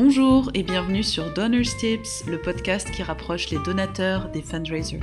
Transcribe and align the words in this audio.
Bonjour 0.00 0.52
et 0.54 0.62
bienvenue 0.62 1.02
sur 1.02 1.34
Donors 1.34 1.76
Tips, 1.76 2.24
le 2.28 2.40
podcast 2.40 2.88
qui 2.92 3.02
rapproche 3.02 3.50
les 3.50 3.58
donateurs 3.58 4.30
des 4.30 4.42
fundraisers. 4.42 5.00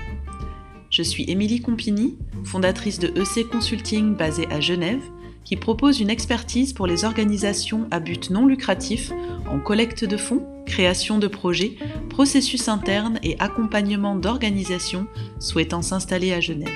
Je 0.89 1.03
suis 1.03 1.29
Émilie 1.29 1.59
Compini, 1.59 2.17
fondatrice 2.45 2.97
de 2.97 3.09
EC 3.09 3.45
Consulting 3.49 4.15
basée 4.15 4.47
à 4.49 4.61
Genève, 4.61 5.03
qui 5.43 5.57
propose 5.57 5.99
une 5.99 6.09
expertise 6.09 6.71
pour 6.71 6.87
les 6.87 7.03
organisations 7.03 7.89
à 7.91 7.99
but 7.99 8.29
non 8.29 8.45
lucratif 8.45 9.11
en 9.51 9.59
collecte 9.59 10.05
de 10.05 10.15
fonds, 10.15 10.47
création 10.65 11.19
de 11.19 11.27
projets, 11.27 11.75
processus 12.09 12.69
internes 12.69 13.19
et 13.21 13.35
accompagnement 13.39 14.15
d'organisations 14.15 15.07
souhaitant 15.41 15.81
s'installer 15.81 16.31
à 16.31 16.39
Genève. 16.39 16.69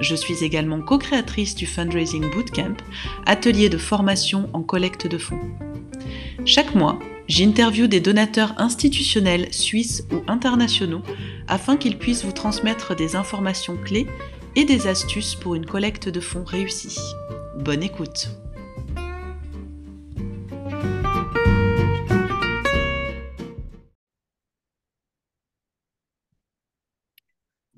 Je 0.00 0.14
suis 0.14 0.44
également 0.44 0.80
co-créatrice 0.82 1.56
du 1.56 1.66
Fundraising 1.66 2.30
Bootcamp, 2.30 2.76
atelier 3.26 3.68
de 3.68 3.76
formation 3.76 4.48
en 4.52 4.62
collecte 4.62 5.08
de 5.08 5.18
fonds. 5.18 5.40
Chaque 6.46 6.74
mois, 6.76 6.98
j'interviewe 7.30 7.86
des 7.86 8.00
donateurs 8.00 8.54
institutionnels 8.58 9.54
suisses 9.54 10.04
ou 10.12 10.16
internationaux 10.26 11.02
afin 11.46 11.76
qu'ils 11.76 11.96
puissent 11.96 12.24
vous 12.24 12.32
transmettre 12.32 12.96
des 12.96 13.14
informations 13.14 13.76
clés 13.76 14.08
et 14.56 14.64
des 14.64 14.88
astuces 14.88 15.36
pour 15.36 15.54
une 15.54 15.64
collecte 15.64 16.08
de 16.08 16.18
fonds 16.18 16.42
réussie. 16.42 16.98
Bonne 17.56 17.84
écoute 17.84 18.30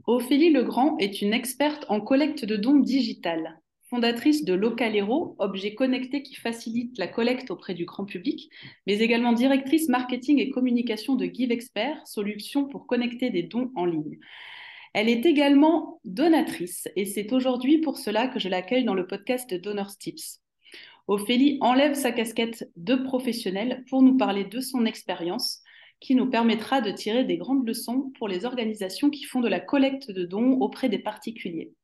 Ophélie 0.07 0.51
Legrand 0.51 0.97
est 0.99 1.21
une 1.21 1.35
experte 1.35 1.85
en 1.91 2.01
collecte 2.01 2.47
de 2.47 2.57
dons 2.57 2.81
digitales 2.81 3.62
fondatrice 3.93 4.47
de 4.47 4.55
Localero, 4.55 5.37
objet 5.39 5.75
connecté 5.75 6.23
qui 6.23 6.35
facilite 6.35 6.97
la 6.97 7.09
collecte 7.09 7.51
auprès 7.51 7.75
du 7.75 7.85
grand 7.85 8.07
public, 8.07 8.49
mais 8.87 9.01
également 9.01 9.35
directrice 9.35 9.91
marketing 9.91 10.39
et 10.39 10.49
communication 10.49 11.15
de 11.15 11.27
GiveExpert, 11.27 12.01
solution 12.07 12.65
pour 12.65 12.87
connecter 12.87 13.29
des 13.29 13.43
dons 13.43 13.71
en 13.77 13.85
ligne. 13.85 14.19
Elle 14.95 15.11
est 15.11 15.27
également 15.27 16.01
donatrice 16.07 16.89
et 16.97 17.05
c'est 17.05 17.35
aujourd'hui 17.35 17.83
pour 17.83 17.99
cela 17.99 18.29
que 18.29 18.39
je 18.41 18.49
l'accueille 18.49 18.85
dans 18.85 18.95
le 18.95 19.07
podcast 19.07 19.51
de 19.51 19.59
Donors 19.59 19.99
Tips. 19.99 20.41
Ophélie 21.07 21.59
enlève 21.61 21.93
sa 21.93 22.13
casquette 22.13 22.71
de 22.77 22.95
professionnelle 22.95 23.85
pour 23.91 24.01
nous 24.01 24.17
parler 24.17 24.45
de 24.45 24.61
son 24.61 24.87
expérience 24.87 25.61
qui 26.01 26.15
nous 26.15 26.31
permettra 26.31 26.81
de 26.81 26.93
tirer 26.93 27.25
des 27.25 27.37
grandes 27.37 27.69
leçons 27.69 28.11
pour 28.17 28.27
les 28.27 28.47
organisations 28.47 29.11
qui 29.11 29.25
font 29.25 29.41
de 29.41 29.49
la 29.49 29.61
collecte 29.61 30.11
de 30.11 30.25
dons 30.25 30.53
auprès 30.61 30.89
des 30.89 30.99
particuliers. 30.99 31.75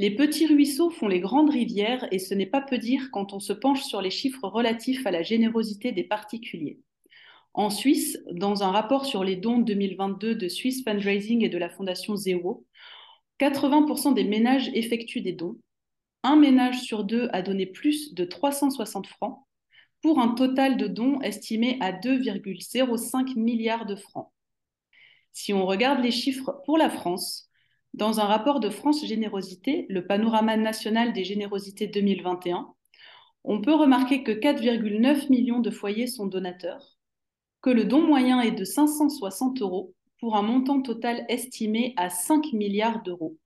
Les 0.00 0.10
petits 0.10 0.46
ruisseaux 0.46 0.88
font 0.88 1.08
les 1.08 1.20
grandes 1.20 1.50
rivières 1.50 2.08
et 2.10 2.18
ce 2.18 2.32
n'est 2.32 2.46
pas 2.46 2.62
peu 2.62 2.78
dire 2.78 3.10
quand 3.12 3.34
on 3.34 3.38
se 3.38 3.52
penche 3.52 3.82
sur 3.82 4.00
les 4.00 4.10
chiffres 4.10 4.48
relatifs 4.48 5.06
à 5.06 5.10
la 5.10 5.22
générosité 5.22 5.92
des 5.92 6.04
particuliers. 6.04 6.78
En 7.52 7.68
Suisse, 7.68 8.18
dans 8.32 8.62
un 8.62 8.70
rapport 8.70 9.04
sur 9.04 9.24
les 9.24 9.36
dons 9.36 9.58
2022 9.58 10.36
de 10.36 10.48
Swiss 10.48 10.82
Fundraising 10.84 11.44
et 11.44 11.50
de 11.50 11.58
la 11.58 11.68
Fondation 11.68 12.16
Zéro, 12.16 12.64
80% 13.40 14.14
des 14.14 14.24
ménages 14.24 14.70
effectuent 14.72 15.20
des 15.20 15.34
dons. 15.34 15.58
Un 16.22 16.36
ménage 16.36 16.80
sur 16.80 17.04
deux 17.04 17.28
a 17.34 17.42
donné 17.42 17.66
plus 17.66 18.14
de 18.14 18.24
360 18.24 19.06
francs 19.06 19.44
pour 20.00 20.18
un 20.18 20.28
total 20.28 20.78
de 20.78 20.86
dons 20.86 21.20
estimé 21.20 21.76
à 21.82 21.92
2,05 21.92 23.38
milliards 23.38 23.84
de 23.84 23.96
francs. 23.96 24.32
Si 25.34 25.52
on 25.52 25.66
regarde 25.66 26.02
les 26.02 26.10
chiffres 26.10 26.58
pour 26.64 26.78
la 26.78 26.88
France, 26.88 27.49
dans 27.94 28.20
un 28.20 28.24
rapport 28.24 28.60
de 28.60 28.70
France 28.70 29.04
Générosité, 29.04 29.86
le 29.88 30.06
panorama 30.06 30.56
national 30.56 31.12
des 31.12 31.24
générosités 31.24 31.86
2021, 31.86 32.72
on 33.44 33.60
peut 33.60 33.74
remarquer 33.74 34.22
que 34.22 34.32
4,9 34.32 35.30
millions 35.30 35.60
de 35.60 35.70
foyers 35.70 36.06
sont 36.06 36.26
donateurs, 36.26 36.98
que 37.62 37.70
le 37.70 37.84
don 37.84 38.02
moyen 38.02 38.40
est 38.40 38.52
de 38.52 38.64
560 38.64 39.60
euros 39.62 39.94
pour 40.20 40.36
un 40.36 40.42
montant 40.42 40.82
total 40.82 41.24
estimé 41.28 41.94
à 41.96 42.10
5 42.10 42.52
milliards 42.52 43.02
d'euros. 43.02 43.36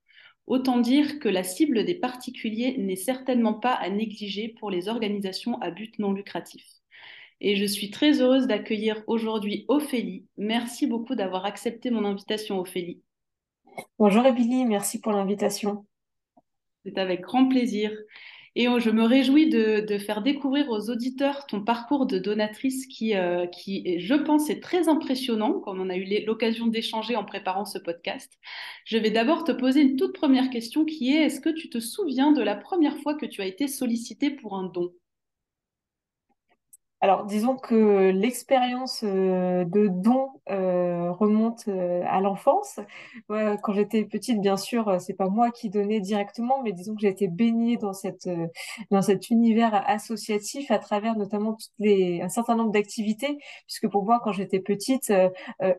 Autant 0.47 0.79
dire 0.79 1.19
que 1.19 1.29
la 1.29 1.43
cible 1.43 1.85
des 1.85 1.95
particuliers 1.95 2.77
n'est 2.77 2.95
certainement 2.95 3.55
pas 3.55 3.73
à 3.73 3.89
négliger 3.89 4.55
pour 4.59 4.69
les 4.69 4.89
organisations 4.89 5.59
à 5.61 5.71
but 5.71 5.97
non 5.97 6.13
lucratif. 6.13 6.63
Et 7.41 7.55
je 7.55 7.65
suis 7.65 7.89
très 7.89 8.21
heureuse 8.21 8.47
d'accueillir 8.47 9.03
aujourd'hui 9.07 9.65
Ophélie. 9.69 10.25
Merci 10.37 10.87
beaucoup 10.87 11.15
d'avoir 11.15 11.45
accepté 11.45 11.89
mon 11.89 12.05
invitation, 12.05 12.59
Ophélie. 12.59 13.01
Bonjour 13.99 14.25
Émilie, 14.25 14.65
merci 14.65 14.99
pour 14.99 15.11
l'invitation. 15.11 15.85
C'est 16.85 16.97
avec 16.97 17.21
grand 17.21 17.47
plaisir. 17.47 17.91
Et 18.57 18.67
je 18.79 18.89
me 18.89 19.03
réjouis 19.03 19.49
de, 19.49 19.97
faire 19.97 20.21
découvrir 20.21 20.69
aux 20.69 20.89
auditeurs 20.89 21.45
ton 21.45 21.61
parcours 21.61 22.05
de 22.05 22.17
donatrice 22.19 22.85
qui, 22.87 23.15
euh, 23.15 23.47
qui, 23.47 23.99
je 23.99 24.13
pense, 24.13 24.49
est 24.49 24.61
très 24.61 24.87
impressionnant, 24.87 25.59
comme 25.59 25.81
on 25.81 25.89
a 25.89 25.97
eu 25.97 26.25
l'occasion 26.25 26.67
d'échanger 26.67 27.17
en 27.17 27.25
préparant 27.25 27.65
ce 27.65 27.77
podcast. 27.77 28.31
Je 28.85 28.97
vais 28.97 29.11
d'abord 29.11 29.43
te 29.43 29.51
poser 29.51 29.81
une 29.81 29.97
toute 29.97 30.13
première 30.13 30.49
question 30.49 30.85
qui 30.85 31.13
est, 31.13 31.25
est-ce 31.25 31.41
que 31.41 31.49
tu 31.49 31.69
te 31.69 31.79
souviens 31.79 32.31
de 32.31 32.41
la 32.41 32.55
première 32.55 32.97
fois 32.99 33.15
que 33.15 33.25
tu 33.25 33.41
as 33.41 33.45
été 33.45 33.67
sollicité 33.67 34.29
pour 34.29 34.55
un 34.55 34.63
don? 34.63 34.93
Alors, 37.05 37.25
disons 37.25 37.55
que 37.55 38.09
l'expérience 38.09 39.01
euh, 39.03 39.63
de 39.63 39.89
don 39.89 40.31
euh, 40.49 41.11
remonte 41.11 41.67
euh, 41.67 42.01
à 42.07 42.19
l'enfance. 42.19 42.79
quand 43.29 43.73
j'étais 43.73 44.05
petite, 44.05 44.41
bien 44.41 44.57
sûr, 44.57 44.99
c'est 44.99 45.13
pas 45.13 45.29
moi 45.29 45.51
qui 45.51 45.69
donnais 45.69 45.99
directement, 45.99 46.63
mais 46.63 46.71
disons 46.71 46.95
que 46.95 47.01
j'ai 47.01 47.09
été 47.09 47.27
baignée 47.27 47.77
dans 47.77 47.93
cette 47.93 48.27
dans 48.89 49.03
cet 49.03 49.29
univers 49.29 49.87
associatif 49.87 50.71
à 50.71 50.79
travers 50.79 51.15
notamment 51.15 51.57
un 51.79 52.29
certain 52.29 52.55
nombre 52.55 52.71
d'activités, 52.71 53.37
puisque 53.67 53.87
pour 53.87 54.03
moi, 54.03 54.19
quand 54.23 54.31
j'étais 54.31 54.59
petite, 54.59 55.13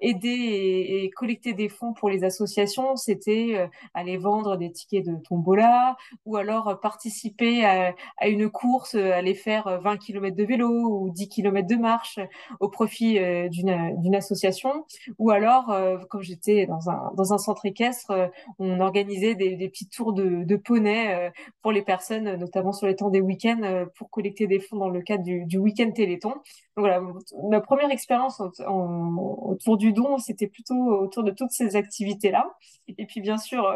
aider 0.00 0.28
et, 0.28 1.10
collecter 1.10 1.54
des 1.54 1.69
fonds 1.69 1.93
pour 1.93 2.08
les 2.08 2.22
associations, 2.22 2.94
c'était 2.94 3.69
aller 3.94 4.16
vendre 4.16 4.56
des 4.56 4.70
tickets 4.70 5.04
de 5.04 5.16
tombola 5.16 5.97
ou 6.25 6.37
alors 6.37 6.78
participer 6.81 7.64
à, 7.64 7.97
à 8.19 8.28
une 8.28 8.48
course, 8.48 8.94
aller 8.94 9.34
faire 9.34 9.81
20 9.81 9.97
km 9.97 10.37
de 10.37 10.44
vélo 10.44 10.69
ou 10.70 11.16
10 11.16 11.28
km 11.28 11.66
de 11.66 11.77
marche 11.77 12.21
au 12.60 12.69
profit 12.69 13.19
euh, 13.19 13.49
d'une 13.49 14.15
association. 14.15 14.84
Ou 15.19 15.31
alors, 15.31 15.71
euh, 15.71 15.99
comme 16.10 16.22
j'étais 16.22 16.66
dans 16.66 16.91
un, 16.91 17.12
dans 17.16 17.32
un 17.32 17.38
centre 17.38 17.65
équestre, 17.66 18.10
euh, 18.10 18.28
on 18.59 18.81
organisait 18.81 19.34
des, 19.34 19.56
des 19.56 19.69
petits 19.69 19.88
tours 19.88 20.12
de, 20.12 20.44
de 20.44 20.56
poney 20.56 21.32
pour 21.62 21.72
les 21.72 21.82
personnes, 21.82 22.37
notamment 22.37 22.72
sur 22.72 22.87
les 22.87 22.97
temps 22.97 23.10
des 23.10 23.21
week-ends, 23.21 23.87
pour 23.97 24.10
collecter 24.10 24.47
des 24.47 24.60
fonds 24.60 24.76
dans 24.76 24.88
le 24.88 25.00
cadre 25.00 25.25
du, 25.25 25.44
du 25.47 25.59
week-end 25.59 25.91
Téléthon. 25.91 26.31
Donc 26.31 26.87
voilà, 26.87 27.00
ma 27.50 27.60
première 27.60 27.91
expérience 27.91 28.43
autour 28.69 29.78
du 29.78 29.93
don, 29.93 30.19
c'était 30.19 30.47
plutôt 30.47 30.75
autour 30.75 31.25
de 31.25 31.31
toutes 31.31 31.53
ces 31.53 31.76
activités-là. 31.76 32.55
Et 32.99 33.06
puis 33.06 33.21
bien 33.21 33.38
sûr, 33.38 33.66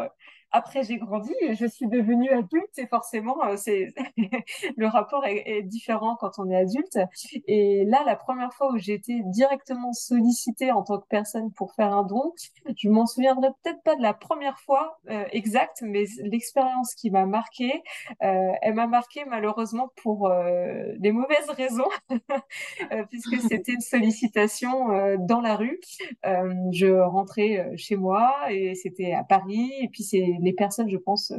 après, 0.51 0.83
j'ai 0.83 0.97
grandi, 0.97 1.33
je 1.53 1.65
suis 1.65 1.87
devenue 1.87 2.29
adulte 2.29 2.77
et 2.77 2.87
forcément, 2.87 3.43
euh, 3.45 3.55
c'est 3.57 3.93
le 4.77 4.87
rapport 4.87 5.25
est, 5.25 5.61
différent 5.63 6.15
quand 6.19 6.39
on 6.39 6.49
est 6.49 6.55
adulte. 6.55 6.99
Et 7.47 7.85
là, 7.85 8.03
la 8.05 8.15
première 8.15 8.53
fois 8.53 8.71
où 8.71 8.77
j'ai 8.77 8.93
été 8.93 9.21
directement 9.25 9.93
sollicitée 9.93 10.71
en 10.71 10.83
tant 10.83 10.99
que 10.99 11.07
personne 11.07 11.51
pour 11.51 11.73
faire 11.73 11.93
un 11.93 12.03
don, 12.03 12.33
je 12.77 12.89
m'en 12.89 13.05
souviendrai 13.05 13.49
peut-être 13.63 13.81
pas 13.83 13.95
de 13.95 14.01
la 14.01 14.13
première 14.13 14.59
fois 14.59 14.99
euh, 15.09 15.25
exacte, 15.31 15.81
mais 15.81 16.05
l'expérience 16.23 16.93
qui 16.95 17.11
m'a 17.11 17.25
marquée, 17.25 17.83
euh, 18.23 18.51
elle 18.61 18.73
m'a 18.73 18.87
marquée 18.87 19.25
malheureusement 19.25 19.91
pour 20.01 20.27
euh, 20.27 20.93
des 20.99 21.11
mauvaises 21.11 21.49
raisons, 21.49 21.89
puisque 23.09 23.39
c'était 23.49 23.73
une 23.73 23.81
sollicitation 23.81 25.17
dans 25.19 25.41
la 25.41 25.55
rue. 25.55 25.79
je 26.23 26.99
rentrais 27.01 27.71
chez 27.77 27.95
moi 27.95 28.33
et 28.49 28.75
c'était 28.75 29.13
à 29.13 29.23
Paris, 29.23 29.71
et 29.81 29.89
puis 29.89 30.03
c'est 30.03 30.37
les 30.41 30.53
personnes, 30.53 30.89
je 30.89 30.97
pense, 30.97 31.33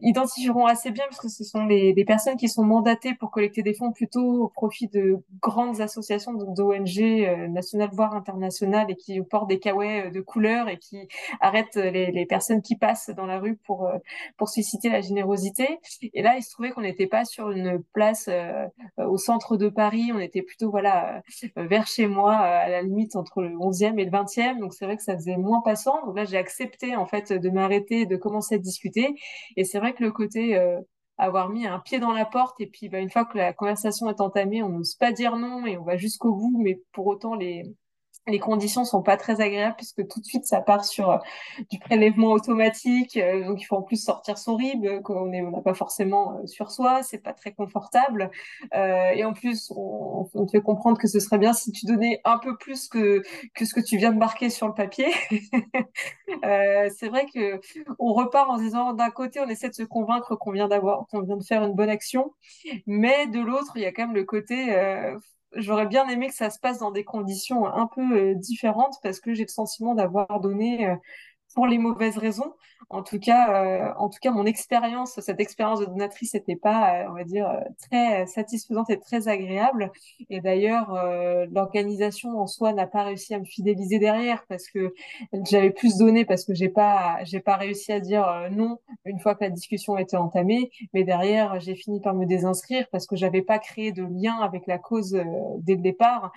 identifieront 0.00 0.66
assez 0.66 0.90
bien 0.90 1.04
parce 1.08 1.20
que 1.20 1.28
ce 1.28 1.44
sont 1.44 1.64
les, 1.66 2.04
personnes 2.04 2.36
qui 2.36 2.48
sont 2.48 2.64
mandatées 2.64 3.14
pour 3.14 3.30
collecter 3.30 3.62
des 3.62 3.72
fonds 3.72 3.92
plutôt 3.92 4.44
au 4.44 4.48
profit 4.48 4.88
de 4.88 5.18
grandes 5.40 5.80
associations 5.80 6.34
d'ONG 6.34 7.00
euh, 7.00 7.48
nationales 7.48 7.88
voire 7.92 8.14
internationales 8.14 8.90
et 8.90 8.94
qui 8.94 9.20
portent 9.22 9.48
des 9.48 9.58
kawaii 9.58 10.00
euh, 10.00 10.10
de 10.10 10.20
couleur 10.20 10.68
et 10.68 10.76
qui 10.78 11.08
arrêtent 11.40 11.76
les, 11.76 12.10
les, 12.10 12.26
personnes 12.26 12.60
qui 12.60 12.76
passent 12.76 13.10
dans 13.16 13.24
la 13.24 13.38
rue 13.38 13.56
pour 13.56 13.86
euh, 13.86 13.96
pour 14.36 14.50
susciter 14.50 14.90
la 14.90 15.00
générosité. 15.00 15.78
Et 16.12 16.22
là, 16.22 16.36
il 16.36 16.42
se 16.42 16.50
trouvait 16.50 16.70
qu'on 16.70 16.82
n'était 16.82 17.06
pas 17.06 17.24
sur 17.24 17.50
une 17.50 17.82
place 17.92 18.28
au 18.98 19.16
centre 19.16 19.56
de 19.56 19.68
Paris, 19.68 20.10
on 20.14 20.18
était 20.18 20.42
plutôt 20.42 20.70
voilà 20.70 21.22
vers 21.56 21.86
chez 21.86 22.06
moi 22.06 22.34
à 22.34 22.68
la 22.68 22.82
limite 22.82 23.16
entre 23.16 23.42
le 23.42 23.50
11e 23.50 23.98
et 23.98 24.04
le 24.04 24.10
20e. 24.10 24.58
Donc 24.58 24.74
c'est 24.74 24.84
vrai 24.84 24.96
que 24.96 25.02
ça 25.02 25.14
faisait 25.14 25.36
moins 25.36 25.60
passant. 25.62 26.04
Donc 26.06 26.16
là, 26.16 26.24
j'ai 26.24 26.36
accepté 26.36 26.96
en 26.96 27.06
fait 27.06 27.32
de 27.32 27.50
m'arrêter, 27.50 28.06
de 28.06 28.16
commencer 28.16 28.56
à 28.56 28.58
discuter 28.58 29.14
et 29.56 29.64
c'est 29.74 29.80
vrai 29.80 29.92
que 29.92 30.04
le 30.04 30.12
côté 30.12 30.56
euh, 30.56 30.80
avoir 31.18 31.48
mis 31.48 31.66
un 31.66 31.80
pied 31.80 31.98
dans 31.98 32.12
la 32.12 32.24
porte 32.24 32.60
et 32.60 32.68
puis 32.68 32.88
bah, 32.88 33.00
une 33.00 33.10
fois 33.10 33.24
que 33.24 33.36
la 33.36 33.52
conversation 33.52 34.08
est 34.08 34.20
entamée, 34.20 34.62
on 34.62 34.68
n'ose 34.68 34.94
pas 34.94 35.10
dire 35.10 35.34
non 35.36 35.66
et 35.66 35.76
on 35.76 35.82
va 35.82 35.96
jusqu'au 35.96 36.32
bout, 36.32 36.62
mais 36.62 36.80
pour 36.92 37.08
autant 37.08 37.34
les 37.34 37.64
les 38.26 38.38
conditions 38.38 38.84
sont 38.84 39.02
pas 39.02 39.16
très 39.16 39.40
agréables 39.40 39.76
puisque 39.76 40.06
tout 40.08 40.20
de 40.20 40.24
suite 40.24 40.46
ça 40.46 40.60
part 40.60 40.84
sur 40.84 41.10
euh, 41.10 41.18
du 41.70 41.78
prélèvement 41.78 42.32
automatique 42.32 43.16
euh, 43.16 43.44
donc 43.44 43.60
il 43.60 43.64
faut 43.64 43.76
en 43.76 43.82
plus 43.82 44.02
sortir 44.02 44.38
son 44.38 44.56
rib 44.56 44.84
euh, 44.84 45.00
qu'on 45.00 45.24
on 45.34 45.50
n'a 45.50 45.60
pas 45.60 45.74
forcément 45.74 46.46
sur 46.46 46.70
soi 46.70 47.02
c'est 47.02 47.18
pas 47.18 47.32
très 47.32 47.52
confortable. 47.52 48.30
Et 48.72 49.24
en 49.24 49.32
plus 49.32 49.72
on, 49.74 50.28
on, 50.34 50.46
te 50.46 50.52
fait 50.52 50.62
comprendre 50.62 50.98
que 50.98 51.08
ce 51.08 51.18
serait 51.18 51.38
bien 51.38 51.52
si 51.52 51.72
tu 51.72 51.86
donnais 51.86 52.20
un 52.24 52.38
peu 52.38 52.56
plus 52.56 52.88
que 52.88 53.22
que 53.54 53.64
ce 53.64 53.74
que 53.74 53.80
tu 53.80 53.96
viens 53.96 54.12
de 54.12 54.18
marquer 54.18 54.50
sur 54.50 54.66
le 54.68 54.74
papier. 54.74 55.06
C'est 56.96 57.08
vrai 57.08 57.26
que 57.32 57.60
on 57.98 58.12
repart 58.12 58.48
en 58.50 58.58
disant 58.58 58.92
d'un 58.92 59.10
côté 59.10 59.40
on 59.40 59.48
essaie 59.48 59.68
de 59.68 59.74
se 59.74 59.82
convaincre 59.82 60.36
qu'on 60.36 60.52
vient 60.52 60.68
d'avoir 60.68 61.06
qu'on 61.08 61.22
vient 61.22 61.36
de 61.36 61.44
faire 61.44 61.62
une 61.64 61.74
bonne 61.74 61.88
action 61.88 62.32
mais 62.86 63.26
de 63.26 63.40
l'autre 63.40 63.72
il 63.76 63.82
y 63.82 63.86
a 63.86 63.92
quand 63.92 64.06
même 64.06 64.14
le 64.14 64.24
côté 64.24 64.74
j'aurais 65.56 65.86
bien 65.86 66.08
aimé 66.08 66.28
que 66.28 66.34
ça 66.34 66.50
se 66.50 66.58
passe 66.58 66.78
dans 66.78 66.90
des 66.90 67.04
conditions 67.04 67.66
un 67.66 67.86
peu 67.86 68.02
euh, 68.32 68.34
différentes 68.34 68.96
parce 69.02 69.20
que 69.20 69.34
j'ai 69.34 69.44
le 69.44 69.48
sentiment 69.48 69.94
d'avoir 69.94 70.40
donné 70.40 70.88
euh, 70.88 70.96
pour 71.54 71.66
les 71.66 71.78
mauvaises 71.78 72.18
raisons. 72.18 72.52
En 72.90 73.02
tout 73.02 73.18
cas, 73.18 73.64
euh, 73.64 73.92
en 73.96 74.08
tout 74.08 74.18
cas, 74.20 74.30
mon 74.30 74.44
expérience, 74.44 75.18
cette 75.20 75.40
expérience 75.40 75.80
de 75.80 75.86
donatrice 75.86 76.34
n'était 76.34 76.56
pas, 76.56 77.02
euh, 77.02 77.08
on 77.10 77.14
va 77.14 77.24
dire, 77.24 77.48
euh, 77.48 77.60
très 77.88 78.26
satisfaisante 78.26 78.90
et 78.90 78.98
très 78.98 79.28
agréable. 79.28 79.90
Et 80.30 80.40
d'ailleurs, 80.40 80.92
l'organisation 81.50 82.38
en 82.40 82.46
soi 82.46 82.72
n'a 82.72 82.86
pas 82.86 83.04
réussi 83.04 83.34
à 83.34 83.38
me 83.38 83.44
fidéliser 83.44 83.98
derrière 83.98 84.44
parce 84.48 84.68
que 84.68 84.94
j'avais 85.44 85.70
plus 85.70 85.96
donné 85.96 86.24
parce 86.24 86.44
que 86.44 86.54
j'ai 86.54 86.68
pas, 86.68 87.18
j'ai 87.24 87.40
pas 87.40 87.56
réussi 87.56 87.92
à 87.92 88.00
dire 88.00 88.48
non 88.50 88.78
une 89.04 89.20
fois 89.20 89.34
que 89.34 89.44
la 89.44 89.50
discussion 89.50 89.96
était 89.96 90.16
entamée. 90.16 90.70
Mais 90.92 91.04
derrière, 91.04 91.60
j'ai 91.60 91.74
fini 91.74 92.00
par 92.00 92.14
me 92.14 92.26
désinscrire 92.26 92.86
parce 92.90 93.06
que 93.06 93.16
j'avais 93.16 93.42
pas 93.42 93.58
créé 93.58 93.92
de 93.92 94.02
lien 94.02 94.38
avec 94.40 94.66
la 94.66 94.78
cause 94.78 95.16
dès 95.58 95.74
le 95.74 95.82
départ 95.82 96.32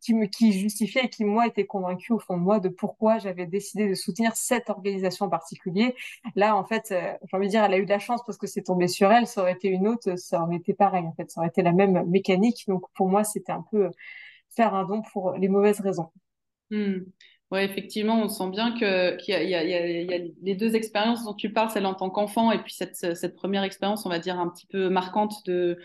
qui, 0.00 0.52
justifiait 0.52 1.04
et 1.04 1.08
qui, 1.08 1.24
moi, 1.24 1.46
était 1.46 1.66
convaincu 1.66 2.12
au 2.12 2.18
fond 2.18 2.36
de 2.36 2.42
moi 2.42 2.60
de 2.60 2.68
pourquoi 2.68 3.18
j'avais 3.18 3.46
décidé 3.46 3.88
de 3.88 3.94
soutenir 3.94 4.36
cette 4.36 4.70
organisation 4.70 5.26
en 5.26 5.28
particulier. 5.28 5.94
Là, 6.36 6.56
en 6.56 6.64
fait, 6.64 6.92
euh, 6.92 7.12
j'ai 7.28 7.36
envie 7.36 7.46
de 7.46 7.50
dire, 7.50 7.64
elle 7.64 7.74
a 7.74 7.78
eu 7.78 7.84
de 7.84 7.90
la 7.90 7.98
chance 7.98 8.20
parce 8.24 8.38
que 8.38 8.46
c'est 8.46 8.62
tombé 8.62 8.88
sur 8.88 9.10
elle. 9.10 9.26
Ça 9.26 9.42
aurait 9.42 9.52
été 9.52 9.68
une 9.68 9.88
autre, 9.88 10.16
ça 10.18 10.42
aurait 10.42 10.56
été 10.56 10.74
pareil, 10.74 11.04
en 11.04 11.12
fait. 11.12 11.30
Ça 11.30 11.40
aurait 11.40 11.48
été 11.48 11.62
la 11.62 11.72
même 11.72 12.04
mécanique. 12.08 12.64
Donc, 12.68 12.84
pour 12.94 13.08
moi, 13.08 13.24
c'était 13.24 13.52
un 13.52 13.64
peu 13.70 13.90
faire 14.50 14.74
un 14.74 14.84
don 14.84 15.02
pour 15.12 15.32
les 15.32 15.48
mauvaises 15.48 15.80
raisons. 15.80 16.10
Hmm. 16.70 17.00
Oui, 17.50 17.60
effectivement, 17.60 18.18
on 18.22 18.28
sent 18.30 18.48
bien 18.48 18.72
qu'il 18.72 19.34
y, 19.36 19.44
y, 19.44 19.50
y, 19.50 19.54
a 20.14 20.18
les 20.42 20.54
deux 20.54 20.74
expériences 20.74 21.22
dont 21.24 21.34
tu 21.34 21.52
parles, 21.52 21.68
celle 21.68 21.84
en 21.84 21.92
tant 21.92 22.08
qu'enfant 22.08 22.50
et 22.50 22.58
puis 22.62 22.72
cette, 22.72 22.96
cette 22.96 23.36
première 23.36 23.62
expérience, 23.62 24.06
on 24.06 24.08
va 24.08 24.18
dire, 24.18 24.40
un 24.40 24.48
petit 24.48 24.66
peu 24.66 24.88
marquante 24.88 25.44
de, 25.44 25.78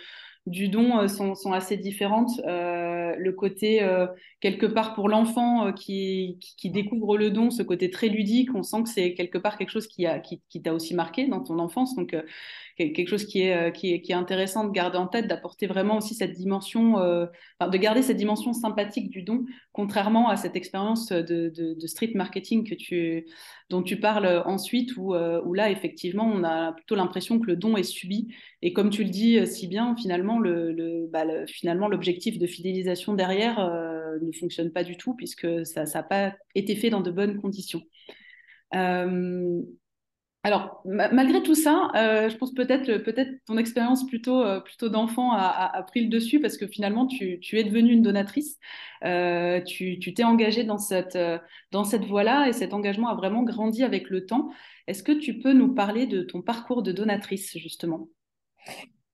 du 0.48 0.70
don 0.70 1.00
euh, 1.00 1.08
sont, 1.10 1.36
sont, 1.36 1.52
assez 1.52 1.76
différentes. 1.76 2.32
Euh, 2.48 3.14
le 3.18 3.32
côté, 3.34 3.84
euh, 3.84 4.08
quelque 4.40 4.66
part 4.66 4.96
pour 4.96 5.10
l'enfant 5.10 5.74
qui, 5.74 6.40
qui, 6.58 6.70
découvre 6.70 7.18
le 7.18 7.32
don, 7.32 7.52
ce 7.52 7.64
côté 7.64 7.90
très 7.90 8.08
ludique, 8.08 8.56
on 8.56 8.64
sent 8.64 8.84
que 8.84 8.90
c'est 8.90 9.14
quelque 9.14 9.38
part 9.38 9.58
quelque 9.58 9.72
chose 9.72 9.88
qui, 9.88 10.06
a, 10.06 10.20
qui, 10.20 10.42
qui 10.50 10.62
t'a 10.62 10.74
aussi 10.74 10.96
marqué 10.96 11.28
dans 11.28 11.42
ton 11.42 11.60
enfance. 11.60 11.96
Donc, 11.96 12.16
quelque 12.78 13.08
chose 13.08 13.26
qui 13.26 13.42
est, 13.42 13.76
qui 13.76 13.94
est, 13.94 14.02
qui, 14.02 14.12
est, 14.12 14.16
intéressant 14.16 14.64
de 14.64 14.72
garder 14.72 14.98
en 14.98 15.08
tête, 15.08 15.28
d'apporter 15.28 15.68
vraiment 15.68 15.98
aussi 15.98 16.14
cette 16.14 16.34
dimension, 16.34 17.00
de 17.00 17.78
garder 17.78 18.04
cette 18.04 18.18
dimension 18.18 18.54
sympathique 18.54 19.10
du 19.10 19.24
don, 19.24 19.46
contrairement 19.74 20.30
à 20.30 20.38
cette 20.38 20.56
expérience 20.56 21.12
de, 21.12 21.50
de, 21.50 21.74
de 21.74 21.88
street 21.88 22.12
marketing 22.14 22.70
que 22.70 22.76
tu, 22.76 23.26
dont 23.72 23.82
tu 23.82 24.00
parles 24.00 24.44
ensuite, 24.46 24.96
où, 24.96 25.16
où 25.16 25.54
là, 25.56 25.72
effectivement, 25.72 26.32
on 26.32 26.44
a 26.44 26.74
plutôt 26.74 26.94
l'impression 26.96 27.40
que 27.40 27.48
le 27.48 27.56
don 27.56 27.76
est 27.78 27.84
subi. 27.84 28.28
Et 28.62 28.74
comme 28.74 28.92
tu 28.92 29.04
le 29.04 29.10
dis 29.10 29.46
si 29.48 29.68
bien, 29.68 29.96
finalement, 29.96 30.37
bah, 30.40 31.26
le, 31.26 31.46
finalement, 31.48 31.88
l'objectif 31.88 32.38
de 32.40 32.48
fidélisation 32.48 33.14
derrière 33.14 33.60
euh, 33.60 34.18
ne 34.22 34.32
fonctionne 34.32 34.72
pas 34.72 34.84
du 34.84 34.98
tout 34.98 35.16
puisque 35.16 35.66
ça 35.66 35.84
n'a 35.86 36.04
pas 36.04 36.36
été 36.56 36.76
fait 36.76 36.90
dans 36.90 37.02
de 37.02 37.12
bonnes 37.12 37.40
conditions. 37.42 37.82
Euh, 38.76 39.62
alors, 40.44 40.82
malgré 40.86 41.44
tout 41.44 41.56
ça, 41.56 41.90
euh, 41.96 42.30
je 42.30 42.38
pense 42.38 42.54
peut-être 42.54 43.04
peut-être 43.04 43.32
ton 43.46 43.58
expérience 43.58 44.08
plutôt, 44.08 44.44
d'enfant 44.84 45.34
a, 45.34 45.84
pris 45.88 46.02
le 46.02 46.10
dessus 46.10 46.40
parce 46.40 46.56
que 46.56 46.68
finalement, 46.68 47.06
tu, 47.06 47.40
es 47.52 47.64
devenue 47.64 47.92
une 47.92 48.02
donatrice. 48.02 48.58
tu, 49.02 50.14
t'es 50.16 50.24
engagée 50.24 50.66
cette, 50.78 51.18
dans 51.72 51.84
cette 51.84 52.06
voie-là 52.06 52.48
et 52.48 52.54
cet 52.54 52.74
engagement 52.74 53.10
a 53.10 53.16
vraiment 53.16 53.44
grandi 53.44 53.84
avec 53.84 54.10
le 54.10 54.26
temps. 54.26 54.50
Est-ce 54.88 55.04
que 55.04 55.12
tu 55.12 55.40
peux 55.40 55.52
nous 55.52 55.74
parler 55.74 56.08
de 56.08 56.22
ton 56.22 56.42
parcours 56.42 56.82
de 56.82 56.94
donatrice, 56.94 57.58
justement? 57.58 58.08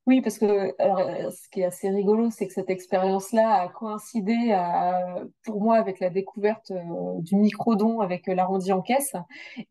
Oui, 0.06 0.22
parce 0.22 0.38
que 0.38 0.76
alors, 0.82 1.00
euh, 1.00 1.32
ce 1.32 1.48
qui 1.50 1.62
est 1.62 1.66
assez 1.66 1.90
rigolo, 1.90 2.30
c'est 2.30 2.48
que 2.48 2.54
cette 2.54 2.70
expérience-là 2.70 3.62
a 3.62 3.70
coïncidé 3.70 4.52
à, 4.52 5.16
pour 5.46 5.62
moi 5.62 5.78
avec 5.78 6.02
la 6.02 6.10
découverte 6.10 6.72
euh, 6.72 6.82
du 7.20 7.38
micro-don 7.38 8.02
avec 8.02 8.28
euh, 8.28 8.36
l'arrondi 8.36 8.74
en 8.74 8.82
caisse. 8.82 9.14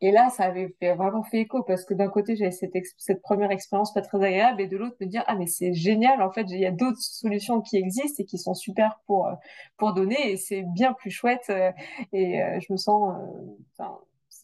Et 0.00 0.10
là, 0.10 0.30
ça 0.30 0.44
avait 0.44 0.74
vraiment 0.80 1.22
fait 1.22 1.40
écho 1.40 1.62
parce 1.62 1.84
que 1.84 1.92
d'un 1.92 2.08
côté, 2.08 2.34
j'avais 2.36 2.50
cette, 2.50 2.72
cette 2.96 3.20
première 3.20 3.50
expérience 3.50 3.92
pas 3.92 4.00
très 4.00 4.24
agréable 4.24 4.62
et 4.62 4.68
de 4.68 4.78
l'autre, 4.78 4.96
me 5.02 5.06
dire, 5.06 5.22
ah, 5.26 5.36
mais 5.36 5.46
c'est 5.46 5.74
génial, 5.74 6.22
en 6.22 6.30
fait, 6.32 6.46
il 6.48 6.60
y 6.60 6.66
a 6.66 6.70
d'autres 6.70 7.00
solutions 7.02 7.60
qui 7.60 7.76
existent 7.76 8.22
et 8.22 8.24
qui 8.24 8.38
sont 8.38 8.54
super 8.54 9.00
pour, 9.06 9.30
pour 9.76 9.92
donner 9.92 10.32
et 10.32 10.38
c'est 10.38 10.62
bien 10.62 10.94
plus 10.94 11.10
chouette. 11.10 11.52
Et 12.12 12.40
je 12.60 12.72
me 12.72 12.78
sens, 12.78 13.14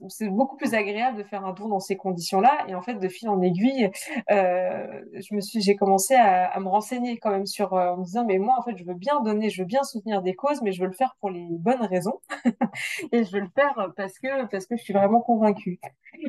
c'est 0.08 0.28
beaucoup 0.28 0.56
plus 0.56 0.74
agréable 0.74 1.18
de 1.18 1.22
faire 1.24 1.44
un 1.44 1.52
don 1.52 1.68
dans 1.68 1.80
ces 1.80 1.96
conditions-là. 1.96 2.66
Et 2.68 2.74
en 2.74 2.82
fait, 2.82 2.94
de 2.94 3.08
fil 3.08 3.28
en 3.28 3.40
aiguille, 3.42 3.90
euh, 4.30 5.02
je 5.14 5.34
me 5.34 5.40
suis, 5.40 5.60
j'ai 5.60 5.76
commencé 5.76 6.14
à, 6.14 6.58
me 6.60 6.68
renseigner 6.68 7.18
quand 7.18 7.30
même 7.30 7.46
sur, 7.46 7.74
euh, 7.74 7.90
en 7.90 7.98
me 7.98 8.04
disant, 8.04 8.24
mais 8.24 8.38
moi, 8.38 8.54
en 8.58 8.62
fait, 8.62 8.76
je 8.76 8.84
veux 8.84 8.94
bien 8.94 9.20
donner, 9.22 9.50
je 9.50 9.62
veux 9.62 9.66
bien 9.66 9.82
soutenir 9.82 10.22
des 10.22 10.34
causes, 10.34 10.62
mais 10.62 10.72
je 10.72 10.80
veux 10.80 10.86
le 10.86 10.92
faire 10.92 11.16
pour 11.20 11.30
les 11.30 11.46
bonnes 11.50 11.82
raisons. 11.82 12.20
et 13.12 13.24
je 13.24 13.32
veux 13.32 13.40
le 13.40 13.50
faire 13.54 13.92
parce 13.96 14.18
que, 14.18 14.46
parce 14.46 14.66
que 14.66 14.76
je 14.76 14.82
suis 14.82 14.94
vraiment 14.94 15.20
convaincue. 15.20 15.80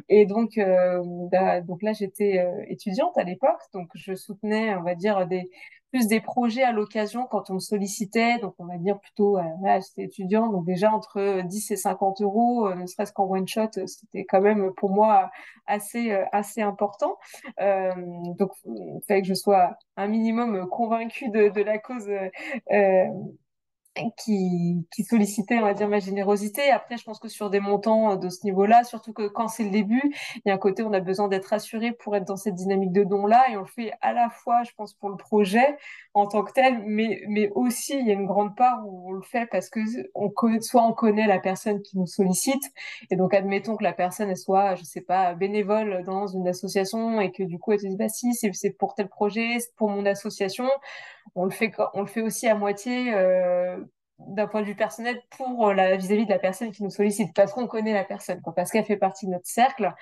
Et 0.08 0.26
donc, 0.26 0.58
euh, 0.58 1.02
bah, 1.32 1.62
donc 1.62 1.84
là, 1.84 1.94
j'étais 1.94 2.46
étudiante 2.68 3.18
à 3.18 3.24
l'époque, 3.24 3.62
donc 3.74 3.90
je 3.96 4.16
soutenais, 4.16 4.76
on 4.76 4.84
va 4.84 4.96
dire, 4.96 5.28
des, 5.28 5.50
plus 5.92 6.08
des 6.08 6.22
projets 6.22 6.64
à 6.64 6.72
l'occasion 6.72 7.26
quand 7.30 7.50
on 7.50 7.56
me 7.56 7.60
sollicitait. 7.60 8.38
Donc, 8.40 8.56
on 8.60 8.66
va 8.66 8.78
dire 8.78 9.00
plutôt, 9.00 9.38
euh, 9.38 9.44
j'étais 9.64 10.04
étudiant, 10.04 10.52
donc 10.52 10.66
déjà 10.66 10.92
entre 10.92 11.42
10 11.44 11.72
et 11.72 11.76
50 11.76 12.22
euros, 12.22 12.68
euh, 12.68 12.76
ne 12.76 12.86
serait-ce 12.86 13.14
qu'en 13.14 13.26
one 13.26 13.48
shot, 13.48 13.62
euh, 13.78 13.88
c'était 13.88 14.26
quand 14.26 14.42
même 14.42 14.72
pour 14.78 14.92
moi 14.92 15.30
assez, 15.68 16.12
assez 16.32 16.62
important. 16.62 17.18
Euh, 17.62 17.94
donc, 18.38 18.52
il 18.66 19.00
fallait 19.08 19.22
que 19.22 19.28
je 19.28 19.34
sois 19.34 19.76
un 19.98 20.08
minimum 20.08 20.68
convaincue 20.70 21.30
de, 21.30 21.50
de 21.50 21.62
la 21.62 21.78
cause 21.78 22.10
euh, 22.72 23.06
qui, 24.18 24.88
qui 24.92 25.04
sollicitait, 25.04 25.58
on 25.58 25.64
va 25.64 25.74
dire, 25.74 25.88
ma 25.88 26.00
générosité. 26.00 26.70
Après, 26.72 26.98
je 26.98 27.04
pense 27.04 27.20
que 27.20 27.28
sur 27.28 27.50
des 27.50 27.60
montants 27.60 28.16
de 28.16 28.30
ce 28.30 28.46
niveau-là, 28.46 28.84
surtout 28.84 29.14
que 29.14 29.28
quand 29.28 29.48
c'est 29.48 29.64
le 29.64 29.72
début, 29.72 30.02
il 30.36 30.42
y 30.46 30.52
a 30.52 30.54
un 30.54 30.58
côté, 30.58 30.84
on 30.84 30.94
a 30.94 31.00
besoin 31.00 31.28
d'être 31.28 31.54
assuré 31.54 31.92
pour 31.92 32.16
être 32.16 32.26
dans 32.26 32.38
cette 32.38 32.56
dynamique 32.56 32.92
de 32.92 33.04
don-là. 33.04 33.46
Et 33.52 33.58
on 33.58 33.62
le 33.62 33.66
fait 33.66 33.92
à 34.02 34.14
la 34.14 34.30
fois, 34.30 34.64
je 34.64 34.72
pense, 34.76 34.94
pour 34.94 35.10
le 35.10 35.18
projet 35.18 35.78
en 36.14 36.28
tant 36.28 36.44
que 36.44 36.52
tel, 36.54 36.82
mais, 36.86 37.22
mais 37.28 37.50
aussi, 37.56 37.98
il 38.00 38.08
y 38.08 38.12
a 38.12 38.14
une 38.14 38.26
grande 38.26 38.56
part 38.56 38.88
où 38.88 39.10
on 39.10 39.12
le 39.12 39.22
fait 39.22 39.48
parce 39.48 39.70
que 39.70 39.80
on 40.16 40.30
connaît, 40.30 40.62
soit 40.62 40.84
on 40.84 40.94
connaît 40.94 41.28
la 41.28 41.40
personne 41.40 41.82
qui 41.82 41.98
nous 41.98 42.08
sollicite. 42.08 42.64
Et 43.12 43.16
donc, 43.16 43.34
admettons 43.34 43.76
que 43.76 43.84
la 43.84 43.94
personne, 43.94 44.30
elle 44.30 44.38
soit, 44.38 44.76
je 44.76 44.84
sais 44.84 45.02
pas, 45.02 45.34
bénévole 45.34 46.04
dans 46.06 46.28
une 46.28 46.48
association 46.48 47.20
et 47.22 47.32
que 47.32 47.44
du 47.44 47.60
coup, 47.60 47.72
elle 47.74 47.80
te 47.80 47.88
dit, 47.88 47.96
bah 47.96 48.10
si, 48.10 48.34
c'est 48.34 48.70
pour 48.72 48.96
tel 48.96 49.08
projet, 49.08 49.60
c'est 49.60 49.76
pour 49.76 49.90
mon 49.90 50.06
association. 50.06 50.68
On 51.36 51.46
le 51.46 51.52
fait, 51.52 51.72
on 51.94 52.02
le 52.02 52.08
fait 52.08 52.22
aussi 52.22 52.48
à 52.48 52.56
moitié, 52.56 53.14
euh, 53.14 53.78
d'un 54.28 54.48
point 54.48 54.62
de 54.62 54.68
vue 54.68 54.76
personnel 54.76 55.22
pour 55.30 55.70
euh, 55.70 55.74
la 55.74 55.96
vis-à-vis 55.96 56.26
de 56.26 56.30
la 56.30 56.40
personne 56.40 56.72
qui 56.72 56.84
nous 56.84 56.90
sollicite 56.90 57.34
parce 57.34 57.54
qu'on 57.54 57.68
connaît 57.68 57.94
la 57.94 58.04
personne 58.04 58.42
parce 58.56 58.72
qu'elle 58.72 58.84
fait 58.84 58.98
partie 58.98 59.26
de 59.26 59.32
notre 59.32 59.48
cercle. 59.48 59.94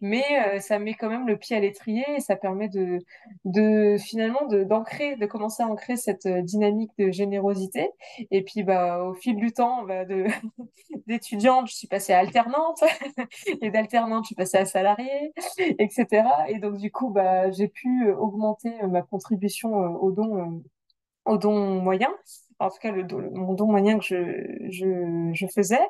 Mais 0.00 0.24
euh, 0.46 0.60
ça 0.60 0.78
met 0.78 0.94
quand 0.94 1.08
même 1.08 1.26
le 1.26 1.36
pied 1.36 1.56
à 1.56 1.60
l'étrier 1.60 2.04
et 2.16 2.20
ça 2.20 2.36
permet 2.36 2.68
de 2.68 2.98
de 3.44 3.96
finalement 3.98 4.46
d'ancrer 4.46 5.16
de 5.16 5.26
commencer 5.26 5.62
à 5.62 5.68
ancrer 5.68 5.96
cette 5.96 6.26
euh, 6.26 6.42
dynamique 6.42 6.90
de 6.98 7.10
générosité. 7.10 7.90
Et 8.30 8.42
puis 8.42 8.62
bah 8.64 9.02
au 9.04 9.14
fil 9.14 9.36
du 9.36 9.52
temps 9.52 9.84
bah, 9.84 10.04
d'étudiante 11.06 11.68
je 11.68 11.74
suis 11.74 11.88
passée 11.88 12.12
à 12.12 12.18
alternante. 12.18 12.82
Et 13.62 13.70
d'alternante 13.70 14.24
je 14.24 14.28
suis 14.28 14.34
passée 14.34 14.58
à 14.58 14.64
salariée 14.64 15.32
etc 15.78 16.24
et 16.48 16.58
donc 16.58 16.76
du 16.76 16.90
coup 16.90 17.10
bah 17.10 17.50
j'ai 17.50 17.68
pu 17.68 18.10
augmenter 18.12 18.70
ma 18.88 19.02
contribution 19.02 19.72
au 19.74 20.10
don 20.10 20.62
au 21.24 21.38
don 21.38 21.80
moyen 21.80 22.08
en 22.60 22.68
tout 22.70 22.78
cas 22.80 22.90
le, 22.92 23.04
mon 23.32 23.54
don 23.54 23.66
moyen 23.66 23.98
que 23.98 24.04
je, 24.04 24.16
je, 24.70 25.30
je 25.32 25.46
faisais. 25.54 25.80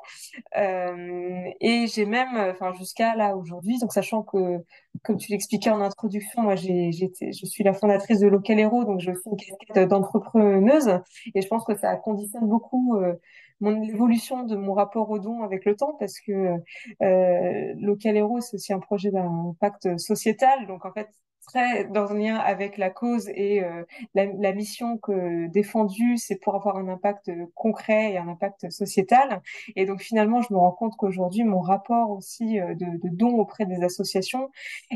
Euh, 0.56 1.50
et 1.60 1.86
j'ai 1.86 2.06
même, 2.06 2.36
enfin 2.50 2.72
jusqu'à 2.72 3.14
là 3.16 3.36
aujourd'hui, 3.36 3.78
donc 3.78 3.92
sachant 3.92 4.22
que, 4.22 4.58
comme 5.02 5.16
tu 5.16 5.30
l'expliquais 5.32 5.70
en 5.70 5.80
introduction, 5.80 6.42
moi 6.42 6.56
j'ai, 6.56 6.90
je 6.92 7.46
suis 7.46 7.64
la 7.64 7.72
fondatrice 7.72 8.20
de 8.20 8.28
Local 8.28 8.58
Hero, 8.58 8.84
donc 8.84 9.00
je 9.00 9.12
fais 9.12 9.30
une 9.30 9.36
casquette 9.36 9.88
d'entrepreneuse, 9.88 11.00
et 11.34 11.42
je 11.42 11.48
pense 11.48 11.64
que 11.64 11.76
ça 11.76 11.96
conditionne 11.96 12.48
beaucoup 12.48 12.96
euh, 12.96 13.14
mon 13.60 13.82
évolution 13.82 14.44
de 14.44 14.56
mon 14.56 14.72
rapport 14.72 15.10
au 15.10 15.18
don 15.18 15.42
avec 15.42 15.64
le 15.64 15.76
temps, 15.76 15.94
parce 15.98 16.18
que 16.20 16.56
euh, 17.02 17.74
Local 17.78 18.16
Hero 18.16 18.40
c'est 18.40 18.56
aussi 18.56 18.72
un 18.72 18.80
projet 18.80 19.10
d'impact 19.10 19.98
sociétal, 19.98 20.66
donc 20.66 20.84
en 20.84 20.92
fait 20.92 21.08
très 21.47 21.85
dans 21.85 22.12
un 22.12 22.18
lien 22.18 22.37
avec 22.37 22.76
la 22.78 22.90
cause 22.90 23.28
et 23.28 23.62
euh, 23.62 23.85
la, 24.14 24.52
mission 24.52 24.99
que 24.99 25.47
défendue, 25.49 26.16
c'est 26.16 26.37
pour 26.37 26.54
avoir 26.54 26.76
un 26.76 26.88
impact 26.88 27.30
concret 27.54 28.12
et 28.12 28.18
un 28.18 28.28
impact 28.28 28.70
sociétal. 28.70 29.40
Et 29.76 29.87
donc 29.87 30.00
finalement, 30.00 30.42
je 30.42 30.52
me 30.52 30.59
rends 30.59 30.73
compte 30.73 30.97
qu'aujourd'hui, 30.97 31.44
mon 31.44 31.61
rapport 31.61 32.11
aussi 32.11 32.61
euh, 32.61 32.75
de, 32.75 32.87
de 32.87 33.09
dons 33.14 33.38
auprès 33.38 33.66
des 33.66 33.82
associations 33.82 34.50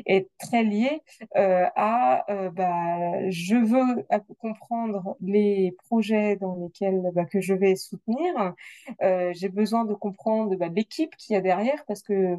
est 0.06 0.28
très 0.38 0.62
lié 0.62 1.02
euh, 1.36 1.66
à 1.76 2.30
euh, 2.30 2.50
bah, 2.50 3.30
je 3.30 3.56
veux 3.56 4.06
comprendre 4.38 5.16
les 5.20 5.76
projets 5.86 6.36
dans 6.36 6.56
lesquels 6.56 7.10
bah, 7.14 7.24
que 7.24 7.40
je 7.40 7.54
vais 7.54 7.76
soutenir. 7.76 8.54
Euh, 9.02 9.32
J'ai 9.34 9.48
besoin 9.48 9.84
de 9.84 9.94
comprendre 9.94 10.54
bah, 10.56 10.68
l'équipe 10.68 11.14
qu'il 11.16 11.34
y 11.34 11.36
a 11.36 11.40
derrière 11.40 11.84
parce 11.86 12.02
que 12.02 12.36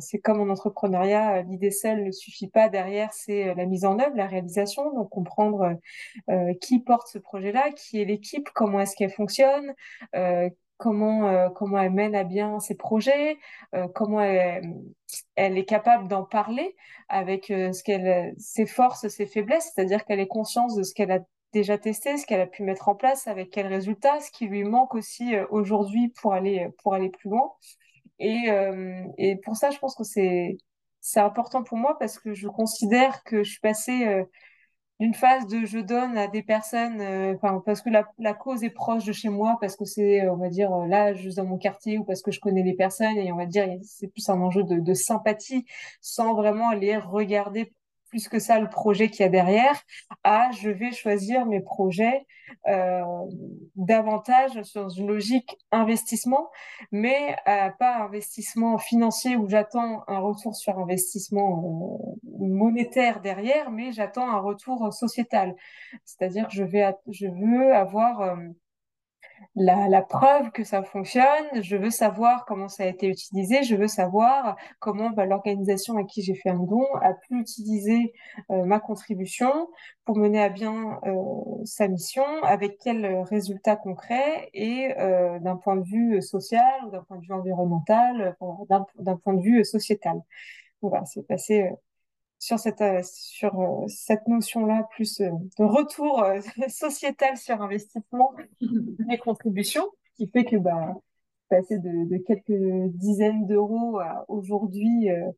c'est 0.00 0.18
comme 0.18 0.40
en 0.40 0.52
entrepreneuriat, 0.52 1.42
l'idée 1.42 1.70
seule 1.70 2.04
ne 2.04 2.10
suffit 2.12 2.48
pas 2.48 2.68
derrière, 2.68 2.79
c'est 3.12 3.48
euh, 3.48 3.54
la 3.54 3.66
mise 3.66 3.84
en 3.84 3.98
œuvre, 3.98 4.16
la 4.16 4.26
réalisation, 4.26 4.92
donc 4.94 5.10
comprendre 5.10 5.76
euh, 6.30 6.54
qui 6.60 6.80
porte 6.80 7.08
ce 7.08 7.18
projet-là, 7.18 7.70
qui 7.72 8.00
est 8.00 8.04
l'équipe, 8.04 8.48
comment 8.54 8.80
est-ce 8.80 8.96
qu'elle 8.96 9.10
fonctionne, 9.10 9.74
euh, 10.16 10.48
comment 10.80 11.28
euh, 11.28 11.50
comment 11.50 11.78
elle 11.78 11.92
mène 11.92 12.16
à 12.16 12.24
bien 12.24 12.58
ses 12.58 12.74
projets, 12.74 13.38
euh, 13.74 13.86
comment 13.94 14.20
elle, 14.20 15.58
est 15.58 15.64
capable 15.64 16.08
d'en 16.08 16.24
parler 16.24 16.74
avec 17.08 17.50
euh, 17.50 17.72
ce 17.72 17.84
qu'elle 17.84 18.34
ses 18.38 18.66
forces, 18.66 19.06
ses 19.08 19.26
faiblesses, 19.26 19.72
c'est-à-dire 19.74 20.04
qu'elle 20.04 20.20
est 20.20 20.26
consciente 20.26 20.74
de 20.76 20.82
ce 20.82 20.94
qu'elle 20.94 21.12
a 21.12 21.20
déjà 21.52 21.78
testé, 21.78 22.16
ce 22.16 22.26
qu'elle 22.26 22.40
a 22.40 22.46
pu 22.46 22.62
mettre 22.62 22.88
en 22.88 22.94
place, 22.94 23.28
avec 23.28 23.50
quels 23.50 23.66
résultats, 23.66 24.20
ce 24.20 24.30
qui 24.30 24.46
lui 24.46 24.64
manque 24.64 24.94
aussi 24.94 25.34
aujourd'hui 25.50 26.08
pour 26.08 26.32
aller 26.32 26.68
pour 26.82 26.94
aller 26.94 27.10
plus 27.10 27.30
loin. 27.30 27.52
Et 28.18 29.36
pour 29.44 29.56
ça, 29.56 29.70
je 29.70 29.78
pense 29.78 29.94
que 29.94 30.04
c'est 30.04 30.56
c'est 31.00 31.20
important 31.20 31.62
pour 31.62 31.78
moi 31.78 31.98
parce 31.98 32.18
que 32.18 32.34
je 32.34 32.48
considère 32.48 33.22
que 33.24 33.42
je 33.42 33.50
suis 33.50 33.60
passée 33.60 34.24
d'une 35.00 35.14
phase 35.14 35.46
de 35.46 35.64
je 35.64 35.78
donne 35.78 36.18
à 36.18 36.28
des 36.28 36.42
personnes, 36.42 37.00
euh, 37.00 37.34
parce 37.64 37.80
que 37.80 37.88
la, 37.88 38.34
cause 38.34 38.62
est 38.62 38.70
proche 38.70 39.04
de 39.06 39.12
chez 39.12 39.30
moi, 39.30 39.56
parce 39.58 39.74
que 39.74 39.86
c'est, 39.86 40.28
on 40.28 40.36
va 40.36 40.50
dire, 40.50 40.70
là, 40.86 41.14
juste 41.14 41.38
dans 41.38 41.46
mon 41.46 41.56
quartier 41.56 41.98
ou 41.98 42.04
parce 42.04 42.20
que 42.20 42.30
je 42.30 42.38
connais 42.38 42.62
les 42.62 42.74
personnes 42.74 43.16
et 43.16 43.32
on 43.32 43.36
va 43.36 43.46
dire, 43.46 43.66
c'est 43.82 44.08
plus 44.08 44.28
un 44.28 44.38
enjeu 44.42 44.62
de, 44.62 44.94
sympathie, 44.94 45.64
sans 46.02 46.34
vraiment 46.34 46.72
les 46.72 46.98
regarder 46.98 47.72
plus 48.10 48.28
que 48.28 48.38
ça 48.38 48.60
le 48.60 48.68
projet 48.68 49.08
qu'il 49.08 49.20
y 49.20 49.26
a 49.26 49.28
derrière, 49.28 49.80
à 50.24 50.50
je 50.52 50.70
vais 50.70 50.92
choisir 50.92 51.46
mes 51.46 51.60
projets 51.60 52.26
euh, 52.68 53.02
davantage 53.76 54.60
dans 54.74 54.88
une 54.88 55.06
logique 55.06 55.56
investissement, 55.70 56.50
mais 56.92 57.36
euh, 57.48 57.70
pas 57.78 57.98
investissement 57.98 58.78
financier 58.78 59.36
où 59.36 59.48
j'attends 59.48 60.02
un 60.08 60.18
retour 60.18 60.54
sur 60.56 60.78
investissement 60.78 62.00
euh, 62.04 62.36
monétaire 62.38 63.20
derrière, 63.20 63.70
mais 63.70 63.92
j'attends 63.92 64.28
un 64.28 64.40
retour 64.40 64.92
sociétal. 64.92 65.54
C'est-à-dire 66.04 66.48
je 66.50 66.64
vais, 66.64 66.92
je 67.08 67.28
veux 67.28 67.74
avoir 67.74 68.20
euh, 68.20 68.36
la, 69.54 70.02
preuve 70.02 70.50
que 70.52 70.64
ça 70.64 70.82
fonctionne, 70.82 71.62
je 71.62 71.76
veux 71.76 71.90
savoir 71.90 72.44
comment 72.46 72.68
ça 72.68 72.84
a 72.84 72.86
été 72.86 73.08
utilisé, 73.08 73.62
je 73.62 73.74
veux 73.76 73.88
savoir 73.88 74.56
comment 74.78 75.10
bah, 75.10 75.26
l'organisation 75.26 75.96
à 75.96 76.04
qui 76.04 76.22
j'ai 76.22 76.34
fait 76.34 76.50
un 76.50 76.58
don 76.58 76.84
a 77.02 77.14
pu 77.14 77.38
utiliser 77.40 78.12
euh, 78.50 78.64
ma 78.64 78.80
contribution 78.80 79.68
pour 80.04 80.16
mener 80.16 80.42
à 80.42 80.48
bien 80.48 81.00
euh, 81.06 81.14
sa 81.64 81.88
mission, 81.88 82.24
avec 82.42 82.78
quels 82.78 83.06
résultats 83.22 83.76
concrets 83.76 84.50
et 84.54 84.92
euh, 84.98 85.38
d'un 85.40 85.56
point 85.56 85.76
de 85.76 85.84
vue 85.84 86.22
social 86.22 86.84
ou 86.86 86.90
d'un 86.90 87.02
point 87.02 87.18
de 87.18 87.22
vue 87.22 87.32
environnemental, 87.32 88.36
d'un 88.98 89.16
point 89.16 89.34
de 89.34 89.42
vue 89.42 89.64
sociétal. 89.64 90.20
Voilà, 90.82 91.04
c'est 91.04 91.26
passé 91.26 91.70
sur 92.40 92.58
cette, 92.58 92.82
sur 93.04 93.84
cette 93.86 94.26
notion-là, 94.26 94.88
plus 94.96 95.20
de 95.20 95.64
retour 95.64 96.24
sociétal 96.68 97.36
sur 97.36 97.62
investissement 97.62 98.32
des 98.60 99.18
contributions, 99.18 99.86
qui 100.16 100.26
fait 100.26 100.44
que 100.44 100.56
bah, 100.56 100.94
passer 101.50 101.78
de, 101.78 102.08
de 102.08 102.16
quelques 102.18 102.92
dizaines 102.94 103.46
d'euros 103.46 103.98
à 103.98 104.24
aujourd'hui 104.28 105.10
euh, 105.10 105.30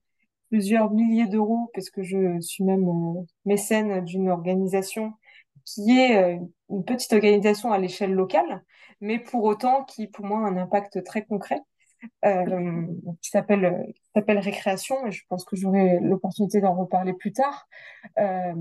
plusieurs 0.50 0.90
milliers 0.92 1.26
d'euros, 1.26 1.70
parce 1.74 1.90
que 1.90 2.02
je 2.02 2.40
suis 2.40 2.62
même 2.62 2.88
euh, 2.88 3.22
mécène 3.46 4.04
d'une 4.04 4.28
organisation 4.28 5.12
qui 5.64 5.98
est 5.98 6.16
euh, 6.16 6.38
une 6.70 6.84
petite 6.84 7.12
organisation 7.12 7.72
à 7.72 7.78
l'échelle 7.78 8.12
locale, 8.12 8.62
mais 9.00 9.18
pour 9.18 9.44
autant 9.44 9.84
qui, 9.84 10.06
pour 10.06 10.24
moi, 10.24 10.40
a 10.40 10.50
un 10.50 10.56
impact 10.56 11.02
très 11.04 11.24
concret 11.24 11.60
euh, 12.24 12.86
qui 13.20 13.30
s'appelle 13.30 13.92
s'appelle 14.14 14.38
Récréation 14.38 15.06
et 15.06 15.10
je 15.12 15.24
pense 15.28 15.44
que 15.44 15.56
j'aurai 15.56 15.98
l'opportunité 16.00 16.60
d'en 16.60 16.74
reparler 16.74 17.14
plus 17.14 17.32
tard. 17.32 17.66
Euh, 18.18 18.52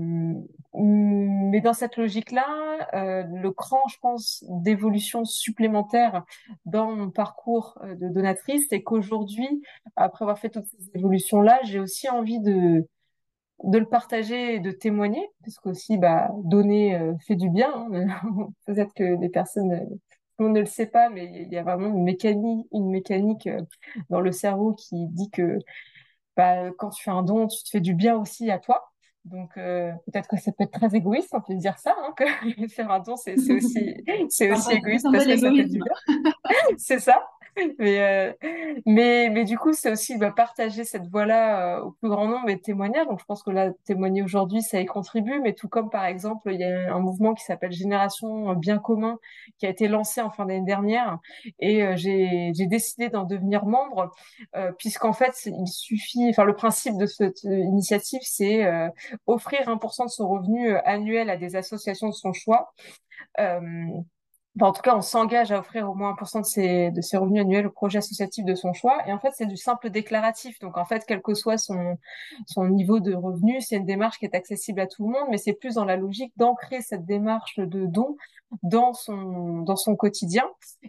mais 0.74 1.60
dans 1.60 1.74
cette 1.74 1.96
logique-là, 1.96 2.46
euh, 2.94 3.24
le 3.24 3.50
cran, 3.50 3.86
je 3.88 3.98
pense, 4.00 4.44
d'évolution 4.48 5.24
supplémentaire 5.24 6.24
dans 6.64 6.92
mon 6.92 7.10
parcours 7.10 7.78
de 7.84 8.08
donatrice, 8.08 8.66
c'est 8.70 8.82
qu'aujourd'hui, 8.82 9.62
après 9.96 10.24
avoir 10.24 10.38
fait 10.38 10.50
toutes 10.50 10.66
ces 10.66 10.90
évolutions-là, 10.94 11.60
j'ai 11.64 11.78
aussi 11.78 12.08
envie 12.08 12.40
de 12.40 12.86
de 13.64 13.78
le 13.78 13.86
partager 13.86 14.56
et 14.56 14.58
de 14.58 14.72
témoigner, 14.72 15.24
parce 15.44 15.56
qu'aussi, 15.58 15.96
bah, 15.96 16.32
donner 16.42 16.98
fait 17.24 17.36
du 17.36 17.48
bien. 17.48 17.70
Hein. 17.92 18.08
Peut-être 18.66 18.92
que 18.92 19.14
des 19.20 19.28
personnes 19.28 19.86
on 20.42 20.50
ne 20.50 20.60
le 20.60 20.66
sait 20.66 20.86
pas, 20.86 21.08
mais 21.08 21.24
il 21.24 21.52
y 21.52 21.56
a 21.56 21.62
vraiment 21.62 21.88
une 21.88 22.02
mécanique, 22.04 22.66
une 22.72 22.90
mécanique 22.90 23.46
euh, 23.46 23.60
dans 24.10 24.20
le 24.20 24.32
cerveau 24.32 24.74
qui 24.74 25.06
dit 25.08 25.30
que 25.30 25.58
bah, 26.36 26.70
quand 26.78 26.90
tu 26.90 27.02
fais 27.02 27.10
un 27.10 27.22
don, 27.22 27.46
tu 27.46 27.62
te 27.62 27.70
fais 27.70 27.80
du 27.80 27.94
bien 27.94 28.16
aussi 28.16 28.50
à 28.50 28.58
toi. 28.58 28.92
Donc 29.24 29.56
euh, 29.56 29.92
peut-être 30.06 30.28
que 30.28 30.36
ça 30.36 30.50
peut 30.52 30.64
être 30.64 30.72
très 30.72 30.94
égoïste, 30.96 31.30
on 31.32 31.40
peut 31.40 31.54
dire 31.54 31.78
ça, 31.78 31.94
hein, 31.96 32.12
que 32.16 32.68
faire 32.68 32.90
un 32.90 33.00
don, 33.00 33.16
c'est 33.16 33.34
aussi, 33.34 33.94
c'est 34.28 34.50
aussi 34.50 34.72
égoïste 34.74 35.06
parce 35.10 35.24
que 35.24 35.36
ça 35.36 35.50
fait 35.50 35.64
du 35.64 35.78
bien. 35.78 35.94
c'est 36.76 36.98
ça. 36.98 37.24
mais, 37.78 38.00
euh, 38.00 38.32
mais, 38.86 39.28
mais 39.30 39.44
du 39.44 39.58
coup, 39.58 39.72
c'est 39.72 39.90
aussi 39.90 40.16
bah, 40.16 40.32
partager 40.34 40.84
cette 40.84 41.06
voix-là 41.08 41.76
euh, 41.78 41.82
au 41.82 41.90
plus 41.92 42.08
grand 42.08 42.26
nombre 42.26 42.48
et 42.48 42.58
témoigner. 42.58 43.04
Donc, 43.04 43.20
je 43.20 43.24
pense 43.24 43.42
que 43.42 43.50
là, 43.50 43.72
témoigner 43.84 44.22
aujourd'hui, 44.22 44.62
ça 44.62 44.80
y 44.80 44.86
contribue. 44.86 45.40
Mais 45.40 45.52
tout 45.52 45.68
comme, 45.68 45.90
par 45.90 46.04
exemple, 46.06 46.50
il 46.52 46.60
y 46.60 46.64
a 46.64 46.94
un 46.94 47.00
mouvement 47.00 47.34
qui 47.34 47.44
s'appelle 47.44 47.72
Génération 47.72 48.54
Bien 48.54 48.78
Commun 48.78 49.18
qui 49.58 49.66
a 49.66 49.68
été 49.68 49.88
lancé 49.88 50.22
en 50.22 50.30
fin 50.30 50.46
d'année 50.46 50.64
dernière. 50.64 51.18
Et 51.58 51.82
euh, 51.82 51.94
j'ai 51.96 52.52
décidé 52.66 53.10
d'en 53.10 53.24
devenir 53.24 53.66
membre 53.66 54.12
euh, 54.56 54.72
puisqu'en 54.78 55.12
fait, 55.12 55.34
il 55.46 55.68
suffit... 55.68 56.28
Enfin, 56.30 56.44
le 56.44 56.54
principe 56.54 56.96
de 56.96 57.06
cette 57.06 57.42
initiative, 57.44 58.20
c'est 58.22 58.62
offrir 59.26 59.68
1% 59.68 60.04
de 60.04 60.10
son 60.10 60.28
revenu 60.28 60.74
annuel 60.84 61.28
à 61.28 61.36
des 61.36 61.56
associations 61.56 62.08
de 62.08 62.14
son 62.14 62.32
choix. 62.32 62.72
Euh, 64.60 64.64
en 64.64 64.72
tout 64.72 64.82
cas, 64.82 64.96
on 64.96 65.00
s'engage 65.00 65.52
à 65.52 65.60
offrir 65.60 65.88
au 65.90 65.94
moins 65.94 66.10
1% 66.10 66.40
de 66.40 66.46
ses, 66.46 66.90
de 66.90 67.00
ses 67.00 67.16
revenus 67.16 67.42
annuels 67.42 67.66
au 67.66 67.70
projet 67.70 67.98
associatif 67.98 68.44
de 68.44 68.54
son 68.54 68.72
choix. 68.72 68.98
Et 69.06 69.12
en 69.12 69.18
fait, 69.18 69.30
c'est 69.34 69.46
du 69.46 69.56
simple 69.56 69.90
déclaratif. 69.90 70.58
Donc, 70.60 70.76
en 70.76 70.84
fait, 70.84 71.04
quel 71.06 71.22
que 71.22 71.34
soit 71.34 71.58
son, 71.58 71.96
son 72.46 72.68
niveau 72.68 73.00
de 73.00 73.14
revenu, 73.14 73.60
c'est 73.60 73.76
une 73.76 73.86
démarche 73.86 74.18
qui 74.18 74.26
est 74.26 74.34
accessible 74.34 74.80
à 74.80 74.86
tout 74.86 75.06
le 75.06 75.12
monde, 75.12 75.28
mais 75.30 75.38
c'est 75.38 75.54
plus 75.54 75.74
dans 75.74 75.84
la 75.84 75.96
logique 75.96 76.32
d'ancrer 76.36 76.82
cette 76.82 77.06
démarche 77.06 77.58
de 77.58 77.86
don 77.86 78.16
dans 78.62 78.92
son, 78.92 79.58
dans 79.62 79.76
son 79.76 79.96
quotidien 79.96 80.44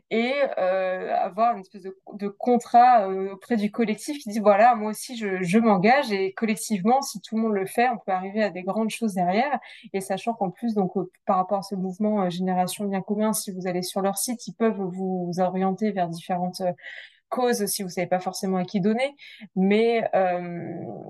et 0.09 0.33
euh, 0.57 1.15
avoir 1.15 1.55
une 1.55 1.61
espèce 1.61 1.83
de, 1.83 1.97
de 2.13 2.27
contrat 2.27 3.07
euh, 3.09 3.33
auprès 3.33 3.57
du 3.57 3.71
collectif 3.71 4.21
qui 4.21 4.29
dit, 4.29 4.39
voilà, 4.39 4.75
moi 4.75 4.91
aussi, 4.91 5.15
je, 5.17 5.41
je 5.41 5.59
m'engage 5.59 6.11
et 6.11 6.33
collectivement, 6.33 7.01
si 7.01 7.21
tout 7.21 7.35
le 7.35 7.41
monde 7.43 7.53
le 7.53 7.65
fait, 7.65 7.89
on 7.89 7.97
peut 7.97 8.11
arriver 8.11 8.43
à 8.43 8.49
des 8.49 8.63
grandes 8.63 8.89
choses 8.89 9.13
derrière. 9.13 9.59
Et 9.93 10.01
sachant 10.01 10.33
qu'en 10.33 10.49
plus, 10.49 10.73
donc, 10.73 10.95
euh, 10.97 11.09
par 11.25 11.37
rapport 11.37 11.59
à 11.59 11.63
ce 11.63 11.75
mouvement 11.75 12.23
euh, 12.23 12.29
Génération 12.29 12.85
Bien 12.85 13.01
Commun, 13.01 13.33
si 13.33 13.51
vous 13.51 13.67
allez 13.67 13.81
sur 13.83 14.01
leur 14.01 14.17
site, 14.17 14.47
ils 14.47 14.53
peuvent 14.53 14.81
vous 14.81 15.31
orienter 15.39 15.91
vers 15.91 16.09
différentes 16.09 16.61
causes 17.33 17.65
si 17.65 17.81
vous 17.81 17.89
savez 17.89 18.05
pas 18.05 18.19
forcément 18.19 18.57
à 18.57 18.63
qui 18.63 18.79
donner. 18.79 19.15
Mais, 19.55 20.07
euh, 20.13 20.39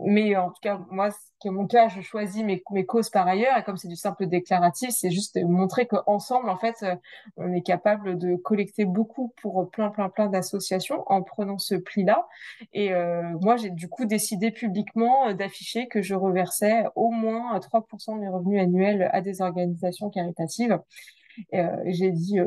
mais 0.05 0.35
en 0.37 0.49
tout 0.49 0.61
cas, 0.61 0.79
moi, 0.89 1.09
c'est 1.41 1.49
mon 1.49 1.67
cas, 1.67 1.89
je 1.89 1.99
choisis 1.99 2.41
mes, 2.43 2.63
mes 2.71 2.85
causes 2.85 3.09
par 3.09 3.27
ailleurs. 3.27 3.57
Et 3.57 3.63
comme 3.63 3.75
c'est 3.75 3.89
du 3.89 3.97
simple 3.97 4.27
déclaratif, 4.27 4.91
c'est 4.91 5.11
juste 5.11 5.37
montrer 5.43 5.85
qu'ensemble, 5.85 6.49
en 6.49 6.57
fait, 6.57 6.77
euh, 6.83 6.95
on 7.35 7.51
est 7.51 7.61
capable 7.61 8.17
de 8.17 8.37
collecter 8.37 8.85
beaucoup 8.85 9.33
pour 9.41 9.69
plein, 9.69 9.89
plein, 9.89 10.09
plein 10.09 10.27
d'associations 10.27 11.03
en 11.07 11.21
prenant 11.21 11.57
ce 11.57 11.75
pli-là. 11.75 12.25
Et 12.71 12.93
euh, 12.93 13.21
moi, 13.41 13.57
j'ai 13.57 13.69
du 13.69 13.89
coup 13.89 14.05
décidé 14.05 14.51
publiquement 14.51 15.33
d'afficher 15.33 15.87
que 15.87 16.01
je 16.01 16.15
reversais 16.15 16.85
au 16.95 17.11
moins 17.11 17.59
3% 17.59 18.15
de 18.15 18.21
mes 18.21 18.29
revenus 18.29 18.61
annuels 18.61 19.09
à 19.11 19.19
des 19.19 19.41
organisations 19.41 20.09
caritatives. 20.09 20.79
Euh, 21.53 21.75
j'ai 21.87 22.11
dit, 22.11 22.39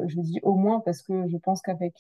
au 0.42 0.54
moins 0.54 0.80
parce 0.80 1.02
que 1.02 1.28
je 1.28 1.36
pense 1.36 1.60
qu'avec 1.60 1.94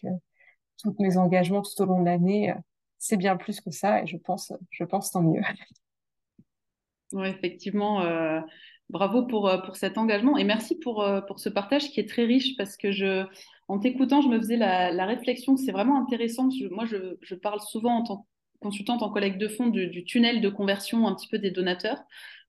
tous 0.82 0.94
mes 0.98 1.16
engagements 1.16 1.62
tout 1.62 1.82
au 1.82 1.86
long 1.86 2.00
de 2.00 2.06
l'année, 2.06 2.54
c'est 2.98 3.16
bien 3.16 3.36
plus 3.36 3.60
que 3.60 3.70
ça 3.70 4.02
et 4.02 4.06
je 4.06 4.16
pense, 4.16 4.52
je 4.70 4.84
pense 4.84 5.10
tant 5.10 5.22
mieux. 5.22 5.42
Effectivement. 7.24 8.02
Euh, 8.02 8.40
bravo 8.88 9.26
pour, 9.26 9.52
pour 9.64 9.76
cet 9.76 9.98
engagement 9.98 10.36
et 10.36 10.44
merci 10.44 10.78
pour, 10.78 11.04
pour 11.26 11.40
ce 11.40 11.48
partage 11.48 11.90
qui 11.90 11.98
est 11.98 12.08
très 12.08 12.24
riche 12.24 12.56
parce 12.56 12.76
que 12.76 12.92
je, 12.92 13.26
en 13.68 13.80
t'écoutant, 13.80 14.20
je 14.20 14.28
me 14.28 14.38
faisais 14.38 14.56
la, 14.56 14.92
la 14.92 15.06
réflexion 15.06 15.56
que 15.56 15.60
c'est 15.60 15.72
vraiment 15.72 16.00
intéressant. 16.00 16.48
moi, 16.70 16.84
je, 16.84 17.16
je, 17.20 17.34
parle 17.34 17.60
souvent 17.60 17.98
en 17.98 18.04
tant 18.04 18.26
consultante 18.60 19.02
en 19.02 19.10
collecte 19.10 19.38
de 19.38 19.48
fonds 19.48 19.68
du, 19.68 20.04
tunnel 20.04 20.40
de 20.40 20.48
conversion 20.48 21.06
un 21.06 21.14
petit 21.14 21.28
peu 21.28 21.38
des 21.38 21.50
donateurs 21.50 22.02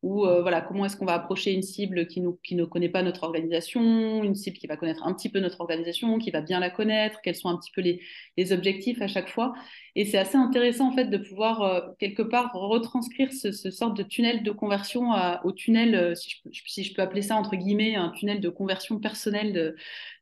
ou 0.03 0.25
euh, 0.25 0.41
voilà, 0.41 0.61
comment 0.61 0.85
est-ce 0.85 0.95
qu'on 0.95 1.05
va 1.05 1.15
approcher 1.15 1.51
une 1.53 1.63
cible 1.63 2.05
qui, 2.05 2.21
nous, 2.21 2.37
qui 2.43 2.55
ne 2.55 2.65
connaît 2.65 2.89
pas 2.89 3.01
notre 3.01 3.23
organisation, 3.23 4.23
une 4.23 4.35
cible 4.35 4.57
qui 4.57 4.67
va 4.67 4.77
connaître 4.77 5.05
un 5.05 5.13
petit 5.13 5.29
peu 5.29 5.39
notre 5.39 5.59
organisation, 5.59 6.19
qui 6.19 6.29
va 6.29 6.41
bien 6.41 6.59
la 6.59 6.69
connaître, 6.69 7.19
quels 7.23 7.35
sont 7.35 7.49
un 7.49 7.57
petit 7.57 7.71
peu 7.71 7.81
les, 7.81 8.53
objectifs 8.53 9.01
à 9.01 9.07
chaque 9.07 9.29
fois. 9.29 9.53
Et 9.95 10.05
c'est 10.05 10.19
assez 10.19 10.37
intéressant 10.37 10.89
en 10.89 10.91
fait 10.91 11.05
de 11.05 11.17
pouvoir 11.17 11.63
euh, 11.63 11.81
quelque 11.99 12.21
part 12.21 12.51
retranscrire 12.53 13.33
ce, 13.33 13.51
ce, 13.51 13.71
sorte 13.71 13.97
de 13.97 14.03
tunnel 14.03 14.43
de 14.43 14.51
conversion 14.51 15.11
au 15.43 15.51
tunnel, 15.51 15.95
euh, 15.95 16.15
si, 16.15 16.29
je, 16.51 16.61
si, 16.65 16.83
je, 16.83 16.93
peux 16.93 17.01
appeler 17.01 17.23
ça 17.23 17.35
entre 17.35 17.55
guillemets, 17.55 17.95
un 17.95 18.09
tunnel 18.11 18.39
de 18.39 18.49
conversion 18.49 18.99
personnelle 18.99 19.51
de, 19.51 19.75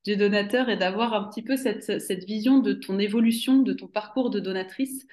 du 0.06 0.16
donateur 0.16 0.70
et 0.70 0.78
d'avoir 0.78 1.14
un 1.14 1.28
petit 1.28 1.42
peu 1.42 1.58
cette, 1.58 2.00
cette 2.00 2.24
vision 2.24 2.60
de 2.60 2.74
ton 2.74 2.98
évolution, 2.98 3.62
de 3.62 3.74
ton 3.74 3.88
parcours 3.88 4.30
de 4.30 4.40
donatrice 4.40 5.06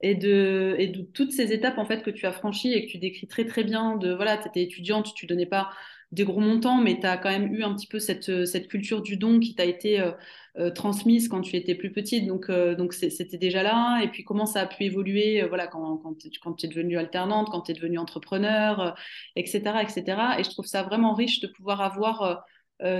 et 0.00 0.14
de, 0.14 0.74
et 0.78 0.88
de 0.88 1.02
toutes 1.02 1.32
ces 1.32 1.52
étapes 1.52 1.78
en 1.78 1.84
fait 1.84 2.02
que 2.02 2.10
tu 2.10 2.26
as 2.26 2.32
franchies 2.32 2.72
et 2.72 2.86
que 2.86 2.90
tu 2.90 2.98
décris 2.98 3.26
très 3.26 3.44
très 3.44 3.64
bien. 3.64 3.96
De 3.96 4.12
voilà, 4.12 4.38
tu 4.38 4.48
étais 4.48 4.62
étudiante, 4.62 5.14
tu 5.14 5.26
donnais 5.26 5.46
pas 5.46 5.70
des 6.12 6.24
gros 6.24 6.40
montants, 6.40 6.76
mais 6.76 6.98
tu 6.98 7.06
as 7.06 7.16
quand 7.16 7.30
même 7.30 7.54
eu 7.54 7.62
un 7.62 7.74
petit 7.74 7.86
peu 7.86 7.98
cette, 8.00 8.44
cette 8.44 8.68
culture 8.68 9.00
du 9.00 9.16
don 9.16 9.38
qui 9.38 9.54
t'a 9.54 9.64
été 9.64 10.00
euh, 10.00 10.10
euh, 10.58 10.70
transmise 10.70 11.28
quand 11.28 11.40
tu 11.40 11.56
étais 11.56 11.74
plus 11.74 11.92
petite. 11.92 12.26
Donc, 12.26 12.50
euh, 12.50 12.74
donc 12.74 12.94
c'était 12.94 13.38
déjà 13.38 13.62
là. 13.62 14.00
Et 14.02 14.08
puis, 14.08 14.24
comment 14.24 14.46
ça 14.46 14.62
a 14.62 14.66
pu 14.66 14.84
évoluer 14.84 15.42
voilà, 15.48 15.68
quand, 15.68 15.98
quand, 15.98 16.14
tu 16.54 16.66
es 16.66 16.68
devenue 16.68 16.98
alternante, 16.98 17.48
quand 17.50 17.62
tu 17.62 17.72
es 17.72 17.74
devenue 17.74 17.98
entrepreneur, 17.98 18.96
etc., 19.36 19.60
etc. 19.82 20.04
Et 20.38 20.44
je 20.44 20.50
trouve 20.50 20.66
ça 20.66 20.82
vraiment 20.82 21.14
riche 21.14 21.40
de 21.40 21.46
pouvoir 21.46 21.80
avoir 21.80 22.44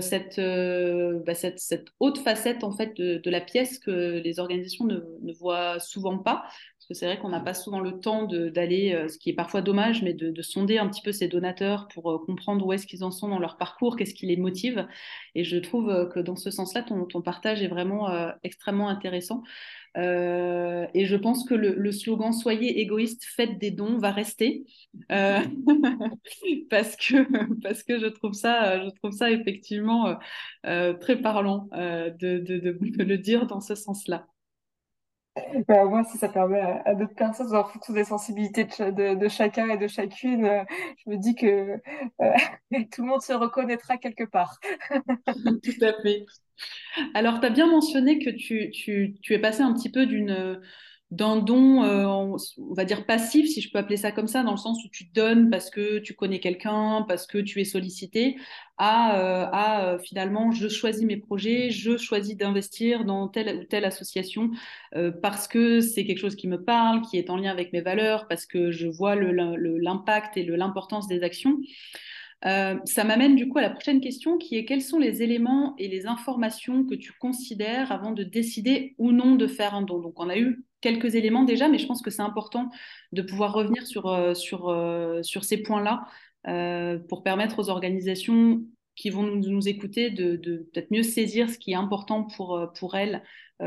cette, 0.00 0.38
bah, 0.38 1.34
cette, 1.34 1.58
cette, 1.58 1.88
haute 2.00 2.18
facette 2.18 2.64
en 2.64 2.70
fait 2.70 2.94
de, 2.96 3.30
la 3.30 3.40
pièce 3.40 3.78
que 3.78 4.20
les 4.22 4.38
organisations 4.38 4.84
ne 4.84 5.32
voient 5.32 5.80
souvent 5.80 6.18
pas. 6.18 6.44
C'est 6.92 7.06
vrai 7.06 7.18
qu'on 7.18 7.28
n'a 7.28 7.40
pas 7.40 7.54
souvent 7.54 7.80
le 7.80 8.00
temps 8.00 8.24
d'aller, 8.24 8.92
euh, 8.92 9.08
ce 9.08 9.18
qui 9.18 9.30
est 9.30 9.34
parfois 9.34 9.62
dommage, 9.62 10.02
mais 10.02 10.14
de, 10.14 10.30
de, 10.30 10.42
sonder 10.42 10.78
un 10.78 10.88
petit 10.88 11.02
peu 11.02 11.12
ces 11.12 11.28
donateurs 11.28 11.88
pour 11.88 12.24
comprendre 12.26 12.66
où 12.66 12.72
est-ce 12.72 12.86
qu'ils 12.86 13.04
en 13.04 13.10
sont 13.10 13.28
dans 13.28 13.38
leur 13.38 13.56
parcours, 13.56 13.96
qu'est-ce 13.96 14.14
qui 14.14 14.26
les 14.26 14.36
motive. 14.36 14.86
Et 15.34 15.44
je 15.44 15.56
trouve 15.56 16.08
que 16.12 16.20
dans 16.20 16.36
ce 16.36 16.50
sens-là, 16.50 16.82
ton, 16.82 17.22
partage 17.22 17.62
est 17.62 17.68
vraiment 17.68 18.08
extrêmement 18.42 18.88
intéressant. 18.88 19.42
Euh, 19.96 20.86
et 20.94 21.04
je 21.06 21.16
pense 21.16 21.44
que 21.44 21.54
le, 21.54 21.92
slogan 21.92 22.32
Soyez 22.32 22.80
égoïste, 22.80 23.24
faites 23.24 23.58
des 23.58 23.72
dons 23.72 23.98
va 23.98 24.12
rester 24.12 24.64
euh, 25.10 25.40
parce 26.70 26.94
que 26.94 27.26
parce 27.60 27.82
que 27.82 27.98
je 27.98 28.06
trouve 28.06 28.32
ça 28.32 28.84
je 28.84 28.90
trouve 28.90 29.10
ça 29.10 29.32
effectivement 29.32 30.16
euh, 30.66 30.92
très 30.94 31.20
parlant 31.20 31.68
de, 31.72 33.02
le 33.02 33.16
dire 33.16 33.46
dans 33.46 33.60
ce 33.60 33.74
sens-là. 33.74 34.26
Bah, 35.68 35.84
moi, 35.84 36.04
si 36.04 36.18
ça 36.18 36.28
permet 36.28 36.60
à, 36.60 36.94
d'autres 36.94 37.14
personnes, 37.14 37.54
en 37.54 37.64
fonction 37.64 37.92
des 37.92 38.04
sensibilités 38.04 38.64
de, 38.64 39.28
chacun 39.28 39.68
et 39.68 39.78
de 39.78 39.86
chacune, 39.86 40.64
je 41.04 41.10
me 41.10 41.16
dis 41.16 41.34
que 41.34 41.76
tout 42.92 43.02
le 43.02 43.08
monde 43.08 43.22
se 43.22 43.32
reconnaîtra 43.32 43.96
quelque 43.96 44.24
part. 44.24 44.58
Tout 45.62 45.84
à 45.84 45.92
fait. 46.02 46.24
Alors, 47.14 47.40
tu 47.40 47.46
as 47.46 47.50
bien 47.50 47.66
mentionné 47.66 48.18
que 48.18 48.30
tu, 48.30 48.70
tu, 48.70 49.14
tu, 49.22 49.34
es 49.34 49.38
passé 49.38 49.62
un 49.62 49.72
petit 49.72 49.90
peu 49.90 50.06
d'une 50.06 50.60
d'un 51.10 51.38
don, 51.38 51.82
euh, 51.82 52.06
on 52.06 52.36
va 52.74 52.84
dire 52.84 53.04
passif, 53.04 53.48
si 53.48 53.60
je 53.60 53.70
peux 53.70 53.78
appeler 53.78 53.96
ça 53.96 54.12
comme 54.12 54.28
ça, 54.28 54.44
dans 54.44 54.52
le 54.52 54.56
sens 54.56 54.84
où 54.84 54.88
tu 54.90 55.04
donnes 55.04 55.50
parce 55.50 55.68
que 55.68 55.98
tu 55.98 56.14
connais 56.14 56.38
quelqu'un, 56.38 57.04
parce 57.08 57.26
que 57.26 57.38
tu 57.38 57.60
es 57.60 57.64
sollicité, 57.64 58.36
à, 58.78 59.18
euh, 59.18 59.46
à 59.52 59.86
euh, 59.86 59.98
finalement, 59.98 60.52
je 60.52 60.68
choisis 60.68 61.04
mes 61.04 61.16
projets, 61.16 61.70
je 61.70 61.96
choisis 61.96 62.36
d'investir 62.36 63.04
dans 63.04 63.26
telle 63.26 63.62
ou 63.62 63.64
telle 63.64 63.84
association 63.84 64.50
parce 65.22 65.48
que 65.48 65.80
c'est 65.80 66.04
quelque 66.04 66.18
chose 66.18 66.36
qui 66.36 66.48
me 66.48 66.62
parle, 66.62 67.02
qui 67.02 67.18
est 67.18 67.30
en 67.30 67.36
lien 67.36 67.50
avec 67.50 67.72
mes 67.72 67.80
valeurs, 67.80 68.26
parce 68.28 68.46
que 68.46 68.70
je 68.70 68.86
vois 68.86 69.16
l'impact 69.16 70.36
et 70.36 70.44
l'importance 70.44 71.08
des 71.08 71.22
actions. 71.22 71.58
Ça 72.42 73.04
m'amène 73.04 73.36
du 73.36 73.48
coup 73.48 73.58
à 73.58 73.62
la 73.62 73.70
prochaine 73.70 74.00
question 74.00 74.38
qui 74.38 74.56
est 74.56 74.64
quels 74.64 74.82
sont 74.82 74.98
les 74.98 75.22
éléments 75.22 75.74
et 75.78 75.88
les 75.88 76.06
informations 76.06 76.84
que 76.84 76.94
tu 76.94 77.12
considères 77.12 77.92
avant 77.92 78.12
de 78.12 78.22
décider 78.22 78.94
ou 78.98 79.12
non 79.12 79.36
de 79.36 79.46
faire 79.46 79.74
un 79.74 79.82
don? 79.82 80.00
Donc 80.00 80.18
on 80.18 80.28
a 80.28 80.38
eu 80.38 80.64
quelques 80.80 81.14
éléments 81.14 81.44
déjà, 81.44 81.68
mais 81.68 81.78
je 81.78 81.86
pense 81.86 82.02
que 82.02 82.10
c'est 82.10 82.22
important 82.22 82.70
de 83.12 83.22
pouvoir 83.22 83.52
revenir 83.52 83.86
sur, 83.86 84.06
euh, 84.06 84.34
sur, 84.34 84.68
euh, 84.68 85.22
sur 85.22 85.44
ces 85.44 85.62
points-là 85.62 86.06
pour 87.08 87.22
permettre 87.22 87.58
aux 87.58 87.68
organisations 87.68 88.62
qui 88.96 89.10
vont 89.10 89.22
nous, 89.22 89.68
écouter 89.68 90.10
de, 90.10 90.36
peut-être 90.72 90.90
mieux 90.90 91.02
saisir 91.02 91.50
ce 91.50 91.58
qui 91.58 91.72
est 91.72 91.76
important 91.76 92.24
pour, 92.24 92.72
pour 92.78 92.96
elles 92.96 93.22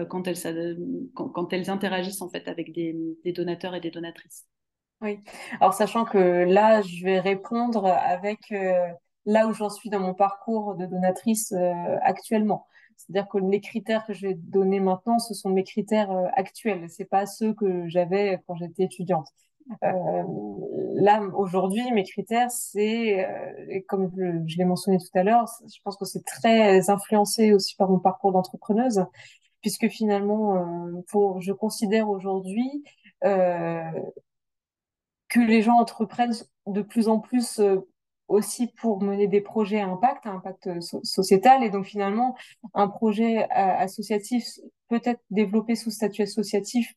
quand 0.09 0.27
elles, 0.27 0.77
quand, 1.13 1.29
quand, 1.29 1.53
elles 1.53 1.69
interagissent 1.69 2.23
en 2.23 2.29
fait 2.29 2.47
avec 2.47 2.73
des, 2.73 2.95
des 3.23 3.31
donateurs 3.31 3.75
et 3.75 3.79
des 3.79 3.91
donatrices. 3.91 4.47
Oui. 5.03 5.19
Alors, 5.59 5.73
sachant 5.73 6.05
que 6.05 6.17
là, 6.17 6.81
je 6.81 7.03
vais 7.03 7.19
répondre 7.19 7.85
avec 7.87 8.39
euh, 8.53 8.87
là 9.25 9.47
où 9.47 9.53
j'en 9.53 9.69
suis 9.69 9.89
dans 9.89 9.99
mon 9.99 10.13
parcours 10.13 10.75
de 10.75 10.85
donatrice 10.85 11.51
euh, 11.51 11.97
actuellement. 12.01 12.65
C'est-à-dire 12.97 13.27
que 13.29 13.37
les 13.37 13.61
critères 13.61 14.05
que 14.05 14.13
je 14.13 14.27
vais 14.27 14.33
donner 14.35 14.79
maintenant, 14.79 15.19
ce 15.19 15.33
sont 15.33 15.49
mes 15.49 15.63
critères 15.63 16.11
euh, 16.11 16.27
actuels. 16.33 16.89
C'est 16.89 17.05
pas 17.05 17.25
ceux 17.25 17.53
que 17.53 17.87
j'avais 17.87 18.39
quand 18.47 18.55
j'étais 18.55 18.83
étudiante. 18.83 19.27
là, 19.81 21.21
aujourd'hui, 21.35 21.89
mes 21.93 22.03
critères, 22.03 22.51
c'est, 22.51 23.25
comme 23.87 24.11
je, 24.17 24.57
l'ai 24.57 24.65
mentionné 24.65 24.97
tout 24.97 25.17
à 25.17 25.23
l'heure, 25.23 25.45
je 25.65 25.79
pense 25.83 25.95
que 25.95 26.05
c'est 26.05 26.25
très 26.25 26.89
influencé 26.89 27.53
aussi 27.53 27.75
par 27.77 27.89
mon 27.89 27.99
parcours 27.99 28.33
d'entrepreneuse, 28.33 29.05
puisque 29.61 29.87
finalement, 29.87 30.91
je 31.39 31.53
considère 31.53 32.09
aujourd'hui 32.09 32.83
que 35.33 35.39
les 35.39 35.63
gens 35.63 35.79
entreprennent 35.79 36.35
de 36.67 36.81
plus 36.83 37.07
en 37.07 37.19
plus 37.19 37.59
euh, 37.59 37.79
aussi 38.27 38.67
pour 38.67 39.01
mener 39.01 39.27
des 39.27 39.41
projets 39.41 39.79
à 39.79 39.87
impact, 39.87 40.25
à 40.25 40.31
impact 40.31 40.67
euh, 40.67 40.79
sociétal. 41.03 41.63
Et 41.63 41.69
donc 41.69 41.85
finalement, 41.85 42.35
un 42.73 42.87
projet 42.87 43.43
euh, 43.43 43.45
associatif 43.51 44.45
peut 44.89 45.01
être 45.03 45.21
développé 45.29 45.75
sous 45.75 45.91
statut 45.91 46.23
associatif 46.23 46.93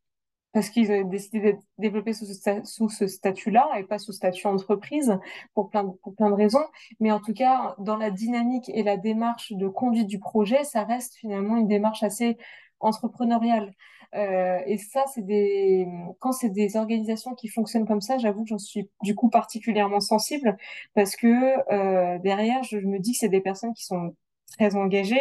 parce 0.52 0.70
qu'ils 0.70 0.90
ont 0.90 1.04
décidé 1.04 1.40
d'être 1.40 1.62
développés 1.76 2.14
sous 2.14 2.88
ce, 2.88 3.06
statut-là 3.06 3.68
et 3.78 3.84
pas 3.84 3.98
sous 3.98 4.12
statut 4.12 4.46
entreprise 4.46 5.18
pour 5.52 5.68
plein, 5.68 5.94
pour 6.02 6.14
plein 6.14 6.30
de 6.30 6.34
raisons. 6.34 6.64
Mais 6.98 7.12
en 7.12 7.20
tout 7.20 7.34
cas, 7.34 7.74
dans 7.78 7.98
la 7.98 8.10
dynamique 8.10 8.70
et 8.70 8.82
la 8.82 8.96
démarche 8.96 9.52
de 9.52 9.68
conduite 9.68 10.06
du 10.06 10.18
projet, 10.18 10.64
ça 10.64 10.84
reste 10.84 11.16
finalement 11.16 11.58
une 11.58 11.68
démarche 11.68 12.02
assez 12.02 12.38
entrepreneuriale. 12.80 13.74
Euh, 14.16 14.61
et 14.66 14.79
ça, 14.79 15.05
c'est 15.14 15.24
des 15.24 15.87
quand 16.20 16.33
c'est 16.33 16.48
des 16.50 16.76
organisations 16.76 17.35
qui 17.35 17.48
fonctionnent 17.48 17.87
comme 17.87 18.00
ça, 18.00 18.18
j'avoue 18.18 18.42
que 18.44 18.48
j'en 18.48 18.59
suis 18.59 18.88
du 19.02 19.14
coup 19.14 19.29
particulièrement 19.29 20.00
sensible 20.00 20.57
parce 20.94 21.16
que 21.16 21.26
euh, 21.72 22.18
derrière, 22.20 22.62
je, 22.62 22.79
me 22.79 22.98
dis 22.98 23.12
que 23.12 23.18
c'est 23.18 23.29
des 23.29 23.40
personnes 23.40 23.74
qui 23.74 23.85
sont 23.85 24.14
très 24.57 24.74
engagées 24.76 25.18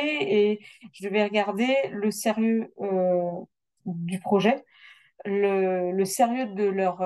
et 0.52 0.60
je 0.94 1.10
vais 1.10 1.24
regarder 1.24 1.76
le 1.92 2.12
sérieux 2.12 2.74
euh, 2.82 3.32
du 3.86 4.20
projet, 4.20 4.64
le, 5.26 6.04
sérieux 6.06 6.48
de 6.48 6.64
leur 6.64 7.02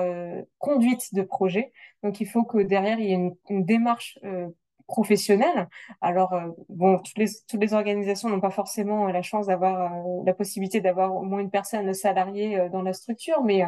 conduite 0.59 1.13
de 1.13 1.23
projet. 1.23 1.71
Donc, 2.03 2.21
il 2.21 2.27
faut 2.27 2.43
que 2.43 2.59
derrière, 2.59 2.99
il 2.99 3.05
y 3.05 3.11
ait 3.11 3.15
une, 3.15 3.35
une 3.49 3.65
démarche 3.65 4.19
euh, 4.23 4.47
professionnels. 4.89 5.69
Alors, 6.01 6.33
euh, 6.33 6.49
bon, 6.67 6.97
toutes 6.97 7.61
les, 7.61 7.73
organisations 7.73 8.27
n'ont 8.27 8.41
pas 8.41 8.49
forcément 8.49 9.07
la 9.07 9.21
chance 9.21 9.45
d'avoir 9.47 9.93
euh, 9.93 10.23
la 10.25 10.33
possibilité 10.33 10.81
d'avoir 10.81 11.15
au 11.15 11.21
moins 11.21 11.39
une 11.39 11.51
personne 11.51 11.93
salariée 11.93 12.59
euh, 12.59 12.69
dans 12.69 12.81
la 12.81 12.93
structure, 12.93 13.41
mais, 13.43 13.63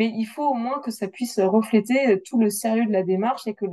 il 0.00 0.26
faut 0.26 0.46
au 0.46 0.54
moins 0.54 0.78
que 0.78 0.92
ça 0.92 1.08
puisse 1.08 1.40
refléter 1.40 2.22
tout 2.24 2.38
le 2.38 2.50
sérieux 2.50 2.86
de 2.86 2.92
la 2.92 3.02
démarche 3.02 3.48
et 3.48 3.54
que 3.54 3.66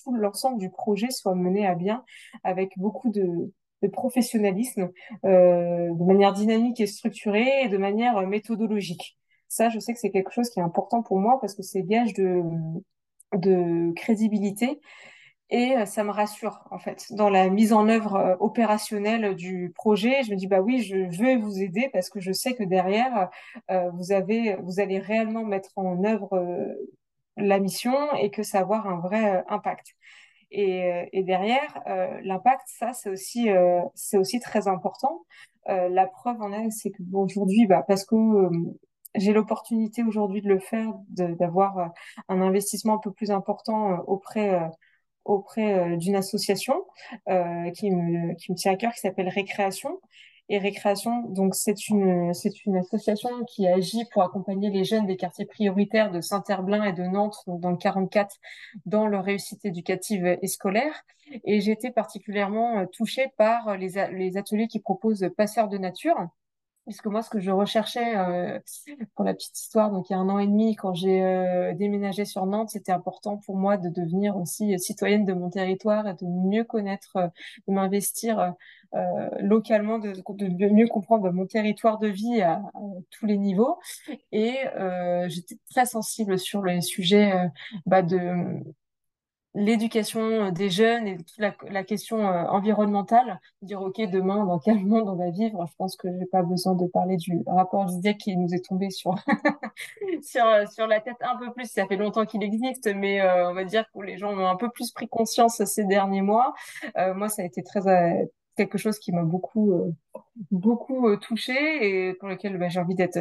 tout 0.00 0.14
l'ensemble 0.14 0.58
du 0.60 0.70
projet 0.70 1.10
soit 1.10 1.34
mené 1.34 1.66
à 1.66 1.74
bien 1.74 2.04
avec 2.44 2.70
beaucoup 2.76 3.10
de, 3.10 3.52
professionnalisme, 3.90 4.92
de 5.24 6.04
manière 6.04 6.34
dynamique 6.34 6.78
et 6.78 6.86
structurée 6.86 7.64
et 7.64 7.68
de 7.68 7.78
manière 7.78 8.24
méthodologique. 8.28 9.18
Ça, 9.48 9.70
je 9.70 9.80
sais 9.80 9.92
que 9.92 9.98
c'est 9.98 10.12
quelque 10.12 10.30
chose 10.30 10.50
qui 10.50 10.60
est 10.60 10.62
important 10.62 11.02
pour 11.02 11.18
moi 11.18 11.40
parce 11.40 11.56
que 11.56 11.64
c'est 11.64 11.82
gage 11.82 12.12
de 12.14 13.92
crédibilité 13.96 14.78
et 15.52 15.76
euh, 15.76 15.84
ça 15.84 16.02
me 16.02 16.10
rassure, 16.10 16.64
en 16.70 16.78
fait, 16.78 17.06
dans 17.10 17.28
la 17.28 17.50
mise 17.50 17.74
en 17.74 17.86
œuvre 17.86 18.16
euh, 18.16 18.36
opérationnelle 18.40 19.36
du 19.36 19.70
projet. 19.74 20.22
Je 20.22 20.30
me 20.30 20.36
dis, 20.36 20.46
bah 20.46 20.62
oui, 20.62 20.82
je 20.82 20.96
vais 20.96 21.36
vous 21.36 21.60
aider 21.60 21.90
parce 21.92 22.08
que 22.08 22.20
je 22.20 22.32
sais 22.32 22.54
que 22.54 22.64
derrière, 22.64 23.28
euh, 23.70 23.90
vous 23.90 24.12
avez, 24.12 24.56
vous 24.62 24.80
allez 24.80 24.98
réellement 24.98 25.44
mettre 25.44 25.70
en 25.76 26.02
œuvre 26.04 26.74
la 27.36 27.60
mission 27.60 27.92
et 28.14 28.30
que 28.30 28.42
ça 28.42 28.58
va 28.60 28.62
avoir 28.62 28.86
un 28.86 29.00
vrai 29.00 29.44
impact. 29.48 29.88
Et, 30.50 31.08
et 31.12 31.22
derrière, 31.22 31.82
l'impact, 32.22 32.62
ça, 32.66 32.92
c'est 32.92 33.10
aussi, 33.10 33.48
c'est 33.94 34.18
aussi 34.18 34.38
très 34.40 34.68
important. 34.68 35.24
la 35.66 36.06
preuve 36.06 36.40
en 36.42 36.52
est, 36.52 36.70
c'est 36.70 36.90
que 36.90 37.02
aujourd'hui, 37.12 37.66
bah, 37.66 37.84
parce 37.86 38.04
que 38.04 38.16
j'ai 39.14 39.32
l'opportunité 39.32 40.02
aujourd'hui 40.02 40.42
de 40.42 40.48
le 40.48 40.58
faire, 40.58 40.92
d'avoir 41.08 41.92
un 42.28 42.40
investissement 42.42 42.94
un 42.94 42.98
peu 42.98 43.12
plus 43.12 43.30
important 43.30 43.98
auprès 44.06 44.70
auprès 45.24 45.74
euh, 45.74 45.96
d'une 45.96 46.16
association 46.16 46.84
euh, 47.28 47.70
qui, 47.70 47.90
me, 47.90 48.34
tient 48.54 48.72
à 48.72 48.76
cœur, 48.76 48.92
qui 48.92 49.00
s'appelle 49.00 49.28
Récréation. 49.28 50.00
et 50.48 50.58
récréation. 50.58 51.22
Donc 51.28 51.54
c'est 51.54 51.88
une 51.88 52.32
association 52.76 53.30
qui 53.46 53.66
agit 53.66 54.04
pour 54.12 54.22
accompagner 54.22 54.70
les 54.70 54.84
jeunes 54.84 55.06
des 55.06 55.16
quartiers 55.16 55.46
prioritaires 55.46 56.10
de 56.10 56.20
Saint-Herblain 56.20 56.84
et 56.84 56.92
de 56.92 57.04
Nantes, 57.04 57.36
donc 57.46 57.60
dans 57.60 57.70
le 57.70 57.76
44, 57.76 58.36
dans 58.86 59.06
leur 59.06 59.24
réussite 59.24 59.64
éducative 59.64 60.38
et 60.42 60.46
scolaire. 60.48 61.04
Et 61.44 61.60
j'ai 61.60 61.72
été 61.72 61.90
particulièrement 61.90 62.86
touchée 62.86 63.28
par 63.38 63.76
les 63.76 64.36
ateliers 64.36 64.68
qui 64.68 64.80
proposent 64.80 65.30
Passeurs 65.36 65.68
de 65.68 65.78
nature 65.78 66.28
puisque 66.84 67.06
moi, 67.06 67.22
ce 67.22 67.30
que 67.30 67.40
je 67.40 67.50
recherchais 67.50 68.16
euh, 68.16 68.58
pour 69.14 69.24
la 69.24 69.34
petite 69.34 69.58
histoire, 69.58 69.90
donc 69.90 70.10
il 70.10 70.12
y 70.12 70.16
a 70.16 70.18
un 70.18 70.28
an 70.28 70.38
et 70.38 70.46
demi, 70.46 70.74
quand 70.74 70.94
j'ai 70.94 71.22
euh, 71.22 71.74
déménagé 71.74 72.24
sur 72.24 72.44
Nantes, 72.46 72.70
c'était 72.70 72.92
important 72.92 73.36
pour 73.38 73.56
moi 73.56 73.76
de 73.76 73.88
devenir 73.88 74.36
aussi 74.36 74.78
citoyenne 74.78 75.24
de 75.24 75.32
mon 75.32 75.50
territoire 75.50 76.08
et 76.08 76.14
de 76.14 76.26
mieux 76.26 76.64
connaître, 76.64 77.16
euh, 77.16 77.28
de 77.68 77.72
m'investir 77.72 78.54
localement, 79.40 79.98
de, 79.98 80.12
de, 80.12 80.68
mieux 80.68 80.86
comprendre 80.86 81.30
mon 81.30 81.46
territoire 81.46 81.98
de 81.98 82.08
vie 82.08 82.42
à, 82.42 82.60
tous 83.10 83.24
les 83.24 83.38
niveaux. 83.38 83.78
Et 84.32 84.58
j'étais 85.28 85.56
très 85.70 85.86
sensible 85.86 86.38
sur 86.38 86.62
les 86.62 86.82
sujets 86.82 87.32
bah, 87.86 88.02
de 88.02 88.62
l'éducation 89.54 90.20
euh, 90.20 90.50
des 90.50 90.70
jeunes 90.70 91.06
et 91.06 91.16
toute 91.16 91.38
la, 91.38 91.54
la 91.68 91.84
question 91.84 92.26
euh, 92.26 92.44
environnementale, 92.44 93.40
dire 93.60 93.82
ok 93.82 94.00
demain 94.10 94.44
dans 94.46 94.58
quel 94.58 94.78
monde 94.84 95.08
on 95.08 95.16
va 95.16 95.30
vivre. 95.30 95.66
Je 95.68 95.76
pense 95.76 95.96
que 95.96 96.08
j'ai 96.18 96.26
pas 96.26 96.42
besoin 96.42 96.74
de 96.74 96.86
parler 96.86 97.16
du 97.16 97.42
rapport 97.46 97.84
d'idée 97.86 98.16
qui 98.16 98.36
nous 98.36 98.54
est 98.54 98.64
tombé 98.64 98.90
sur 98.90 99.14
sur 100.22 100.46
euh, 100.46 100.64
sur 100.66 100.86
la 100.86 101.00
tête 101.00 101.16
un 101.20 101.36
peu 101.36 101.52
plus. 101.52 101.66
Ça 101.70 101.86
fait 101.86 101.96
longtemps 101.96 102.24
qu'il 102.24 102.42
existe, 102.42 102.88
mais 102.94 103.22
on 103.22 103.54
va 103.54 103.64
dire 103.64 103.84
que 103.92 104.00
les 104.00 104.18
gens 104.18 104.32
ont 104.32 104.46
un 104.46 104.56
peu 104.56 104.70
plus 104.70 104.90
pris 104.90 105.08
conscience 105.08 105.62
ces 105.64 105.84
derniers 105.84 106.22
mois. 106.22 106.54
moi, 107.14 107.28
ça 107.28 107.42
a 107.42 107.44
été 107.44 107.62
très 107.62 107.80
quelque 108.56 108.78
chose 108.78 108.98
qui 108.98 109.12
m'a 109.12 109.22
beaucoup 109.22 109.94
beaucoup 110.50 111.16
touché 111.16 112.08
et 112.08 112.14
pour 112.14 112.28
lequel 112.28 112.58
bah, 112.58 112.68
j'ai 112.68 112.80
envie 112.80 112.94
d'être 112.94 113.18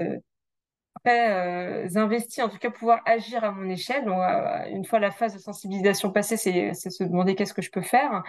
très 1.04 1.86
euh, 1.86 1.88
investi, 1.96 2.42
en 2.42 2.50
tout 2.50 2.58
cas 2.58 2.70
pouvoir 2.70 3.02
agir 3.06 3.44
à 3.44 3.52
mon 3.52 3.70
échelle. 3.70 4.08
Une 4.72 4.86
fois 4.86 5.00
la 5.00 5.12
phase 5.12 5.34
de 5.34 5.40
sensibilisation 5.40 6.12
passée, 6.12 6.38
c'est 6.38 6.74
se 6.74 7.04
demander 7.04 7.36
qu'est-ce 7.36 7.54
que 7.54 7.62
je 7.62 7.72
peux 7.72 7.82
faire. 7.82 8.24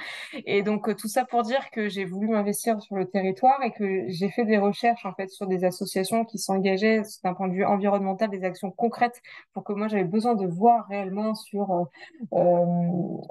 Et 0.46 0.62
donc 0.62 0.88
euh, 0.88 0.94
tout 0.94 1.09
ça 1.09 1.25
pour 1.25 1.42
dire 1.42 1.70
que 1.70 1.88
j'ai 1.88 2.05
voulu 2.05 2.29
m'investir 2.29 2.81
sur 2.81 2.96
le 2.96 3.07
territoire 3.07 3.62
et 3.62 3.72
que 3.72 4.05
j'ai 4.09 4.31
fait 4.31 4.44
des 4.44 4.59
recherches 4.59 5.05
en 5.05 5.12
fait 5.14 5.29
sur 5.31 5.46
des 5.46 5.64
associations 5.64 6.25
qui 6.25 6.38
s'engageaient 6.38 7.03
d'un 7.25 7.35
point 7.35 7.48
de 7.48 7.55
vue 7.55 7.64
environnemental, 7.64 8.31
des 8.31 8.44
actions 8.44 8.70
concrètes 8.70 9.20
pour 9.53 9.64
que 9.64 9.72
moi 9.72 9.88
j'avais 9.88 10.05
besoin 10.05 10.35
de 10.35 10.46
voir 10.46 10.87
réellement 10.88 11.35
sur 11.35 11.87
euh, 12.33 12.66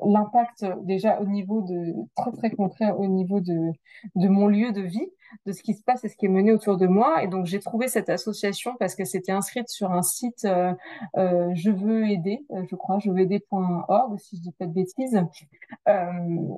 l'impact 0.06 0.66
déjà 0.84 1.20
au 1.20 1.26
niveau 1.26 1.62
de 1.62 1.94
très 2.16 2.32
très 2.32 2.52
concret 2.52 2.92
au 2.92 3.08
niveau 3.08 3.40
de 3.40 3.72
de 4.16 4.28
mon 4.28 4.48
lieu 4.48 4.72
de 4.72 4.82
vie 4.82 5.10
de 5.46 5.52
ce 5.52 5.62
qui 5.64 5.74
se 5.74 5.84
passe 5.84 6.04
et 6.04 6.10
ce 6.10 6.16
qui 6.16 6.26
est 6.26 6.30
mené 6.30 6.52
autour 6.52 6.78
de 6.78 6.88
moi. 6.88 7.24
Et 7.24 7.28
donc, 7.28 7.46
j'ai 7.46 7.60
trouvé 7.60 7.88
cette 7.88 8.10
association 8.10 8.76
parce 8.80 8.96
que 8.96 9.06
c'était 9.06 9.32
inscrite 9.32 9.70
sur 9.70 9.92
un 9.92 10.02
site 10.02 10.46
euh, 10.46 10.74
euh, 11.18 11.50
Je 11.56 11.72
veux 11.72 12.10
aider, 12.10 12.46
euh, 12.52 12.64
je 12.70 12.76
crois, 12.76 13.00
je 13.00 13.10
veux 13.10 13.20
aider.org, 13.20 14.20
si 14.20 14.38
je 14.38 14.42
dis 14.42 14.52
pas 14.52 14.66
de 14.66 14.74
bêtises. 14.74 15.20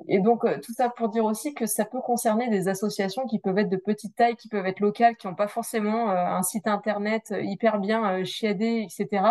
et 0.08 0.20
donc, 0.20 0.44
tout 0.62 0.72
ça 0.72 0.88
pour 0.88 1.08
dire 1.08 1.24
aussi 1.24 1.54
que 1.54 1.66
ça 1.66 1.84
peut 1.84 2.00
concerner 2.00 2.48
des 2.48 2.68
associations 2.68 3.26
qui 3.26 3.38
peuvent 3.38 3.58
être 3.58 3.68
de 3.68 3.76
petite 3.76 4.16
taille, 4.16 4.36
qui 4.36 4.48
peuvent 4.48 4.66
être 4.66 4.80
locales, 4.80 5.16
qui 5.16 5.26
n'ont 5.26 5.34
pas 5.34 5.48
forcément 5.48 6.10
un 6.10 6.42
site 6.42 6.66
internet 6.66 7.34
hyper 7.42 7.78
bien 7.78 8.24
chiadé, 8.24 8.86
etc. 8.86 9.24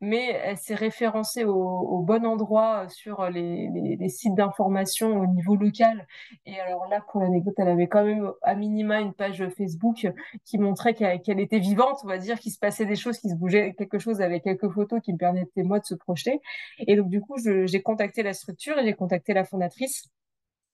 Mais 0.00 0.54
c'est 0.56 0.74
référencé 0.74 1.44
au, 1.44 1.54
au, 1.54 1.98
bon 2.00 2.24
endroit 2.24 2.88
sur 2.88 3.28
les, 3.30 4.08
sites 4.08 4.34
d'information 4.34 5.20
au 5.20 5.26
niveau 5.26 5.56
local. 5.56 6.06
Et 6.46 6.58
alors 6.60 6.86
là, 6.88 7.00
pour 7.10 7.20
l'anecdote, 7.20 7.54
elle 7.58 7.68
avait 7.68 7.88
quand 7.88 8.04
même 8.04 8.30
à 8.42 8.54
minimum 8.54 8.85
une 8.94 9.12
page 9.12 9.46
Facebook 9.56 10.06
qui 10.44 10.58
montrait 10.58 10.94
qu'elle 10.94 11.40
était 11.40 11.58
vivante, 11.58 11.98
on 12.04 12.08
va 12.08 12.18
dire, 12.18 12.38
qu'il 12.38 12.52
se 12.52 12.58
passait 12.58 12.86
des 12.86 12.96
choses, 12.96 13.18
qu'il 13.18 13.30
se 13.30 13.36
bougeait 13.36 13.74
quelque 13.74 13.98
chose 13.98 14.20
avec 14.20 14.44
quelques 14.44 14.70
photos 14.70 15.00
qui 15.02 15.12
me 15.12 15.18
permettaient 15.18 15.62
moi 15.62 15.78
de 15.78 15.84
se 15.84 15.94
projeter. 15.94 16.40
Et 16.78 16.96
donc 16.96 17.08
du 17.08 17.20
coup, 17.20 17.36
j'ai 17.38 17.82
contacté 17.82 18.22
la 18.22 18.32
structure 18.32 18.78
et 18.78 18.84
j'ai 18.84 18.94
contacté 18.94 19.34
la 19.34 19.44
fondatrice 19.44 20.08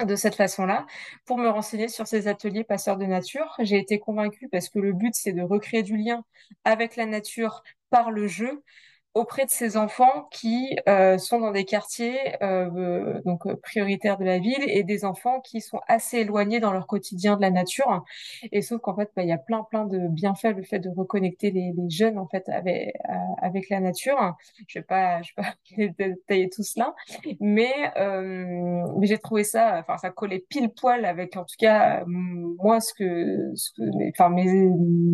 de 0.05 0.17
cette 0.17 0.35
façon-là 0.35 0.87
pour 1.27 1.39
me 1.39 1.49
renseigner 1.49 1.89
sur 1.89 2.07
ces 2.07 2.27
ateliers 2.29 2.65
passeurs 2.65 2.97
de 2.97 3.07
nature. 3.07 3.55
J'ai 3.61 3.79
été 3.79 3.99
convaincue 3.99 4.49
parce 4.51 4.69
que 4.69 4.79
le 4.79 4.93
but, 4.93 5.15
c'est 5.15 5.33
de 5.33 5.43
recréer 5.43 5.83
du 5.83 5.97
lien 5.97 6.25
avec 6.65 6.97
la 6.97 7.07
nature 7.07 7.63
par 7.91 8.11
le 8.11 8.27
jeu 8.27 8.63
auprès 9.15 9.45
de 9.45 9.51
ces 9.51 9.77
enfants 9.77 10.29
qui 10.31 10.77
euh, 10.89 11.19
sont 11.19 11.41
dans 11.41 11.51
des 11.51 11.65
quartiers 11.65 12.19
euh, 12.43 13.21
donc 13.27 13.47
euh, 13.47 13.57
prioritaires 13.57 14.17
de 14.17 14.25
la 14.25 14.39
ville 14.39 14.65
et 14.67 14.85
des 14.85 15.05
enfants 15.05 15.41
qui 15.41 15.61
sont 15.61 15.81
assez 15.87 16.19
éloignés 16.19 16.61
dans 16.61 16.73
leur 16.73 16.87
quotidien 16.87 17.37
de 17.37 17.43
la 17.43 17.51
nature. 17.51 18.05
Et 18.53 18.63
sauf 18.63 18.81
qu'en 18.81 18.97
fait 18.97 19.11
bah, 19.15 19.23
il 19.23 19.29
y 19.29 19.33
a 19.33 19.39
plein 19.39 19.65
plein 19.65 19.85
de 19.85 20.09
bienfaits 20.09 20.55
le 20.57 20.63
fait 20.63 20.79
de 20.79 20.89
reconnecter 20.89 21.51
les, 21.51 21.73
les 21.77 21.91
jeunes 21.91 22.19
en 22.19 22.27
fait 22.27 22.49
avec 22.49 22.95
euh, 23.09 23.13
avec 23.43 23.69
la 23.69 23.81
nature. 23.81 24.35
Je 24.67 24.79
vais 24.79 24.85
pas 24.85 25.21
je 25.23 25.33
vais 25.37 25.43
pas 25.43 25.55
détailler 26.07 26.49
tout 26.49 26.63
cela 26.63 26.95
mais 27.41 27.73
euh, 27.99 28.87
mais 28.99 29.07
j'ai 29.07 29.19
trouvé 29.19 29.45
ça 29.45 29.79
enfin 29.81 29.99
ça 29.99 30.11
collait 30.11 30.45
pile 30.49 30.71
poil 30.71 31.05
avec 31.05 31.37
en 31.37 31.45
tout 31.45 31.57
cas 31.59 32.05
moi 32.07 32.81
ce 32.81 32.95
que 32.95 33.53
ce 33.57 33.71
que 33.73 33.83
enfin 34.11 34.31
mes 34.31 34.47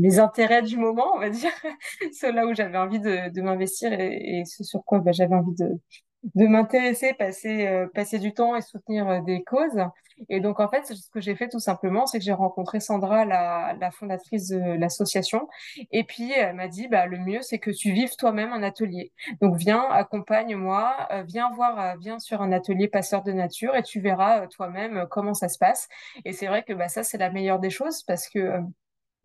mes 0.01 0.19
intérêts 0.21 0.63
du 0.63 0.77
moment 0.77 1.07
on 1.17 1.19
va 1.19 1.31
dire. 1.31 1.51
Ceux-là 2.13 2.47
où 2.47 2.55
j'avais 2.55 2.79
envie 2.79 3.01
de, 3.01 3.31
de 3.31 3.43
m'investir 3.43 3.88
et, 3.93 4.45
ce 4.45 4.65
sur 4.65 4.85
quoi 4.85 5.01
bah, 5.01 5.13
j'avais 5.13 5.35
envie 5.35 5.55
de, 5.55 6.47
m'intéresser, 6.47 7.15
passer, 7.15 7.67
euh, 7.67 7.87
passer 7.95 8.19
du 8.19 8.33
temps 8.33 8.57
et 8.57 8.63
soutenir 8.63 9.09
euh, 9.09 9.21
des 9.21 9.43
causes. 9.45 9.81
Et 10.29 10.41
donc, 10.41 10.59
en 10.59 10.69
fait, 10.69 10.85
ce 10.85 11.09
que 11.11 11.21
j'ai 11.21 11.37
fait 11.37 11.49
tout 11.49 11.61
simplement, 11.61 12.07
c'est 12.07 12.19
que 12.19 12.25
j'ai 12.25 12.33
rencontré 12.33 12.81
Sandra, 12.81 13.25
la, 13.25 13.77
la 13.81 13.91
fondatrice 13.93 14.49
de 14.49 14.59
l'association. 14.59 15.49
Et 15.93 16.03
puis, 16.03 16.33
elle 16.33 16.57
m'a 16.57 16.67
dit, 16.67 16.89
bah, 16.89 17.07
le 17.07 17.19
mieux, 17.19 17.41
c'est 17.43 17.61
que 17.61 17.71
tu 17.71 17.93
vives 17.93 18.17
toi-même 18.17 18.53
un 18.53 18.65
atelier. 18.65 19.13
Donc, 19.41 19.57
viens, 19.57 19.85
accompagne-moi, 19.89 21.09
euh, 21.13 21.23
viens 21.23 21.51
voir, 21.53 21.97
viens 21.99 22.19
sur 22.19 22.43
un 22.43 22.51
atelier 22.51 22.89
passeur 22.89 23.23
de 23.23 23.33
nature 23.33 23.77
et 23.77 23.83
tu 23.85 24.01
verras 24.01 24.49
toi-même 24.49 25.07
comment 25.11 25.35
ça 25.35 25.49
se 25.49 25.59
passe. 25.59 25.89
Et 26.25 26.33
c'est 26.33 26.49
vrai 26.49 26.65
que 26.65 26.73
bah, 26.73 26.89
ça, 26.89 27.05
c'est 27.05 27.19
la 27.19 27.31
meilleure 27.31 27.61
des 27.61 27.71
choses 27.71 28.03
parce 28.03 28.29
que 28.29 28.61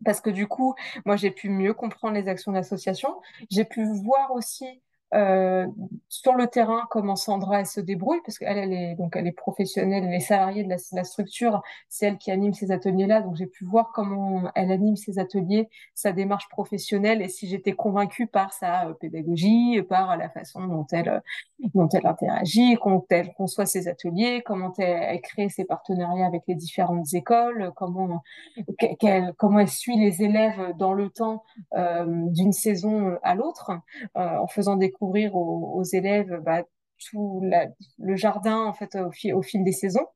parce 0.04 0.20
que 0.20 0.30
du 0.30 0.46
coup, 0.46 0.74
moi, 1.04 1.16
j'ai 1.16 1.30
pu 1.30 1.48
mieux 1.48 1.74
comprendre 1.74 2.14
les 2.14 2.28
actions 2.28 2.52
d'association. 2.52 3.20
J'ai 3.50 3.64
pu 3.64 3.84
voir 3.84 4.32
aussi 4.32 4.82
euh, 5.14 5.66
sur 6.08 6.34
le 6.34 6.46
terrain 6.46 6.82
comment 6.90 7.16
Sandra 7.16 7.60
elle 7.60 7.66
se 7.66 7.80
débrouille 7.80 8.20
parce 8.24 8.38
qu'elle 8.38 8.58
elle 8.58 8.72
est 8.72 8.94
donc 8.96 9.16
elle 9.16 9.26
est 9.26 9.32
professionnelle, 9.32 10.04
elle 10.04 10.14
est 10.14 10.20
salariée 10.20 10.64
de 10.64 10.68
la, 10.68 11.04
structure, 11.04 11.62
c'est 11.88 12.06
elle 12.06 12.18
qui 12.18 12.30
anime 12.30 12.52
ces 12.52 12.72
ateliers-là. 12.72 13.20
Donc 13.20 13.36
j'ai 13.36 13.46
pu 13.46 13.64
voir 13.64 13.92
comment 13.94 14.50
elle 14.54 14.72
anime 14.72 14.96
ses 14.96 15.18
ateliers, 15.18 15.68
sa 15.94 16.12
démarche 16.12 16.48
professionnelle 16.48 17.22
et 17.22 17.28
si 17.28 17.46
j'étais 17.46 17.72
convaincue 17.72 18.26
par 18.26 18.52
sa 18.52 18.88
euh, 18.88 18.94
pédagogie, 18.94 19.80
par 19.88 20.16
la 20.16 20.28
façon 20.28 20.66
dont 20.66 20.86
elle 20.90 21.22
dont 21.74 21.88
elle 21.88 22.06
interagit, 22.06 22.76
comment 22.82 23.04
elle 23.10 23.32
conçoit 23.34 23.66
ses 23.66 23.88
ateliers, 23.88 24.42
comment 24.44 24.72
elle, 24.78 24.98
elle 25.14 25.20
crée 25.20 25.48
ses 25.48 25.64
partenariats 25.64 26.26
avec 26.26 26.42
les 26.48 26.54
différentes 26.54 27.12
écoles, 27.14 27.72
comment 27.76 28.22
qu'elle 28.78 29.32
comment 29.38 29.60
elle 29.60 29.68
suit 29.68 29.98
les 29.98 30.22
élèves 30.22 30.74
dans 30.76 30.92
le 30.92 31.10
temps 31.10 31.44
euh, 31.74 32.04
d'une 32.30 32.52
saison 32.52 33.16
à 33.22 33.34
l'autre 33.34 33.70
euh, 34.16 34.38
en 34.38 34.46
faisant 34.46 34.76
des 34.76 34.90
découvrir 35.04 35.34
aux, 35.34 35.82
élèves 35.84 36.40
bah, 36.44 36.62
tout 37.10 37.42
le 37.98 38.16
jardin 38.16 38.64
en 38.64 38.72
fait 38.72 38.96
au, 38.96 39.42
fil, 39.42 39.64
des 39.64 39.72
saisons. 39.72 40.06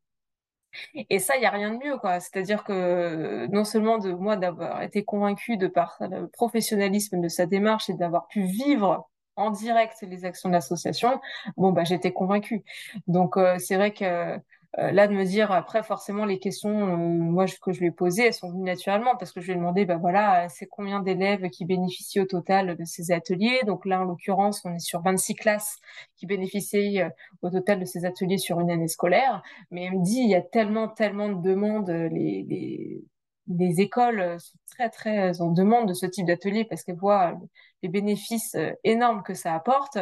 Et 0.94 1.18
ça, 1.18 1.36
il 1.36 1.40
n'y 1.40 1.46
a 1.46 1.50
rien 1.50 1.72
de 1.72 1.78
mieux, 1.82 1.98
quoi. 1.98 2.20
C'est-à-dire 2.20 2.62
que 2.62 3.46
non 3.46 3.64
seulement 3.64 3.98
de 3.98 4.12
moi 4.12 4.36
d'avoir 4.36 4.82
été 4.82 5.04
convaincue 5.04 5.56
de 5.56 5.66
par 5.66 5.96
le 6.00 6.28
professionnalisme 6.28 7.20
de 7.20 7.28
sa 7.28 7.46
démarche 7.46 7.88
et 7.88 7.94
d'avoir 7.94 8.28
pu 8.28 8.42
vivre 8.42 9.08
en 9.36 9.50
direct 9.50 9.96
les 10.02 10.24
actions 10.24 10.48
de 10.48 10.54
l'association, 10.54 11.20
bon 11.56 11.72
bah 11.72 11.84
j'étais 11.84 12.12
convaincue. 12.12 12.64
Donc 13.06 13.36
euh, 13.36 13.56
c'est 13.58 13.76
vrai 13.76 13.92
que 13.92 14.36
euh, 14.76 14.90
là 14.92 15.08
de 15.08 15.14
me 15.14 15.24
dire 15.24 15.50
après 15.50 15.82
forcément 15.82 16.26
les 16.26 16.38
questions 16.38 16.88
euh, 16.88 16.96
moi 16.96 17.46
que 17.46 17.72
je 17.72 17.80
lui 17.80 17.86
ai 17.86 17.90
posées 17.90 18.26
elles 18.26 18.34
sont 18.34 18.50
venues 18.50 18.64
naturellement 18.64 19.16
parce 19.18 19.32
que 19.32 19.40
je 19.40 19.46
lui 19.46 19.52
ai 19.54 19.56
demandé 19.56 19.86
bah 19.86 19.96
voilà 19.96 20.46
c'est 20.50 20.66
combien 20.66 21.00
d'élèves 21.00 21.48
qui 21.48 21.64
bénéficient 21.64 22.20
au 22.20 22.26
total 22.26 22.76
de 22.76 22.84
ces 22.84 23.10
ateliers? 23.10 23.60
Donc 23.66 23.86
là 23.86 24.02
en 24.02 24.04
l'occurrence 24.04 24.62
on 24.66 24.74
est 24.74 24.78
sur 24.78 25.00
26 25.00 25.36
classes 25.36 25.78
qui 26.16 26.26
bénéficient 26.26 27.00
euh, 27.00 27.08
au 27.40 27.48
total 27.48 27.80
de 27.80 27.86
ces 27.86 28.04
ateliers 28.04 28.36
sur 28.36 28.60
une 28.60 28.70
année 28.70 28.88
scolaire. 28.88 29.42
Mais 29.70 29.84
elle 29.86 29.98
me 30.00 30.04
dit 30.04 30.18
il 30.18 30.28
y 30.28 30.34
a 30.34 30.42
tellement 30.42 30.88
tellement 30.88 31.30
de 31.30 31.40
demandes 31.40 31.88
les, 31.88 32.44
les 32.46 33.02
les 33.48 33.80
écoles 33.80 34.38
sont 34.38 34.58
très 34.70 34.90
très 34.90 35.40
en 35.40 35.50
demande 35.50 35.88
de 35.88 35.94
ce 35.94 36.04
type 36.04 36.26
d'atelier 36.26 36.66
parce 36.66 36.82
qu'elles 36.82 36.96
voient 36.96 37.38
les 37.82 37.88
bénéfices 37.88 38.54
euh, 38.54 38.72
énormes 38.84 39.22
que 39.22 39.34
ça 39.34 39.54
apporte 39.54 39.98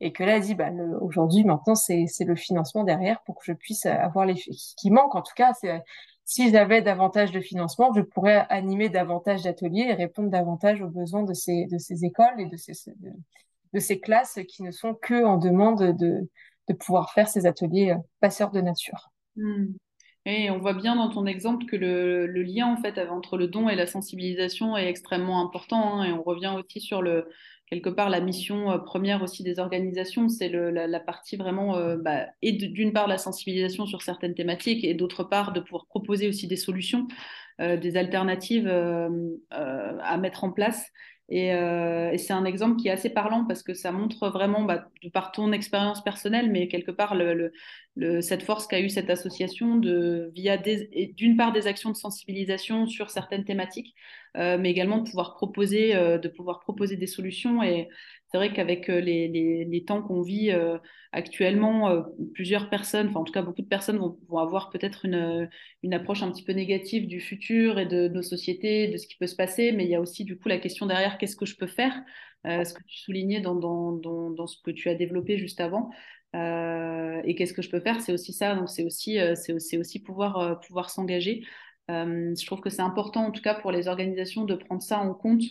et 0.00 0.12
que 0.12 0.24
là 0.24 0.38
dit 0.40 0.54
bah 0.54 0.70
aujourd'hui 1.00 1.44
maintenant 1.44 1.74
c'est 1.74 2.06
c'est 2.06 2.24
le 2.24 2.36
financement 2.36 2.84
derrière 2.84 3.22
pour 3.24 3.36
que 3.36 3.44
je 3.44 3.52
puisse 3.52 3.86
avoir 3.86 4.26
les 4.26 4.34
qui 4.34 4.90
manque 4.90 5.14
en 5.14 5.22
tout 5.22 5.34
cas 5.34 5.52
c'est 5.54 5.82
si 6.26 6.50
j'avais 6.50 6.82
davantage 6.82 7.30
de 7.30 7.40
financement, 7.40 7.92
je 7.94 8.00
pourrais 8.00 8.46
animer 8.50 8.88
davantage 8.88 9.42
d'ateliers 9.42 9.86
et 9.88 9.94
répondre 9.94 10.28
davantage 10.28 10.82
aux 10.82 10.88
besoins 10.88 11.22
de 11.22 11.32
ces, 11.32 11.66
de 11.66 11.78
ces 11.78 12.04
écoles 12.04 12.40
et 12.40 12.46
de 12.46 12.56
ces, 12.56 12.72
de, 13.72 13.78
ces 13.78 14.00
classes 14.00 14.40
qui 14.48 14.64
ne 14.64 14.72
sont 14.72 14.94
que 14.94 15.24
en 15.24 15.38
demande 15.38 15.96
de, 15.96 16.28
de 16.68 16.74
pouvoir 16.74 17.12
faire 17.12 17.28
ces 17.28 17.46
ateliers 17.46 17.92
euh, 17.92 17.98
passeurs 18.18 18.50
de 18.50 18.60
nature. 18.60 19.12
Hmm. 19.36 19.66
Et 20.28 20.50
on 20.50 20.58
voit 20.58 20.74
bien 20.74 20.96
dans 20.96 21.08
ton 21.08 21.24
exemple 21.24 21.66
que 21.66 21.76
le, 21.76 22.26
lien 22.26 22.66
en 22.66 22.76
fait 22.76 22.98
entre 22.98 23.38
le 23.38 23.46
don 23.46 23.68
et 23.68 23.76
la 23.76 23.86
sensibilisation 23.86 24.76
est 24.76 24.88
extrêmement 24.88 25.40
important. 25.40 26.00
Hein, 26.00 26.04
et 26.04 26.12
on 26.12 26.22
revient 26.24 26.52
aussi 26.58 26.80
sur 26.80 27.00
le, 27.00 27.28
quelque 27.70 27.88
part 27.88 28.10
la 28.10 28.20
mission 28.20 28.72
euh, 28.72 28.78
première 28.78 29.22
aussi 29.22 29.44
des 29.44 29.60
organisations, 29.60 30.28
c'est 30.28 30.48
la, 30.48 30.88
la, 30.88 31.00
partie 31.00 31.36
vraiment 31.36 31.76
euh, 31.76 31.96
bah, 31.96 32.26
et 32.42 32.52
d'une 32.52 32.92
part 32.92 33.06
la 33.06 33.18
sensibilisation 33.18 33.86
sur 33.86 34.02
certaines 34.02 34.34
thématiques 34.34 34.82
et 34.82 34.94
d'autre 34.94 35.22
part 35.22 35.52
de 35.52 35.60
pouvoir 35.60 35.86
proposer 35.86 36.28
aussi 36.28 36.48
des 36.48 36.56
solutions, 36.56 37.06
des 37.58 37.96
alternatives 37.96 38.68
euh, 38.68 39.08
euh, 39.52 39.98
à 40.00 40.16
mettre 40.18 40.44
en 40.44 40.52
place. 40.52 40.90
Et, 41.28 41.52
euh, 41.52 42.16
c'est 42.18 42.32
un 42.32 42.44
exemple 42.44 42.76
qui 42.76 42.88
est 42.88 42.92
assez 42.92 43.10
parlant 43.10 43.44
parce 43.44 43.62
que 43.62 43.74
ça 43.74 43.90
montre 43.90 44.28
vraiment, 44.28 44.62
bah, 44.62 44.88
par 45.12 45.32
ton 45.32 45.52
expérience 45.52 46.02
personnelle, 46.04 46.50
mais 46.50 46.68
quelque 46.68 46.92
part, 46.92 47.16
cette 48.20 48.42
force 48.42 48.66
qu'a 48.66 48.80
eu 48.80 48.88
cette 48.88 49.10
association 49.10 49.76
de, 49.76 50.30
via 50.34 50.56
d'une 50.56 51.36
part 51.36 51.52
des 51.52 51.66
actions 51.66 51.90
de 51.90 51.96
sensibilisation 51.96 52.86
sur 52.86 53.10
certaines 53.10 53.44
thématiques, 53.44 53.94
euh, 54.36 54.56
mais 54.58 54.70
également 54.70 54.98
de 54.98 55.08
pouvoir 55.08 55.34
proposer, 55.34 55.96
euh, 55.96 56.18
de 56.18 56.28
pouvoir 56.28 56.60
proposer 56.60 56.96
des 56.96 57.06
solutions. 57.06 57.62
Et 57.62 57.88
c'est 58.36 58.48
vrai 58.48 58.52
qu'avec 58.52 58.90
euh, 58.90 59.00
les, 59.00 59.28
les, 59.64 59.84
temps 59.84 60.02
qu'on 60.02 60.20
vit 60.20 60.50
euh, 60.50 60.76
actuellement, 61.12 61.88
euh, 61.88 62.02
plusieurs 62.34 62.68
personnes, 62.68 63.08
enfin 63.08 63.20
en 63.20 63.24
tout 63.24 63.32
cas 63.32 63.40
beaucoup 63.40 63.62
de 63.62 63.66
personnes 63.66 63.96
vont, 63.96 64.38
avoir 64.38 64.68
peut-être 64.68 65.06
une, 65.06 65.48
une 65.82 65.94
approche 65.94 66.22
un 66.22 66.30
petit 66.30 66.44
peu 66.44 66.52
négative 66.52 67.06
du 67.06 67.18
futur 67.18 67.78
et 67.78 67.86
de, 67.86 68.08
nos 68.08 68.20
sociétés, 68.20 68.88
de 68.88 68.98
ce 68.98 69.06
qui 69.06 69.16
peut 69.16 69.26
se 69.26 69.36
passer, 69.36 69.72
mais 69.72 69.84
il 69.84 69.90
y 69.90 69.94
a 69.94 70.02
aussi 70.02 70.24
du 70.24 70.38
coup 70.38 70.50
la 70.50 70.58
question 70.58 70.84
derrière, 70.84 71.16
qu'est-ce 71.16 71.36
que 71.36 71.46
je 71.46 71.56
peux 71.56 71.66
faire? 71.66 71.94
Ce 72.44 72.74
que 72.74 72.82
tu 72.86 72.98
soulignais 72.98 73.40
dans, 73.40 73.56
dans, 73.56 73.90
dans, 73.90 74.30
dans, 74.30 74.46
ce 74.46 74.58
que 74.62 74.70
tu 74.70 74.88
as 74.88 74.94
développé 74.94 75.36
juste 75.36 75.60
avant. 75.60 75.90
Et 76.32 77.34
qu'est-ce 77.36 77.54
que 77.54 77.62
je 77.62 77.70
peux 77.70 77.80
faire? 77.80 78.00
C'est 78.00 78.12
aussi 78.12 78.32
ça, 78.32 78.54
donc 78.54 78.68
c'est 78.68 78.84
aussi, 78.84 79.18
c'est 79.34 79.78
aussi 79.78 80.00
pouvoir, 80.00 80.60
pouvoir 80.60 80.90
s'engager. 80.90 81.42
je 81.88 82.46
trouve 82.46 82.60
que 82.60 82.70
c'est 82.70 82.82
important, 82.82 83.24
en 83.26 83.30
tout 83.32 83.42
cas 83.42 83.54
pour 83.54 83.72
les 83.72 83.88
organisations, 83.88 84.44
de 84.44 84.54
prendre 84.54 84.82
ça 84.82 84.98
en 84.98 85.12
compte 85.12 85.42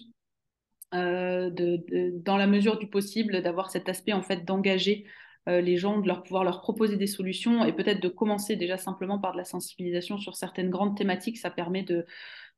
de, 0.94 2.12
dans 2.24 2.38
la 2.38 2.48
mesure 2.48 2.78
du 2.78 2.88
possible, 2.88 3.42
d'avoir 3.42 3.70
cet 3.70 3.90
aspect 3.90 4.14
en 4.14 4.22
fait 4.22 4.46
d'engager 4.46 5.06
euh, 5.48 5.62
les 5.62 5.78
gens, 5.78 6.00
de 6.00 6.08
leur 6.08 6.24
pouvoir 6.24 6.44
leur 6.44 6.62
proposer 6.62 6.98
des 6.98 7.06
solutions 7.06 7.66
et 7.66 7.74
peut-être 7.74 8.02
de 8.02 8.08
commencer 8.08 8.56
déjà 8.56 8.78
simplement 8.78 9.20
par 9.20 9.34
de 9.34 9.38
la 9.38 9.44
sensibilisation 9.44 10.18
sur 10.18 10.36
certaines 10.36 10.72
grandes 10.72 10.98
thématiques. 10.98 11.38
Ça 11.38 11.52
permet 11.52 11.84
de, 11.84 12.06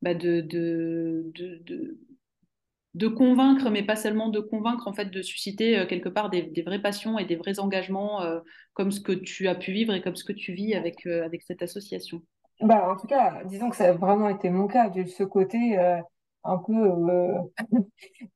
bah 0.01 0.13
de, 0.13 0.39
de, 0.39 1.29
de, 1.35 1.97
de, 2.93 3.07
convaincre, 3.09 3.69
mais 3.69 3.83
pas 3.83 3.97
seulement 3.97 4.29
de 4.29 4.39
convaincre, 4.39 4.87
en 4.87 4.93
fait, 4.93 5.11
de 5.11 5.21
susciter 5.21 5.79
euh, 5.79 5.85
quelque 5.85 6.07
part 6.07 6.29
des, 6.29 6.49
vraies 6.65 6.81
passions 6.81 7.19
et 7.19 7.25
des 7.25 7.35
vrais 7.35 7.59
engagements 7.59 8.21
euh, 8.21 8.39
comme 8.73 8.91
ce 8.91 9.01
que 9.01 9.11
tu 9.11 9.49
as 9.49 9.55
pu 9.55 9.73
vivre 9.73 9.93
et 9.93 10.01
comme 10.01 10.15
ce 10.15 10.23
que 10.23 10.33
tu 10.33 10.53
vis 10.53 10.73
avec, 10.73 11.05
euh, 11.07 11.25
avec 11.25 11.41
cette 11.41 11.61
association. 11.61 12.21
Bah, 12.61 12.89
en 12.89 12.95
tout 12.95 13.07
cas, 13.07 13.43
disons 13.45 13.69
que 13.69 13.75
ça 13.75 13.89
a 13.89 13.93
vraiment 13.93 14.29
été 14.29 14.49
mon 14.49 14.67
cas, 14.67 14.89
de 14.89 15.03
ce 15.03 15.23
côté 15.23 15.77
un 16.43 16.57
peu 16.57 16.73
euh, 16.73 17.39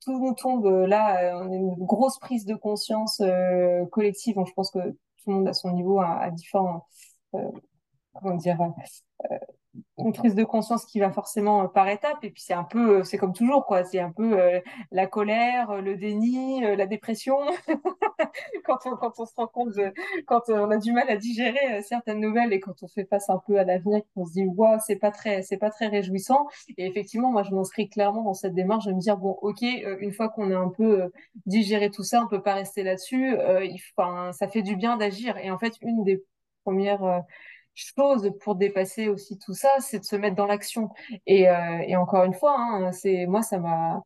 tout 0.01 0.19
nous 0.19 0.33
tombe 0.35 0.65
euh, 0.65 0.87
là, 0.87 1.37
on 1.37 1.51
a 1.51 1.55
une 1.55 1.75
grosse 1.75 2.19
prise 2.19 2.45
de 2.45 2.55
conscience 2.55 3.21
euh, 3.21 3.85
collective. 3.87 4.35
Je 4.45 4.53
pense 4.53 4.71
que 4.71 4.79
tout 4.79 5.29
le 5.29 5.33
monde 5.33 5.47
à 5.47 5.53
son 5.53 5.71
niveau 5.71 5.99
a 5.99 6.29
différents 6.31 6.87
comment 8.13 8.35
dire 8.35 8.57
une 9.97 10.13
prise 10.13 10.35
de 10.35 10.43
conscience 10.43 10.85
qui 10.85 10.99
va 10.99 11.11
forcément 11.11 11.67
par 11.67 11.87
étapes 11.87 12.23
et 12.23 12.31
puis 12.31 12.41
c'est 12.41 12.53
un 12.53 12.63
peu 12.63 13.03
c'est 13.03 13.17
comme 13.17 13.33
toujours 13.33 13.65
quoi. 13.65 13.83
C'est 13.83 13.99
un 13.99 14.11
peu 14.11 14.39
euh, 14.39 14.59
la 14.91 15.07
colère 15.07 15.81
le 15.81 15.95
déni 15.95 16.63
euh, 16.65 16.75
la 16.75 16.87
dépression. 16.87 17.37
Quand 18.65 18.79
on 18.85 18.95
quand 18.95 19.19
on 19.19 19.25
se 19.25 19.33
rend 19.35 19.47
compte 19.47 19.75
de, 19.75 19.93
quand 20.25 20.43
on 20.49 20.69
a 20.71 20.77
du 20.77 20.93
mal 20.93 21.09
à 21.09 21.17
digérer 21.17 21.81
certaines 21.81 22.19
nouvelles 22.19 22.53
et 22.53 22.59
quand 22.59 22.83
on 22.83 22.87
fait 22.87 23.05
face 23.05 23.29
un 23.29 23.39
peu 23.45 23.57
à 23.57 23.63
l'avenir 23.63 24.01
qu'on 24.13 24.25
se 24.25 24.33
dit 24.33 24.45
waouh 24.45 24.77
c'est 24.85 24.95
pas 24.95 25.11
très 25.11 25.41
c'est 25.41 25.57
pas 25.57 25.69
très 25.69 25.87
réjouissant. 25.87 26.47
Et 26.77 26.85
effectivement 26.85 27.31
moi 27.31 27.43
je 27.43 27.51
m'inscris 27.53 27.89
clairement 27.89 28.23
dans 28.23 28.33
cette 28.33 28.53
démarche 28.53 28.85
de 28.85 28.93
me 28.93 28.99
dire 28.99 29.17
bon 29.17 29.37
ok 29.41 29.61
une 29.61 30.13
fois 30.13 30.29
qu'on 30.29 30.51
a 30.51 30.57
un 30.57 30.69
peu 30.69 31.11
digéré 31.45 31.89
tout 31.89 32.03
ça 32.03 32.21
on 32.23 32.27
peut 32.27 32.41
pas 32.41 32.53
rester 32.53 32.83
là-dessus 32.83 33.35
ça 34.31 34.47
fait 34.47 34.61
du 34.61 34.75
bien 34.75 34.97
d'agir. 34.97 35.37
Et 35.37 35.51
en 35.51 35.57
fait 35.57 35.73
une 35.81 36.03
des 36.03 36.23
premières 36.63 37.23
chose 37.75 38.31
pour 38.41 38.55
dépasser 38.55 39.09
aussi 39.09 39.37
tout 39.39 39.53
ça, 39.53 39.69
c'est 39.79 39.99
de 39.99 40.03
se 40.05 40.15
mettre 40.15 40.35
dans 40.35 40.45
l'action. 40.47 40.89
Et, 41.27 41.49
euh, 41.49 41.79
et 41.87 41.95
encore 41.95 42.23
une 42.25 42.33
fois, 42.33 42.55
hein, 42.59 42.91
c'est 42.91 43.25
moi 43.27 43.41
ça 43.41 43.59
m'a 43.59 44.01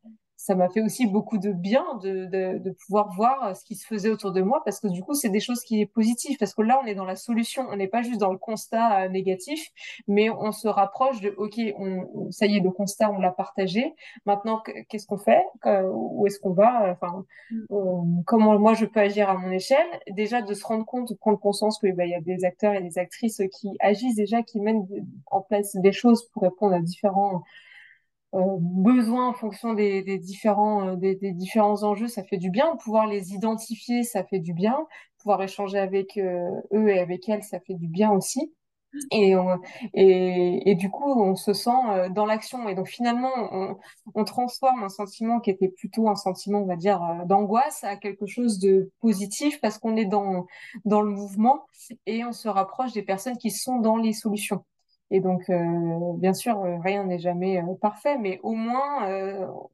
ça 0.45 0.53
m'a 0.53 0.69
fait 0.69 0.81
aussi 0.81 1.07
beaucoup 1.07 1.39
de 1.39 1.51
bien 1.51 1.83
de, 2.03 2.25
de, 2.25 2.59
de, 2.59 2.69
pouvoir 2.69 3.11
voir 3.15 3.57
ce 3.57 3.65
qui 3.65 3.73
se 3.73 3.87
faisait 3.87 4.09
autour 4.09 4.31
de 4.31 4.43
moi 4.43 4.61
parce 4.63 4.79
que 4.79 4.87
du 4.87 5.01
coup 5.01 5.15
c'est 5.15 5.29
des 5.29 5.39
choses 5.39 5.61
qui 5.61 5.81
est 5.81 5.87
positives 5.87 6.37
parce 6.37 6.53
que 6.53 6.61
là 6.61 6.79
on 6.83 6.85
est 6.85 6.93
dans 6.93 7.03
la 7.03 7.15
solution. 7.15 7.65
On 7.71 7.77
n'est 7.77 7.87
pas 7.87 8.03
juste 8.03 8.19
dans 8.19 8.31
le 8.31 8.37
constat 8.37 9.05
euh, 9.05 9.09
négatif 9.09 9.71
mais 10.07 10.29
on 10.29 10.51
se 10.51 10.67
rapproche 10.67 11.19
de 11.19 11.33
ok 11.35 11.59
on, 11.79 12.29
ça 12.29 12.45
y 12.45 12.57
est 12.57 12.59
le 12.59 12.69
constat 12.69 13.09
on 13.09 13.17
l'a 13.17 13.31
partagé. 13.31 13.95
Maintenant 14.27 14.61
qu'est-ce 14.87 15.07
qu'on 15.07 15.17
fait? 15.17 15.43
Où 15.65 16.27
est-ce 16.27 16.39
qu'on 16.39 16.53
va? 16.53 16.91
Enfin 16.91 17.25
mm. 17.49 18.21
comment 18.27 18.59
moi 18.59 18.75
je 18.75 18.85
peux 18.85 18.99
agir 18.99 19.27
à 19.27 19.33
mon 19.33 19.49
échelle? 19.49 19.87
Déjà 20.11 20.43
de 20.43 20.53
se 20.53 20.63
rendre 20.63 20.85
compte 20.85 21.09
de 21.09 21.15
prendre 21.15 21.39
conscience 21.39 21.79
que 21.79 21.91
bah, 21.91 22.05
il 22.05 22.11
y 22.11 22.15
a 22.15 22.21
des 22.21 22.45
acteurs 22.45 22.75
et 22.75 22.83
des 22.83 22.99
actrices 22.99 23.41
qui 23.51 23.75
agissent 23.79 24.15
déjà 24.15 24.43
qui 24.43 24.59
mènent 24.59 24.85
en 25.25 25.41
place 25.41 25.75
des 25.75 25.91
choses 25.91 26.29
pour 26.29 26.43
répondre 26.43 26.75
à 26.75 26.81
différents 26.81 27.37
euh, 27.37 27.39
besoin 28.59 29.29
en 29.29 29.33
fonction 29.33 29.73
des, 29.73 30.17
différents, 30.19 30.89
euh, 30.89 30.95
des, 30.95 31.15
différents 31.33 31.83
enjeux, 31.83 32.07
ça 32.07 32.23
fait 32.23 32.37
du 32.37 32.49
bien. 32.49 32.75
Pouvoir 32.77 33.07
les 33.07 33.33
identifier, 33.33 34.03
ça 34.03 34.23
fait 34.23 34.39
du 34.39 34.53
bien. 34.53 34.77
Pouvoir 35.19 35.41
échanger 35.41 35.79
avec 35.79 36.17
euh, 36.17 36.49
eux 36.73 36.89
et 36.89 36.99
avec 36.99 37.27
elles, 37.29 37.43
ça 37.43 37.59
fait 37.59 37.75
du 37.75 37.87
bien 37.87 38.11
aussi. 38.11 38.53
Et, 39.11 39.33
et, 39.93 40.75
du 40.75 40.89
coup, 40.89 41.11
on 41.21 41.35
se 41.35 41.51
sent 41.51 41.69
euh, 41.89 42.07
dans 42.07 42.25
l'action. 42.25 42.69
Et 42.69 42.75
donc, 42.75 42.87
finalement, 42.87 43.31
on, 43.51 43.77
on, 44.13 44.23
transforme 44.23 44.83
un 44.83 44.89
sentiment 44.89 45.41
qui 45.41 45.49
était 45.49 45.67
plutôt 45.67 46.07
un 46.07 46.15
sentiment, 46.15 46.59
on 46.59 46.65
va 46.65 46.77
dire, 46.77 47.01
d'angoisse 47.25 47.83
à 47.83 47.97
quelque 47.97 48.25
chose 48.25 48.57
de 48.59 48.89
positif 49.01 49.59
parce 49.59 49.79
qu'on 49.79 49.97
est 49.97 50.05
dans, 50.05 50.45
dans 50.85 51.01
le 51.01 51.11
mouvement 51.11 51.65
et 52.05 52.23
on 52.23 52.31
se 52.31 52.47
rapproche 52.47 52.93
des 52.93 53.03
personnes 53.03 53.37
qui 53.37 53.51
sont 53.51 53.79
dans 53.79 53.97
les 53.97 54.13
solutions. 54.13 54.63
Et 55.11 55.19
donc, 55.19 55.49
euh, 55.49 56.13
bien 56.17 56.33
sûr, 56.33 56.59
euh, 56.59 56.79
rien 56.79 57.03
n'est 57.03 57.19
jamais 57.19 57.59
euh, 57.59 57.75
parfait, 57.79 58.17
mais 58.17 58.39
au 58.41 58.53
moins, 58.53 59.07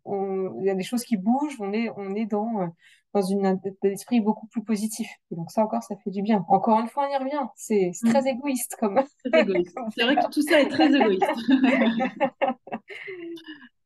il 0.06 0.66
y 0.66 0.70
a 0.70 0.76
des 0.76 0.84
choses 0.84 1.04
qui 1.04 1.18
bougent. 1.18 1.58
On 1.60 1.74
est, 1.74 1.90
on 1.98 2.16
est 2.16 2.26
dans 2.26 2.72
dans 3.14 3.22
une 3.22 3.46
un 3.46 3.60
esprit 3.84 4.22
beaucoup 4.22 4.48
plus 4.48 4.64
positif. 4.64 5.10
Et 5.32 5.36
donc 5.36 5.52
ça 5.52 5.64
encore, 5.64 5.84
ça 5.84 5.96
fait 6.04 6.12
du 6.12 6.22
bien. 6.22 6.46
Encore 6.48 6.80
une 6.80 6.88
fois, 6.88 7.08
on 7.10 7.14
y 7.14 7.18
revient. 7.18 7.46
C'est 7.56 7.92
très 8.06 8.22
mmh. 8.22 8.28
égoïste 8.28 8.78
comme. 8.80 9.02
C'est 9.26 10.04
vrai 10.04 10.16
que 10.16 10.32
tout 10.32 10.42
ça 10.42 10.62
est 10.62 10.70
très 10.70 10.94
égoïste. 10.94 11.26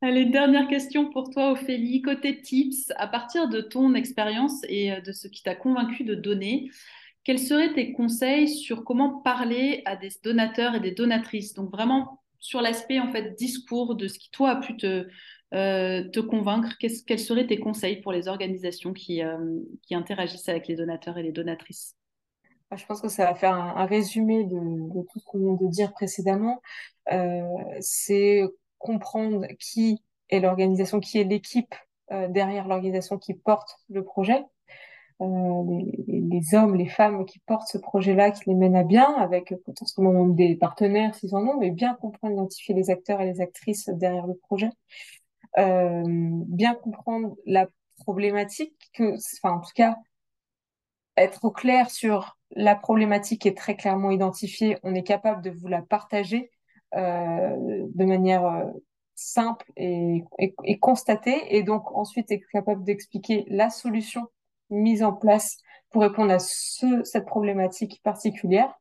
Allez, 0.02 0.26
dernière 0.26 0.68
question 0.68 1.10
pour 1.10 1.30
toi, 1.30 1.52
Ophélie. 1.52 2.02
Côté 2.02 2.40
tips, 2.40 2.92
à 2.96 3.08
partir 3.08 3.48
de 3.48 3.60
ton 3.60 3.94
expérience 3.94 4.62
et 4.68 5.00
de 5.00 5.12
ce 5.12 5.26
qui 5.26 5.42
t'a 5.42 5.54
convaincu 5.54 6.04
de 6.04 6.14
donner, 6.14 6.70
quels 7.26 7.40
seraient 7.40 7.72
tes 7.72 7.92
conseils 7.92 8.48
sur 8.48 8.84
comment 8.84 9.18
parler 9.18 9.82
à 9.84 9.96
des 9.96 10.10
donateurs 10.22 10.76
et 10.76 10.80
des 10.80 10.92
donatrices? 10.92 11.54
Donc 11.54 11.72
vraiment 11.72 12.22
sur 12.38 12.60
l'aspect 12.60 13.00
en 13.00 13.10
fait 13.10 13.32
discours 13.32 13.96
de 13.96 14.06
ce 14.06 14.16
qui 14.20 14.30
toi 14.30 14.50
a 14.50 14.56
pu 14.60 14.76
te, 14.76 15.08
euh, 15.52 16.22
convaincre. 16.30 16.78
quels 16.78 17.18
seraient 17.18 17.48
tes 17.48 17.58
conseils 17.58 18.00
pour 18.00 18.12
les 18.12 18.28
organisations 18.28 18.92
qui, 18.92 19.24
euh, 19.24 19.58
interagissent 19.90 20.48
avec 20.48 20.68
les 20.68 20.76
donateurs 20.76 21.18
et 21.18 21.24
les 21.24 21.32
donatrices? 21.32 21.96
Je 22.72 22.86
pense 22.86 23.00
que 23.00 23.08
ça 23.08 23.24
va 23.24 23.34
faire 23.34 23.54
un, 23.54 23.86
résumé 23.86 24.44
de, 24.44 25.02
tout 25.10 25.18
ce 25.18 25.24
qu'on 25.24 25.38
vient 25.38 25.66
de 25.66 25.68
dire 25.68 25.92
précédemment. 25.94 26.62
Euh, 27.10 27.42
c'est 27.80 28.44
comprendre 28.78 29.46
qui 29.58 30.00
est 30.28 30.38
l'organisation, 30.38 31.00
qui 31.00 31.18
est 31.18 31.24
l'équipe 31.24 31.74
derrière 32.08 32.68
l'organisation 32.68 33.18
qui 33.18 33.34
porte 33.34 33.78
le 33.88 34.04
projet. 34.04 34.44
Euh, 35.22 35.64
les, 35.66 36.20
les, 36.20 36.54
hommes, 36.54 36.74
les 36.74 36.88
femmes 36.88 37.24
qui 37.24 37.38
portent 37.38 37.68
ce 37.68 37.78
projet-là, 37.78 38.32
qui 38.32 38.50
les 38.50 38.54
mènent 38.54 38.76
à 38.76 38.84
bien, 38.84 39.14
avec 39.14 39.54
potentiellement 39.64 40.12
même 40.12 40.34
des 40.34 40.56
partenaires 40.56 41.14
s'ils 41.14 41.34
en 41.34 41.40
ont, 41.46 41.58
mais 41.58 41.70
bien 41.70 41.94
comprendre, 41.94 42.34
identifier 42.34 42.74
les 42.74 42.90
acteurs 42.90 43.22
et 43.22 43.24
les 43.24 43.40
actrices 43.40 43.88
derrière 43.88 44.26
le 44.26 44.34
projet, 44.34 44.68
euh, 45.58 46.02
bien 46.06 46.74
comprendre 46.74 47.34
la 47.46 47.66
problématique, 47.98 48.74
que, 48.92 49.14
enfin 49.38 49.56
en 49.56 49.60
tout 49.60 49.72
cas 49.74 49.96
être 51.16 51.46
au 51.46 51.50
clair 51.50 51.90
sur 51.90 52.36
la 52.50 52.76
problématique 52.76 53.46
est 53.46 53.56
très 53.56 53.74
clairement 53.74 54.10
identifiée, 54.10 54.76
on 54.82 54.94
est 54.94 55.02
capable 55.02 55.42
de 55.42 55.50
vous 55.50 55.66
la 55.66 55.80
partager 55.80 56.50
euh, 56.94 57.56
de 57.94 58.04
manière 58.04 58.66
simple 59.14 59.72
et, 59.78 60.22
et, 60.38 60.54
et 60.64 60.78
constatée, 60.78 61.56
et 61.56 61.62
donc 61.62 61.90
ensuite 61.96 62.30
être 62.30 62.46
capable 62.52 62.84
d'expliquer 62.84 63.46
la 63.48 63.70
solution 63.70 64.28
mise 64.70 65.02
en 65.02 65.12
place 65.12 65.58
pour 65.90 66.02
répondre 66.02 66.32
à 66.32 66.38
ce, 66.38 67.02
cette 67.04 67.26
problématique 67.26 68.00
particulière 68.02 68.72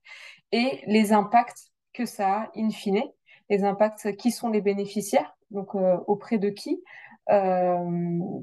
et 0.51 0.81
les 0.87 1.13
impacts 1.13 1.71
que 1.93 2.05
ça 2.05 2.41
a 2.41 2.51
in 2.55 2.69
fine, 2.69 3.03
les 3.49 3.63
impacts 3.63 4.15
qui 4.17 4.31
sont 4.31 4.49
les 4.49 4.61
bénéficiaires, 4.61 5.35
donc 5.51 5.75
euh, 5.75 5.97
auprès 6.07 6.37
de 6.37 6.49
qui, 6.49 6.81
euh, 7.29 7.77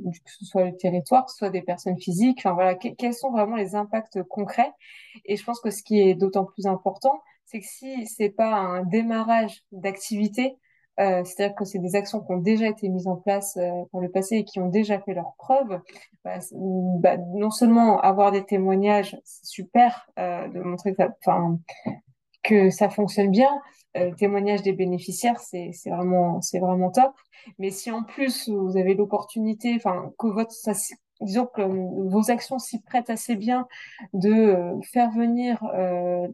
que 0.04 0.30
ce 0.30 0.44
soit 0.44 0.64
le 0.64 0.76
territoire, 0.76 1.24
que 1.24 1.30
ce 1.30 1.38
soit 1.38 1.50
des 1.50 1.62
personnes 1.62 1.98
physiques, 1.98 2.38
enfin 2.38 2.54
voilà, 2.54 2.74
que, 2.74 2.88
quels 2.88 3.14
sont 3.14 3.30
vraiment 3.30 3.56
les 3.56 3.74
impacts 3.74 4.22
concrets. 4.24 4.72
Et 5.24 5.36
je 5.36 5.44
pense 5.44 5.60
que 5.60 5.70
ce 5.70 5.82
qui 5.82 6.00
est 6.00 6.14
d'autant 6.14 6.44
plus 6.44 6.66
important, 6.66 7.20
c'est 7.44 7.60
que 7.60 7.66
si 7.66 8.06
c'est 8.06 8.30
pas 8.30 8.54
un 8.54 8.82
démarrage 8.82 9.62
d'activité, 9.70 10.56
euh, 11.00 11.24
c'est-à-dire 11.24 11.56
que 11.56 11.64
c'est 11.64 11.78
des 11.78 11.96
actions 11.96 12.20
qui 12.20 12.32
ont 12.32 12.38
déjà 12.38 12.68
été 12.68 12.88
mises 12.88 13.06
en 13.06 13.16
place 13.16 13.56
euh, 13.56 13.70
par 13.90 14.00
le 14.00 14.10
passé 14.10 14.36
et 14.36 14.44
qui 14.44 14.60
ont 14.60 14.68
déjà 14.68 15.00
fait 15.00 15.14
leurs 15.14 15.34
preuves, 15.38 15.80
bah, 16.24 16.38
bah, 16.54 17.16
non 17.34 17.50
seulement 17.50 18.00
avoir 18.00 18.30
des 18.30 18.44
témoignages, 18.44 19.18
c'est 19.24 19.46
super 19.46 20.08
euh, 20.18 20.48
de 20.48 20.60
montrer 20.60 20.94
que 20.94 21.02
ça, 21.22 21.36
que 22.42 22.70
ça 22.70 22.90
fonctionne 22.90 23.30
bien, 23.30 23.50
euh, 23.96 24.10
témoignage 24.14 24.62
des 24.62 24.72
bénéficiaires, 24.72 25.38
c'est 25.40 25.72
vraiment, 25.86 26.40
c'est 26.42 26.60
vraiment 26.60 26.90
top. 26.90 27.12
Mais 27.58 27.70
si 27.70 27.90
en 27.90 28.02
plus 28.02 28.48
vous 28.48 28.76
avez 28.76 28.94
l'opportunité, 28.94 29.74
enfin, 29.76 30.12
que 30.18 30.26
votre, 30.26 30.52
disons 31.22 31.46
que 31.46 31.62
vos 31.62 32.30
actions 32.30 32.58
s'y 32.58 32.80
prêtent 32.82 33.10
assez 33.10 33.36
bien 33.36 33.66
de 34.12 34.30
euh, 34.32 34.80
faire 34.82 35.10
venir 35.10 35.62
euh, 35.74 36.28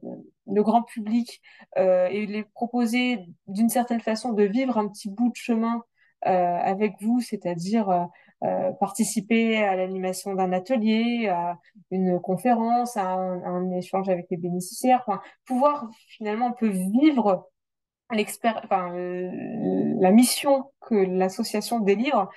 le 0.47 0.63
grand 0.63 0.83
public 0.83 1.41
euh, 1.77 2.09
et 2.09 2.27
les 2.27 2.45
proposer 2.45 3.27
d'une 3.47 3.69
certaine 3.69 4.01
façon 4.01 4.33
de 4.33 4.45
vivre 4.45 4.79
un 4.79 4.89
petit 4.89 5.11
bout 5.11 5.29
de 5.31 5.37
chemin 5.37 5.83
avec 6.23 6.95
vous, 7.01 7.21
c'est-à-dire 7.21 8.09
participer 8.81 9.63
à 9.63 9.77
l'animation 9.77 10.35
d'un 10.35 10.53
atelier, 10.53 11.29
à 11.29 11.61
une 11.93 12.19
conférence, 12.19 12.97
à 12.97 13.13
un, 13.13 13.71
échange 13.71 14.09
avec 14.09 14.27
les 14.29 14.37
bénéficiaires, 14.37 15.05
enfin, 15.07 15.21
pouvoir 15.45 15.89
finalement 16.09 16.49
un 16.49 16.53
peu 16.59 16.67
vivre 16.67 17.49
la 20.01 20.11
mission 20.11 20.65
que 20.81 20.97
l'association 20.97 21.79
délivre 21.79 22.29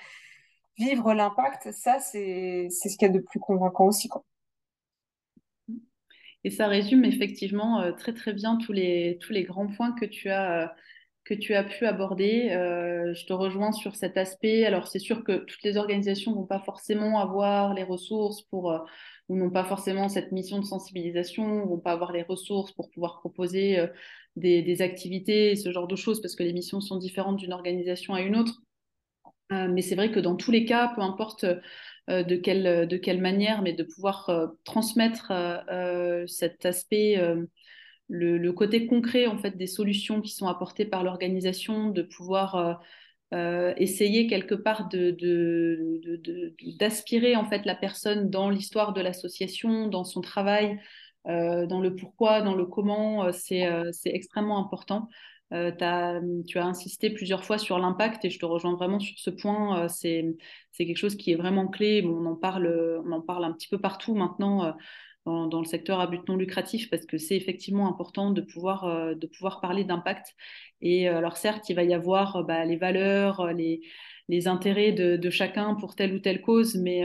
vivre 0.81 1.13
l'impact, 1.13 1.71
ça, 1.71 1.99
c'est 1.99 2.69
ce 2.69 2.97
qu'il 2.97 3.07
y 3.07 3.11
a 3.11 3.13
de 3.13 3.19
plus 3.19 3.39
convaincant 3.39 3.85
aussi. 3.85 4.07
Quoi. 4.09 4.23
Et 6.43 6.49
ça 6.49 6.67
résume 6.67 7.05
effectivement 7.05 7.81
euh, 7.81 7.91
très 7.91 8.13
très 8.13 8.33
bien 8.33 8.57
tous 8.57 8.73
les, 8.73 9.17
tous 9.21 9.31
les 9.33 9.43
grands 9.43 9.67
points 9.67 9.93
que 9.93 10.05
tu 10.05 10.29
as, 10.29 10.63
euh, 10.63 10.67
que 11.23 11.33
tu 11.35 11.53
as 11.53 11.63
pu 11.63 11.85
aborder. 11.85 12.49
Euh, 12.51 13.13
je 13.13 13.25
te 13.25 13.33
rejoins 13.33 13.71
sur 13.71 13.95
cet 13.95 14.17
aspect. 14.17 14.65
Alors 14.65 14.87
c'est 14.87 14.99
sûr 14.99 15.23
que 15.23 15.33
toutes 15.45 15.63
les 15.63 15.77
organisations 15.77 16.31
ne 16.31 16.37
vont 16.37 16.47
pas 16.47 16.59
forcément 16.59 17.19
avoir 17.19 17.73
les 17.75 17.83
ressources 17.83 18.41
pour, 18.43 18.73
ou 19.29 19.37
n'ont 19.37 19.51
pas 19.51 19.65
forcément 19.65 20.09
cette 20.09 20.31
mission 20.31 20.59
de 20.59 20.65
sensibilisation, 20.65 21.65
vont 21.67 21.79
pas 21.79 21.91
avoir 21.91 22.11
les 22.11 22.23
ressources 22.23 22.71
pour 22.71 22.89
pouvoir 22.89 23.19
proposer 23.19 23.87
des, 24.35 24.63
des 24.63 24.81
activités, 24.81 25.55
ce 25.55 25.71
genre 25.71 25.87
de 25.87 25.95
choses, 25.95 26.21
parce 26.21 26.35
que 26.35 26.43
les 26.43 26.53
missions 26.53 26.81
sont 26.81 26.97
différentes 26.97 27.37
d'une 27.37 27.53
organisation 27.53 28.13
à 28.15 28.21
une 28.21 28.35
autre. 28.35 28.61
Euh, 29.51 29.67
mais 29.69 29.81
c'est 29.81 29.95
vrai 29.95 30.11
que 30.11 30.19
dans 30.19 30.35
tous 30.35 30.51
les 30.51 30.65
cas, 30.65 30.91
peu 30.95 31.01
importe 31.01 31.45
euh, 32.09 32.23
de, 32.23 32.35
quelle, 32.35 32.87
de 32.87 32.97
quelle 32.97 33.21
manière, 33.21 33.61
mais 33.61 33.73
de 33.73 33.83
pouvoir 33.83 34.29
euh, 34.29 34.47
transmettre 34.63 35.31
cet 36.27 36.65
aspect, 36.65 37.19
le, 38.07 38.51
côté 38.51 38.87
concret 38.87 39.27
en 39.27 39.37
fait 39.37 39.57
des 39.57 39.67
solutions 39.67 40.21
qui 40.21 40.31
sont 40.31 40.47
apportées 40.47 40.85
par 40.85 41.03
l'organisation, 41.03 41.89
de 41.89 42.01
pouvoir 42.01 42.81
essayer 43.77 44.27
quelque 44.27 44.55
part 44.55 44.89
de, 44.89 45.15
d'aspirer 46.77 47.35
en 47.35 47.45
fait 47.45 47.65
la 47.65 47.75
personne 47.75 48.29
dans 48.29 48.49
l'histoire 48.49 48.93
de 48.93 49.01
l'association, 49.01 49.87
dans 49.87 50.03
son 50.03 50.21
travail, 50.21 50.79
dans 51.25 51.79
le 51.79 51.95
pourquoi, 51.95 52.41
dans 52.41 52.55
le 52.55 52.65
comment, 52.65 53.31
c'est 53.31 53.91
extrêmement 54.05 54.59
important. 54.59 55.07
Euh, 55.53 55.71
tu 56.47 56.57
as 56.59 56.65
insisté 56.65 57.09
plusieurs 57.09 57.43
fois 57.43 57.57
sur 57.57 57.77
l'impact 57.77 58.23
et 58.23 58.29
je 58.29 58.39
te 58.39 58.45
rejoins 58.45 58.75
vraiment 58.75 58.99
sur 58.99 59.17
ce 59.17 59.29
point. 59.29 59.83
Euh, 59.83 59.87
c'est 59.89 60.35
quelque 60.77 60.97
chose 60.97 61.15
qui 61.15 61.31
est 61.31 61.35
vraiment 61.35 61.67
clé. 61.67 62.03
on, 62.05 62.25
en 62.25 62.35
parle, 62.35 63.01
on 63.05 63.11
en 63.11 63.21
parle 63.21 63.43
un 63.43 63.51
petit 63.51 63.67
peu 63.67 63.77
partout 63.77 64.15
maintenant 64.15 64.65
euh, 64.65 64.71
dans, 65.25 65.59
le 65.59 65.65
secteur 65.65 65.99
à 65.99 66.07
but 66.07 66.27
non 66.27 66.37
lucratif 66.37 66.89
parce 66.89 67.05
que 67.05 67.17
c'est 67.17 67.35
effectivement 67.35 67.87
important 67.89 68.31
de 68.31 68.41
pouvoir, 68.41 69.15
de 69.15 69.27
pouvoir 69.27 69.61
parler 69.61 69.83
d'impact. 69.83 70.35
Et 70.81 71.07
alors 71.07 71.37
certes, 71.37 71.69
il 71.69 71.75
va 71.75 71.83
y 71.83 71.93
avoir 71.93 72.43
bah, 72.43 72.65
les 72.65 72.77
valeurs, 72.77 73.53
les, 73.53 73.81
les 74.29 74.47
intérêts 74.47 74.93
de, 74.93 75.29
chacun 75.29 75.75
pour 75.75 75.95
telle 75.95 76.13
ou 76.15 76.19
telle 76.19 76.41
cause, 76.41 76.75
mais 76.75 77.03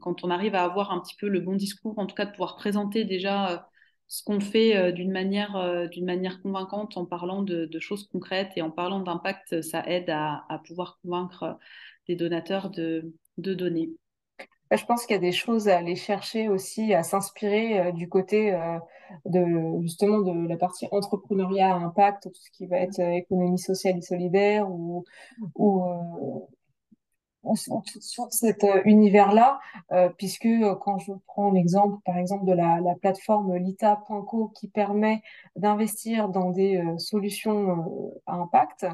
quand 0.00 0.22
on 0.24 0.30
arrive 0.30 0.54
à 0.54 0.62
avoir 0.62 0.92
un 0.92 1.00
petit 1.00 1.16
peu 1.16 1.28
le 1.28 1.40
bon 1.40 1.56
discours, 1.56 1.98
en 1.98 2.06
tout 2.06 2.14
cas 2.14 2.26
de 2.26 2.30
pouvoir 2.30 2.56
présenter 2.56 3.04
déjà 3.04 3.68
ce 4.08 4.22
qu'on 4.24 4.40
fait 4.40 4.74
euh, 4.76 4.90
d'une 4.90 5.12
manière, 5.12 5.56
euh, 5.56 5.86
d'une 5.86 6.06
manière 6.06 6.40
convaincante 6.42 6.96
en 6.96 7.04
parlant 7.04 7.42
de, 7.42 7.68
choses 7.78 8.08
concrètes 8.10 8.52
et 8.56 8.62
en 8.62 8.70
parlant 8.70 9.00
d'impact, 9.00 9.60
ça 9.60 9.84
aide 9.86 10.10
à, 10.10 10.42
pouvoir 10.66 10.98
convaincre 11.02 11.58
des 12.08 12.16
donateurs 12.16 12.70
de, 12.70 13.12
de 13.36 13.54
donner. 13.54 13.90
Bah, 14.70 14.76
je 14.76 14.84
pense 14.84 15.06
qu'il 15.06 15.14
y 15.14 15.18
a 15.18 15.20
des 15.20 15.32
choses 15.32 15.68
à 15.68 15.76
aller 15.76 15.94
chercher 15.94 16.48
aussi, 16.48 16.92
à 16.94 17.02
s'inspirer 17.02 17.80
euh, 17.80 17.92
du 17.92 18.08
côté 18.08 18.58
de 19.24 19.44
justement 19.82 20.20
de 20.20 20.48
la 20.48 20.56
partie 20.56 20.86
entrepreneuriat 20.90 21.74
à 21.74 21.78
impact, 21.78 22.24
tout 22.24 22.40
ce 22.42 22.50
qui 22.50 22.66
va 22.66 22.78
être 22.78 23.00
économie 23.00 23.58
sociale 23.58 23.98
et 23.98 24.02
solidaire 24.02 24.70
ou, 24.70 25.04
ou 25.54 26.48
sur 27.54 28.28
cet 28.30 28.64
euh, 28.64 28.82
univers-là, 28.84 29.60
euh, 29.92 30.08
puisque 30.16 30.46
euh, 30.46 30.74
quand 30.74 30.98
je 30.98 31.12
prends 31.26 31.50
l'exemple, 31.50 31.98
par 32.04 32.16
exemple, 32.16 32.44
de 32.44 32.52
la 32.52 32.94
plateforme 33.00 33.56
lita.co 33.56 34.48
qui 34.48 34.68
permet 34.68 35.22
d'investir 35.56 36.28
dans 36.28 36.50
des 36.50 36.82
solutions 36.98 38.12
à 38.26 38.34
impact, 38.34 38.86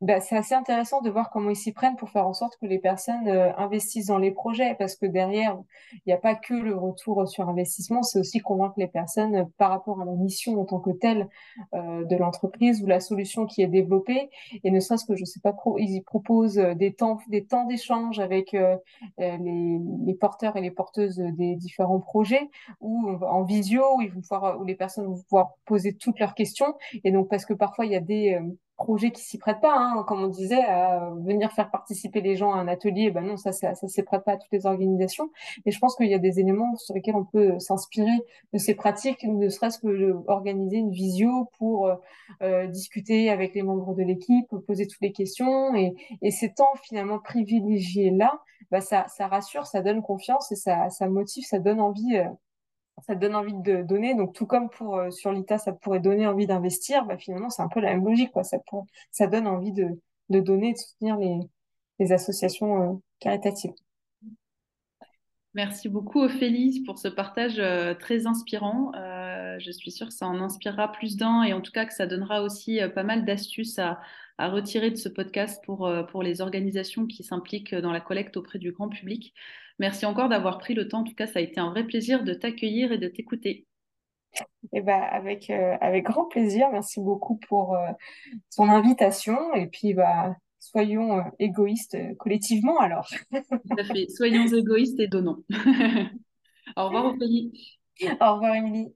bah, 0.00 0.20
c'est 0.20 0.36
assez 0.36 0.54
intéressant 0.54 1.02
de 1.02 1.10
voir 1.10 1.28
comment 1.30 1.50
ils 1.50 1.56
s'y 1.56 1.72
prennent 1.72 1.96
pour 1.96 2.08
faire 2.08 2.26
en 2.26 2.32
sorte 2.32 2.56
que 2.56 2.64
les 2.64 2.78
personnes 2.78 3.28
euh, 3.28 3.54
investissent 3.56 4.06
dans 4.06 4.16
les 4.16 4.30
projets, 4.30 4.74
parce 4.78 4.96
que 4.96 5.04
derrière, 5.04 5.58
il 5.92 6.02
n'y 6.06 6.12
a 6.14 6.16
pas 6.16 6.34
que 6.34 6.54
le 6.54 6.74
retour 6.74 7.28
sur 7.28 7.48
investissement, 7.50 8.02
c'est 8.02 8.18
aussi 8.18 8.38
convaincre 8.38 8.76
les 8.78 8.86
personnes 8.86 9.34
euh, 9.36 9.44
par 9.58 9.68
rapport 9.68 10.00
à 10.00 10.06
la 10.06 10.12
mission 10.12 10.58
en 10.58 10.64
tant 10.64 10.80
que 10.80 10.90
telle 10.90 11.28
euh, 11.74 12.04
de 12.06 12.16
l'entreprise 12.16 12.82
ou 12.82 12.86
la 12.86 13.00
solution 13.00 13.44
qui 13.44 13.60
est 13.60 13.66
développée. 13.66 14.30
Et 14.64 14.70
ne 14.70 14.80
serait-ce 14.80 15.04
que, 15.04 15.16
je 15.16 15.26
sais 15.26 15.40
pas, 15.40 15.54
ils 15.76 15.90
y 15.90 16.00
proposent 16.00 16.56
des 16.56 16.94
temps, 16.94 17.18
des 17.28 17.44
temps 17.44 17.66
d'échange 17.66 18.20
avec 18.20 18.52
les, 19.18 19.78
les, 20.06 20.14
porteurs 20.14 20.56
et 20.56 20.60
les 20.62 20.70
porteuses 20.70 21.18
des 21.18 21.56
différents 21.56 22.00
projets, 22.00 22.48
ou 22.80 23.06
en 23.22 23.42
visio, 23.42 23.82
où, 23.96 24.00
ils 24.00 24.10
vont 24.10 24.20
pouvoir, 24.20 24.60
où 24.60 24.64
les 24.64 24.74
personnes 24.74 25.06
vont 25.06 25.22
pouvoir 25.22 25.54
poser 25.66 25.94
toutes 25.94 26.18
leurs 26.18 26.34
questions. 26.34 26.74
Et 27.04 27.12
donc, 27.12 27.28
parce 27.28 27.44
que 27.44 27.52
parfois, 27.54 27.84
il 27.84 27.92
y 27.92 27.96
a 27.96 28.00
des 28.00 28.40
projet 28.80 29.10
qui 29.10 29.22
s'y 29.22 29.38
prête 29.38 29.60
pas, 29.60 29.76
hein, 29.76 30.04
comme 30.08 30.22
on 30.24 30.28
disait, 30.28 30.62
à 30.62 31.10
venir 31.20 31.52
faire 31.52 31.70
participer 31.70 32.22
les 32.22 32.34
gens 32.34 32.52
à 32.52 32.56
un 32.56 32.66
atelier, 32.66 33.10
ben 33.10 33.20
non, 33.20 33.36
ça, 33.36 33.52
ça, 33.52 33.74
ça 33.74 33.86
s'y 33.88 34.02
prête 34.02 34.24
pas 34.24 34.32
à 34.32 34.36
toutes 34.38 34.50
les 34.52 34.64
organisations. 34.64 35.30
Et 35.66 35.70
je 35.70 35.78
pense 35.78 35.94
qu'il 35.96 36.08
y 36.08 36.14
a 36.14 36.18
des 36.18 36.40
éléments 36.40 36.74
sur 36.76 36.94
lesquels 36.94 37.14
on 37.14 37.24
peut 37.24 37.58
s'inspirer 37.58 38.18
de 38.52 38.58
ces 38.58 38.74
pratiques, 38.74 39.22
ne 39.24 39.48
serait-ce 39.50 39.78
que 39.78 40.16
organiser 40.26 40.78
une 40.78 40.90
visio 40.90 41.50
pour 41.58 41.86
euh, 41.86 41.94
euh, 42.42 42.66
discuter 42.66 43.30
avec 43.30 43.54
les 43.54 43.62
membres 43.62 43.94
de 43.94 44.02
l'équipe, 44.02 44.48
poser 44.66 44.86
toutes 44.86 45.02
les 45.02 45.12
questions. 45.12 45.74
Et, 45.74 45.94
et 46.22 46.30
ces 46.30 46.52
temps 46.52 46.74
finalement 46.82 47.18
privilégiés 47.18 48.10
là, 48.10 48.40
bah, 48.70 48.80
ça, 48.80 49.06
rassure, 49.18 49.66
ça 49.66 49.82
donne 49.82 50.00
confiance 50.00 50.50
et 50.52 50.56
ça 50.56 51.08
motive, 51.08 51.44
ça 51.44 51.58
donne 51.58 51.80
envie. 51.80 52.18
Ça 53.06 53.14
donne 53.14 53.34
envie 53.34 53.54
de 53.54 53.82
donner. 53.82 54.14
Donc, 54.14 54.34
tout 54.34 54.46
comme 54.46 54.68
pour 54.70 54.96
euh, 54.96 55.10
sur 55.10 55.32
l'ITA, 55.32 55.58
ça 55.58 55.72
pourrait 55.72 56.00
donner 56.00 56.26
envie 56.26 56.46
d'investir, 56.46 57.04
bah, 57.04 57.18
finalement, 57.18 57.50
c'est 57.50 57.62
un 57.62 57.68
peu 57.68 57.80
la 57.80 57.90
même 57.90 58.04
logique. 58.04 58.32
Quoi. 58.32 58.42
Ça, 58.44 59.26
donne 59.26 59.46
envie 59.46 59.72
de, 59.72 59.88
de 60.28 60.40
donner, 60.40 60.72
de 60.72 60.78
soutenir 60.78 61.16
les, 61.16 61.38
les 61.98 62.12
associations 62.12 62.82
euh, 62.82 62.96
caritatives. 63.18 63.72
Merci 65.54 65.88
beaucoup 65.88 66.20
Ophélie 66.20 66.84
pour 66.86 66.98
ce 66.98 67.08
partage 67.08 67.58
euh, 67.58 67.94
très 67.94 68.26
inspirant. 68.26 68.92
Je 69.58 69.70
suis 69.70 69.90
sûre 69.90 70.08
que 70.08 70.12
ça 70.12 70.26
en 70.26 70.40
inspirera 70.40 70.92
plus 70.92 71.16
d'un 71.16 71.42
et 71.42 71.52
en 71.52 71.60
tout 71.60 71.72
cas 71.72 71.86
que 71.86 71.94
ça 71.94 72.06
donnera 72.06 72.42
aussi 72.42 72.80
pas 72.94 73.02
mal 73.02 73.24
d'astuces 73.24 73.78
à, 73.78 74.00
à, 74.38 74.48
retirer 74.48 74.90
de 74.90 74.96
ce 74.96 75.08
podcast 75.08 75.62
pour, 75.64 75.90
pour 76.10 76.22
les 76.22 76.40
organisations 76.40 77.06
qui 77.06 77.24
s'impliquent 77.24 77.74
dans 77.74 77.92
la 77.92 78.00
collecte 78.00 78.36
auprès 78.36 78.58
du 78.58 78.72
grand 78.72 78.88
public. 78.88 79.34
Merci 79.80 80.04
encore 80.04 80.28
d'avoir 80.28 80.58
pris 80.58 80.74
le 80.74 80.88
temps. 80.88 81.00
En 81.00 81.04
tout 81.04 81.14
cas, 81.14 81.26
ça 81.26 81.38
a 81.38 81.42
été 81.42 81.58
un 81.58 81.70
vrai 81.70 81.84
plaisir 81.84 82.22
de 82.22 82.34
t'accueillir 82.34 82.92
et 82.92 82.98
de 82.98 83.08
t'écouter. 83.08 83.66
Eh 84.72 84.82
ben, 84.82 85.00
avec, 85.00 85.50
euh, 85.50 85.76
avec 85.80 86.04
grand 86.04 86.26
plaisir. 86.26 86.68
Merci 86.70 87.00
beaucoup 87.00 87.36
pour 87.48 87.74
euh, 87.74 87.88
ton 88.54 88.68
invitation. 88.68 89.54
Et 89.54 89.66
puis, 89.66 89.94
bah, 89.94 90.36
soyons 90.58 91.18
euh, 91.18 91.22
égoïstes 91.38 91.96
collectivement 92.18 92.78
alors. 92.78 93.08
Tout 93.32 93.76
à 93.78 93.84
fait. 93.84 94.08
Soyons 94.10 94.46
égoïstes 94.46 95.00
et 95.00 95.08
donnons. 95.08 95.42
Au 96.76 96.84
revoir, 96.84 97.06
Ophélie. 97.06 97.78
Au 98.20 98.34
revoir, 98.34 98.54
Émilie. 98.54 98.94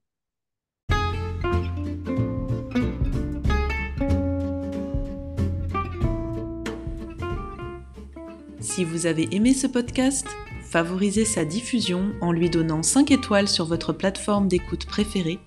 Si 8.74 8.82
vous 8.82 9.06
avez 9.06 9.28
aimé 9.30 9.54
ce 9.54 9.68
podcast, 9.68 10.26
favorisez 10.68 11.24
sa 11.24 11.44
diffusion 11.44 12.12
en 12.20 12.32
lui 12.32 12.50
donnant 12.50 12.82
5 12.82 13.12
étoiles 13.12 13.46
sur 13.46 13.66
votre 13.66 13.92
plateforme 13.92 14.48
d'écoute 14.48 14.86
préférée, 14.86 15.38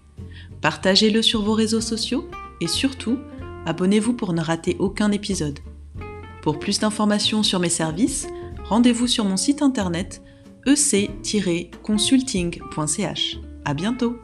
partagez-le 0.62 1.22
sur 1.22 1.42
vos 1.42 1.52
réseaux 1.52 1.82
sociaux 1.82 2.30
et 2.62 2.68
surtout, 2.68 3.20
abonnez-vous 3.66 4.14
pour 4.14 4.32
ne 4.32 4.40
rater 4.40 4.78
aucun 4.80 5.12
épisode. 5.12 5.60
Pour 6.42 6.58
plus 6.58 6.80
d'informations 6.80 7.44
sur 7.44 7.60
mes 7.60 7.68
services, 7.68 8.30
rendez-vous 8.64 9.08
sur 9.08 9.26
mon 9.26 9.36
site 9.36 9.62
internet 9.62 10.22
ec-consulting.ch. 10.66 13.40
À 13.66 13.74
bientôt! 13.74 14.18